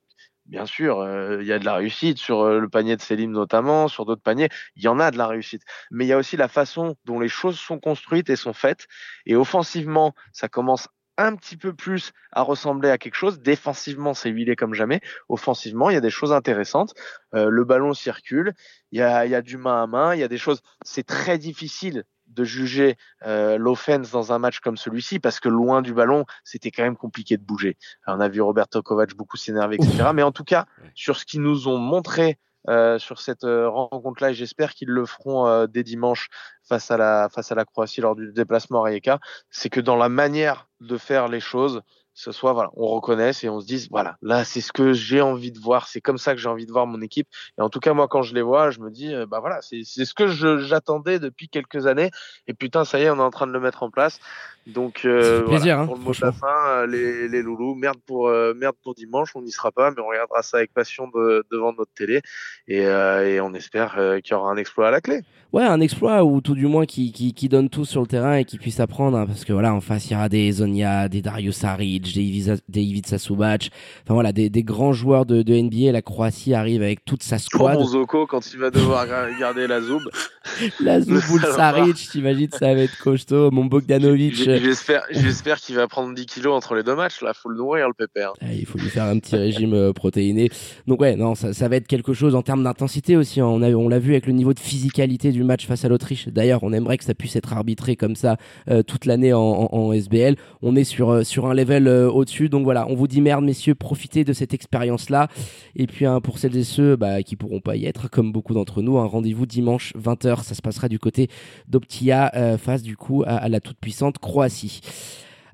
Bien 0.48 0.66
sûr, 0.66 1.06
il 1.40 1.46
y 1.46 1.52
a 1.52 1.58
de 1.58 1.64
la 1.64 1.74
réussite 1.74 2.18
sur 2.18 2.48
le 2.48 2.68
panier 2.68 2.96
de 2.96 3.02
Selim 3.02 3.30
notamment, 3.30 3.88
sur 3.88 4.06
d'autres 4.06 4.22
paniers, 4.22 4.48
il 4.76 4.82
y 4.82 4.88
en 4.88 4.98
a 4.98 5.10
de 5.10 5.18
la 5.18 5.26
réussite. 5.26 5.62
Mais 5.90 6.04
il 6.04 6.08
y 6.08 6.12
a 6.12 6.18
aussi 6.18 6.36
la 6.36 6.48
façon 6.48 6.96
dont 7.04 7.20
les 7.20 7.28
choses 7.28 7.58
sont 7.58 7.78
construites 7.78 8.30
et 8.30 8.36
sont 8.36 8.52
faites. 8.52 8.86
Et 9.26 9.36
offensivement, 9.36 10.14
ça 10.32 10.48
commence 10.48 10.88
un 11.18 11.34
petit 11.34 11.56
peu 11.56 11.74
plus 11.74 12.12
à 12.32 12.42
ressembler 12.42 12.90
à 12.90 12.96
quelque 12.96 13.16
chose. 13.16 13.40
Défensivement, 13.40 14.14
c'est 14.14 14.30
huilé 14.30 14.56
comme 14.56 14.72
jamais. 14.72 15.00
Offensivement, 15.28 15.90
il 15.90 15.94
y 15.94 15.96
a 15.96 16.00
des 16.00 16.10
choses 16.10 16.32
intéressantes. 16.32 16.94
Le 17.32 17.64
ballon 17.64 17.92
circule, 17.92 18.54
il 18.92 19.00
y 19.00 19.02
a, 19.02 19.26
y 19.26 19.34
a 19.34 19.42
du 19.42 19.56
main 19.56 19.82
à 19.82 19.86
main, 19.86 20.14
il 20.14 20.20
y 20.20 20.24
a 20.24 20.28
des 20.28 20.38
choses. 20.38 20.62
C'est 20.82 21.06
très 21.06 21.36
difficile 21.36 22.04
de 22.38 22.44
juger 22.44 22.96
euh, 23.26 23.58
l'offense 23.58 24.10
dans 24.10 24.32
un 24.32 24.38
match 24.38 24.60
comme 24.60 24.76
celui-ci 24.76 25.18
parce 25.18 25.40
que 25.40 25.48
loin 25.48 25.82
du 25.82 25.92
ballon, 25.92 26.24
c'était 26.44 26.70
quand 26.70 26.84
même 26.84 26.96
compliqué 26.96 27.36
de 27.36 27.42
bouger. 27.42 27.76
on 28.06 28.20
a 28.20 28.28
vu 28.28 28.40
Roberto 28.40 28.80
Kovac 28.82 29.14
beaucoup 29.14 29.36
s'énerver, 29.36 29.76
etc. 29.76 30.10
Mais 30.14 30.22
en 30.22 30.32
tout 30.32 30.44
cas, 30.44 30.66
sur 30.94 31.16
ce 31.16 31.24
qu'ils 31.24 31.42
nous 31.42 31.66
ont 31.68 31.78
montré 31.78 32.38
euh, 32.68 32.98
sur 32.98 33.20
cette 33.20 33.44
euh, 33.44 33.68
rencontre-là, 33.68 34.30
et 34.30 34.34
j'espère 34.34 34.74
qu'ils 34.74 34.88
le 34.88 35.04
feront 35.06 35.66
dès 35.66 35.82
dimanche 35.82 36.28
face 36.62 36.90
à 36.90 36.96
la 36.96 37.28
face 37.28 37.50
à 37.50 37.54
la 37.54 37.64
Croatie 37.64 38.00
lors 38.00 38.14
du 38.14 38.32
déplacement 38.32 38.84
à 38.84 38.88
Rijeka, 38.88 39.18
c'est 39.50 39.70
que 39.70 39.80
dans 39.80 39.96
la 39.96 40.08
manière 40.08 40.68
de 40.80 40.96
faire 40.96 41.28
les 41.28 41.40
choses, 41.40 41.82
ce 42.18 42.32
soit 42.32 42.52
voilà, 42.52 42.70
on 42.74 42.88
reconnaisse 42.88 43.44
et 43.44 43.48
on 43.48 43.60
se 43.60 43.66
dise 43.66 43.88
voilà, 43.90 44.16
là 44.22 44.42
c'est 44.42 44.60
ce 44.60 44.72
que 44.72 44.92
j'ai 44.92 45.20
envie 45.20 45.52
de 45.52 45.60
voir, 45.60 45.86
c'est 45.86 46.00
comme 46.00 46.18
ça 46.18 46.34
que 46.34 46.40
j'ai 46.40 46.48
envie 46.48 46.66
de 46.66 46.72
voir 46.72 46.84
mon 46.84 47.00
équipe. 47.00 47.28
Et 47.56 47.62
en 47.62 47.68
tout 47.68 47.78
cas 47.78 47.94
moi 47.94 48.08
quand 48.08 48.22
je 48.22 48.34
les 48.34 48.42
vois, 48.42 48.72
je 48.72 48.80
me 48.80 48.90
dis 48.90 49.14
euh, 49.14 49.24
bah 49.24 49.38
voilà, 49.38 49.60
c'est 49.62 49.84
ce 49.84 50.14
que 50.14 50.26
j'attendais 50.26 51.20
depuis 51.20 51.48
quelques 51.48 51.86
années. 51.86 52.10
Et 52.48 52.54
putain 52.54 52.84
ça 52.84 52.98
y 52.98 53.04
est, 53.04 53.10
on 53.10 53.18
est 53.18 53.20
en 53.20 53.30
train 53.30 53.46
de 53.46 53.52
le 53.52 53.60
mettre 53.60 53.84
en 53.84 53.90
place. 53.90 54.18
Donc 54.66 55.04
euh, 55.04 55.42
plaisir, 55.42 55.78
hein, 55.78 55.86
pour 55.86 55.94
le 55.94 56.02
mot 56.02 56.12
de 56.12 56.20
la 56.20 56.32
fin, 56.32 56.68
euh, 56.68 56.86
les, 56.88 57.28
les 57.28 57.40
loulous, 57.40 57.76
merde 57.76 57.98
pour 58.04 58.26
euh, 58.26 58.52
merde 58.52 58.74
pour 58.82 58.96
dimanche, 58.96 59.30
on 59.36 59.42
n'y 59.42 59.52
sera 59.52 59.70
pas, 59.70 59.92
mais 59.92 60.02
on 60.02 60.08
regardera 60.08 60.42
ça 60.42 60.56
avec 60.56 60.74
passion 60.74 61.08
devant 61.14 61.72
notre 61.72 61.92
télé 61.94 62.20
et, 62.66 62.82
et 62.82 63.40
on 63.40 63.54
espère 63.54 63.94
qu'il 64.24 64.32
y 64.32 64.34
aura 64.34 64.50
un 64.50 64.56
exploit 64.56 64.88
à 64.88 64.90
la 64.90 65.00
clé. 65.00 65.22
Ouais, 65.50 65.64
un 65.64 65.80
exploit 65.80 66.24
ou 66.24 66.42
tout 66.42 66.54
du 66.54 66.66
moins 66.66 66.84
qui, 66.84 67.10
qui, 67.10 67.32
qui 67.32 67.48
donne 67.48 67.70
tout 67.70 67.86
sur 67.86 68.02
le 68.02 68.06
terrain 68.06 68.36
et 68.36 68.44
qui 68.44 68.58
puisse 68.58 68.80
apprendre, 68.80 69.16
hein, 69.16 69.26
parce 69.26 69.46
que 69.46 69.54
voilà, 69.54 69.72
en 69.72 69.80
face 69.80 70.10
il 70.10 70.12
y 70.12 70.16
aura 70.16 70.28
des 70.28 70.52
Zonia, 70.52 71.08
des 71.08 71.22
Dario 71.22 71.52
Saric, 71.52 72.14
des 72.14 72.82
Ivica 72.82 73.16
Subac, 73.16 73.70
enfin 74.04 74.12
voilà, 74.12 74.32
des, 74.32 74.50
des 74.50 74.62
grands 74.62 74.92
joueurs 74.92 75.24
de, 75.24 75.40
de 75.40 75.54
NBA. 75.54 75.90
La 75.92 76.02
Croatie 76.02 76.52
arrive 76.52 76.82
avec 76.82 77.02
toute 77.06 77.22
sa 77.22 77.38
squad. 77.38 77.78
Mon 77.78 77.86
Zoko 77.86 78.26
quand 78.26 78.52
il 78.52 78.58
va 78.58 78.70
devoir 78.70 79.06
garder 79.40 79.66
la 79.66 79.80
Zoub. 79.80 80.02
la 80.80 81.00
Zoub 81.00 81.22
ou 81.32 81.38
le 81.38 81.46
Saric, 81.50 81.96
t'imagines 81.96 82.50
ça 82.52 82.74
va 82.74 82.82
être 82.82 82.98
costaud. 82.98 83.50
Mon 83.50 83.64
Bogdanovic. 83.64 84.34
J'espère, 84.34 85.04
j'espère 85.10 85.58
qu'il 85.60 85.76
va 85.76 85.88
prendre 85.88 86.14
10 86.14 86.26
kilos 86.26 86.54
entre 86.54 86.74
les 86.74 86.82
deux 86.82 86.94
matchs. 86.94 87.22
Là, 87.22 87.32
faut 87.32 87.48
le 87.48 87.56
nourrir, 87.56 87.88
le 87.88 87.94
pépère. 87.94 88.32
Ah, 88.42 88.52
il 88.52 88.66
faut 88.66 88.76
lui 88.76 88.90
faire 88.90 89.04
un 89.04 89.18
petit 89.18 89.36
régime 89.36 89.72
euh, 89.72 89.92
protéiné. 89.94 90.50
Donc 90.86 91.00
ouais, 91.00 91.16
non, 91.16 91.34
ça, 91.34 91.54
ça 91.54 91.68
va 91.68 91.76
être 91.76 91.86
quelque 91.86 92.12
chose 92.12 92.34
en 92.34 92.42
termes 92.42 92.64
d'intensité 92.64 93.16
aussi. 93.16 93.40
Hein. 93.40 93.46
On 93.46 93.62
a, 93.62 93.70
on 93.70 93.88
l'a 93.88 93.98
vu 93.98 94.12
avec 94.12 94.26
le 94.26 94.34
niveau 94.34 94.52
de 94.52 94.60
physicalité 94.60 95.32
du 95.32 95.37
match 95.44 95.66
face 95.66 95.84
à 95.84 95.88
l'Autriche. 95.88 96.28
D'ailleurs, 96.28 96.62
on 96.62 96.72
aimerait 96.72 96.98
que 96.98 97.04
ça 97.04 97.14
puisse 97.14 97.36
être 97.36 97.52
arbitré 97.52 97.96
comme 97.96 98.16
ça 98.16 98.36
euh, 98.70 98.82
toute 98.82 99.06
l'année 99.06 99.32
en, 99.32 99.92
SBL. 99.92 100.36
On 100.62 100.76
est 100.76 100.84
sur 100.84 101.10
euh, 101.10 101.22
un 101.44 101.54
level 101.54 101.88
au-dessus. 101.88 102.48
Donc 102.48 102.64
voilà, 102.64 102.86
on 102.88 102.94
vous 102.94 103.08
dit 103.08 103.20
merde, 103.20 103.44
messieurs, 103.44 103.74
profitez 103.74 104.24
de 104.24 104.32
cette 104.32 104.54
expérience-là. 104.54 105.28
Et 105.76 105.86
puis 105.86 106.06
hein, 106.06 106.20
pour 106.20 106.38
celles 106.38 106.56
et 106.56 106.64
ceux 106.64 106.96
bah, 106.96 107.22
qui 107.22 107.36
pourront 107.36 107.60
pas 107.60 107.76
y 107.76 107.86
être, 107.86 108.08
comme 108.08 108.32
beaucoup 108.32 108.54
d'entre 108.54 108.82
nous, 108.82 108.98
un 108.98 109.06
rendez-vous 109.06 109.46
dimanche 109.46 109.94
20h. 109.96 110.42
Ça 110.42 110.54
se 110.54 110.62
passera 110.62 110.88
du 110.88 110.98
côté 110.98 111.28
d'Optia 111.68 112.56
face 112.58 112.82
du 112.82 112.96
coup 112.96 113.22
à, 113.26 113.36
à 113.36 113.48
la 113.48 113.60
toute 113.60 113.78
puissante 113.78 114.18
Croatie. 114.18 114.80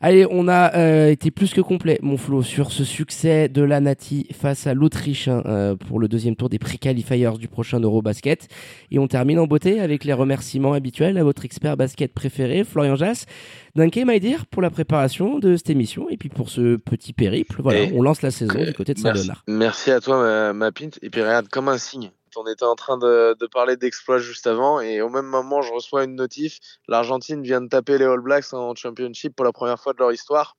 Allez, 0.00 0.26
on 0.30 0.48
a 0.48 0.76
euh, 0.76 1.10
été 1.10 1.30
plus 1.30 1.54
que 1.54 1.60
complet, 1.60 1.98
mon 2.02 2.16
Flo, 2.16 2.42
sur 2.42 2.72
ce 2.72 2.84
succès 2.84 3.48
de 3.48 3.62
la 3.62 3.80
Nati 3.80 4.26
face 4.32 4.66
à 4.66 4.74
l'Autriche 4.74 5.28
hein, 5.28 5.42
euh, 5.46 5.76
pour 5.76 6.00
le 6.00 6.08
deuxième 6.08 6.36
tour 6.36 6.48
des 6.48 6.58
pré-qualifiers 6.58 7.30
du 7.38 7.48
prochain 7.48 7.80
Eurobasket. 7.80 8.48
Et 8.90 8.98
on 8.98 9.06
termine 9.06 9.38
en 9.38 9.46
beauté 9.46 9.80
avec 9.80 10.04
les 10.04 10.12
remerciements 10.12 10.72
habituels 10.72 11.16
à 11.18 11.24
votre 11.24 11.44
expert 11.44 11.76
basket 11.76 12.12
préféré, 12.12 12.64
Florian 12.64 12.96
Jass. 12.96 13.26
Dunké, 13.76 14.04
dire 14.20 14.46
pour 14.46 14.62
la 14.62 14.70
préparation 14.70 15.38
de 15.38 15.56
cette 15.56 15.70
émission 15.70 16.08
et 16.08 16.16
puis 16.16 16.28
pour 16.28 16.48
ce 16.48 16.76
petit 16.76 17.12
périple. 17.12 17.60
Voilà, 17.62 17.86
on 17.94 18.02
lance 18.02 18.22
la 18.22 18.30
saison 18.30 18.62
du 18.62 18.72
côté 18.72 18.94
de 18.94 18.98
Saint-Léonard. 18.98 19.42
Merci 19.48 19.90
à 19.90 20.00
toi, 20.00 20.18
ma, 20.18 20.52
ma 20.52 20.72
Pinte. 20.72 20.98
Et 21.02 21.10
puis 21.10 21.22
regarde, 21.22 21.48
comme 21.48 21.68
un 21.68 21.78
signe, 21.78 22.10
on 22.36 22.46
était 22.46 22.64
en 22.64 22.74
train 22.74 22.98
de, 22.98 23.36
parler 23.52 23.76
d'exploit 23.76 24.18
juste 24.18 24.46
avant 24.46 24.80
et 24.80 25.00
au 25.00 25.08
même 25.08 25.26
moment, 25.26 25.62
je 25.62 25.72
reçois 25.72 26.04
une 26.04 26.14
notif. 26.14 26.58
L'Argentine 26.88 27.42
vient 27.42 27.60
de 27.60 27.68
taper 27.68 27.98
les 27.98 28.04
All 28.04 28.20
Blacks 28.20 28.52
en 28.52 28.74
Championship 28.74 29.34
pour 29.36 29.44
la 29.44 29.52
première 29.52 29.80
fois 29.80 29.92
de 29.92 29.98
leur 29.98 30.12
histoire 30.12 30.56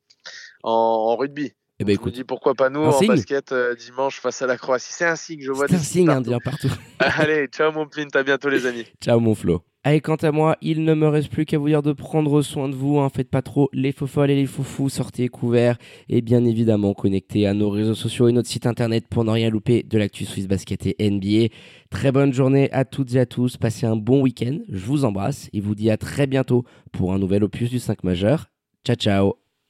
en, 0.63 1.15
rugby. 1.15 1.53
Eh 1.79 1.83
ben 1.83 1.91
Je 1.91 1.97
me 1.97 2.01
écoute, 2.01 2.13
dis 2.13 2.23
pourquoi 2.23 2.55
pas 2.55 2.69
nous 2.69 2.81
Un 2.81 2.87
en 2.87 2.91
signe 2.93 3.07
basket 3.09 3.51
euh, 3.51 3.75
dimanche 3.75 4.19
face 4.21 4.41
à 4.41 4.47
la 4.47 4.57
Croatie? 4.57 4.93
C'est 4.93 5.05
un 5.05 5.17
signe, 5.17 5.41
je 5.41 5.51
vois 5.51 5.67
c'est 5.67 5.75
un 5.75 5.79
signe 5.79 6.05
partout. 6.05 6.19
indien 6.19 6.39
partout. 6.39 6.71
Allez, 6.99 7.47
ciao 7.47 7.71
mon 7.73 7.85
Plint, 7.85 8.07
à 8.13 8.23
bientôt 8.23 8.49
les 8.49 8.65
amis. 8.65 8.85
Ciao 9.03 9.19
mon 9.19 9.35
Flo. 9.35 9.61
Allez, 9.83 9.99
quant 10.01 10.15
à 10.15 10.31
moi, 10.31 10.55
il 10.61 10.83
ne 10.83 10.93
me 10.95 11.07
reste 11.07 11.29
plus 11.29 11.45
qu'à 11.45 11.59
vous 11.59 11.67
dire 11.67 11.83
de 11.83 11.91
prendre 11.91 12.41
soin 12.41 12.69
de 12.69 12.75
vous. 12.75 12.97
Hein. 12.99 13.09
Faites 13.13 13.29
pas 13.29 13.41
trop 13.43 13.69
les 13.71 13.91
faux 13.91 14.07
folles 14.07 14.31
et 14.31 14.35
les 14.35 14.47
faux 14.47 14.63
fous. 14.63 14.89
Sortez 14.89 15.27
couverts 15.27 15.77
et 16.09 16.21
bien 16.21 16.43
évidemment 16.45 16.93
connectez 16.95 17.45
à 17.45 17.53
nos 17.53 17.69
réseaux 17.69 17.93
sociaux 17.93 18.27
et 18.27 18.31
notre 18.31 18.49
site 18.49 18.65
internet 18.65 19.05
pour 19.09 19.25
ne 19.25 19.31
rien 19.31 19.49
louper 19.51 19.83
de 19.83 19.97
l'actu 19.99 20.25
Swiss 20.25 20.47
Basket 20.47 20.87
et 20.87 21.09
NBA. 21.11 21.53
Très 21.91 22.11
bonne 22.11 22.33
journée 22.33 22.71
à 22.71 22.85
toutes 22.85 23.13
et 23.13 23.19
à 23.19 23.25
tous. 23.27 23.57
Passez 23.57 23.85
un 23.85 23.95
bon 23.95 24.21
week-end. 24.21 24.57
Je 24.69 24.85
vous 24.85 25.05
embrasse 25.05 25.49
et 25.53 25.59
vous 25.59 25.75
dis 25.75 25.91
à 25.91 25.97
très 25.97 26.25
bientôt 26.25 26.63
pour 26.91 27.13
un 27.13 27.19
nouvel 27.19 27.43
opus 27.43 27.69
du 27.69 27.77
5 27.77 28.03
majeur. 28.03 28.47
Ciao 28.85 28.95
ciao 28.95 29.44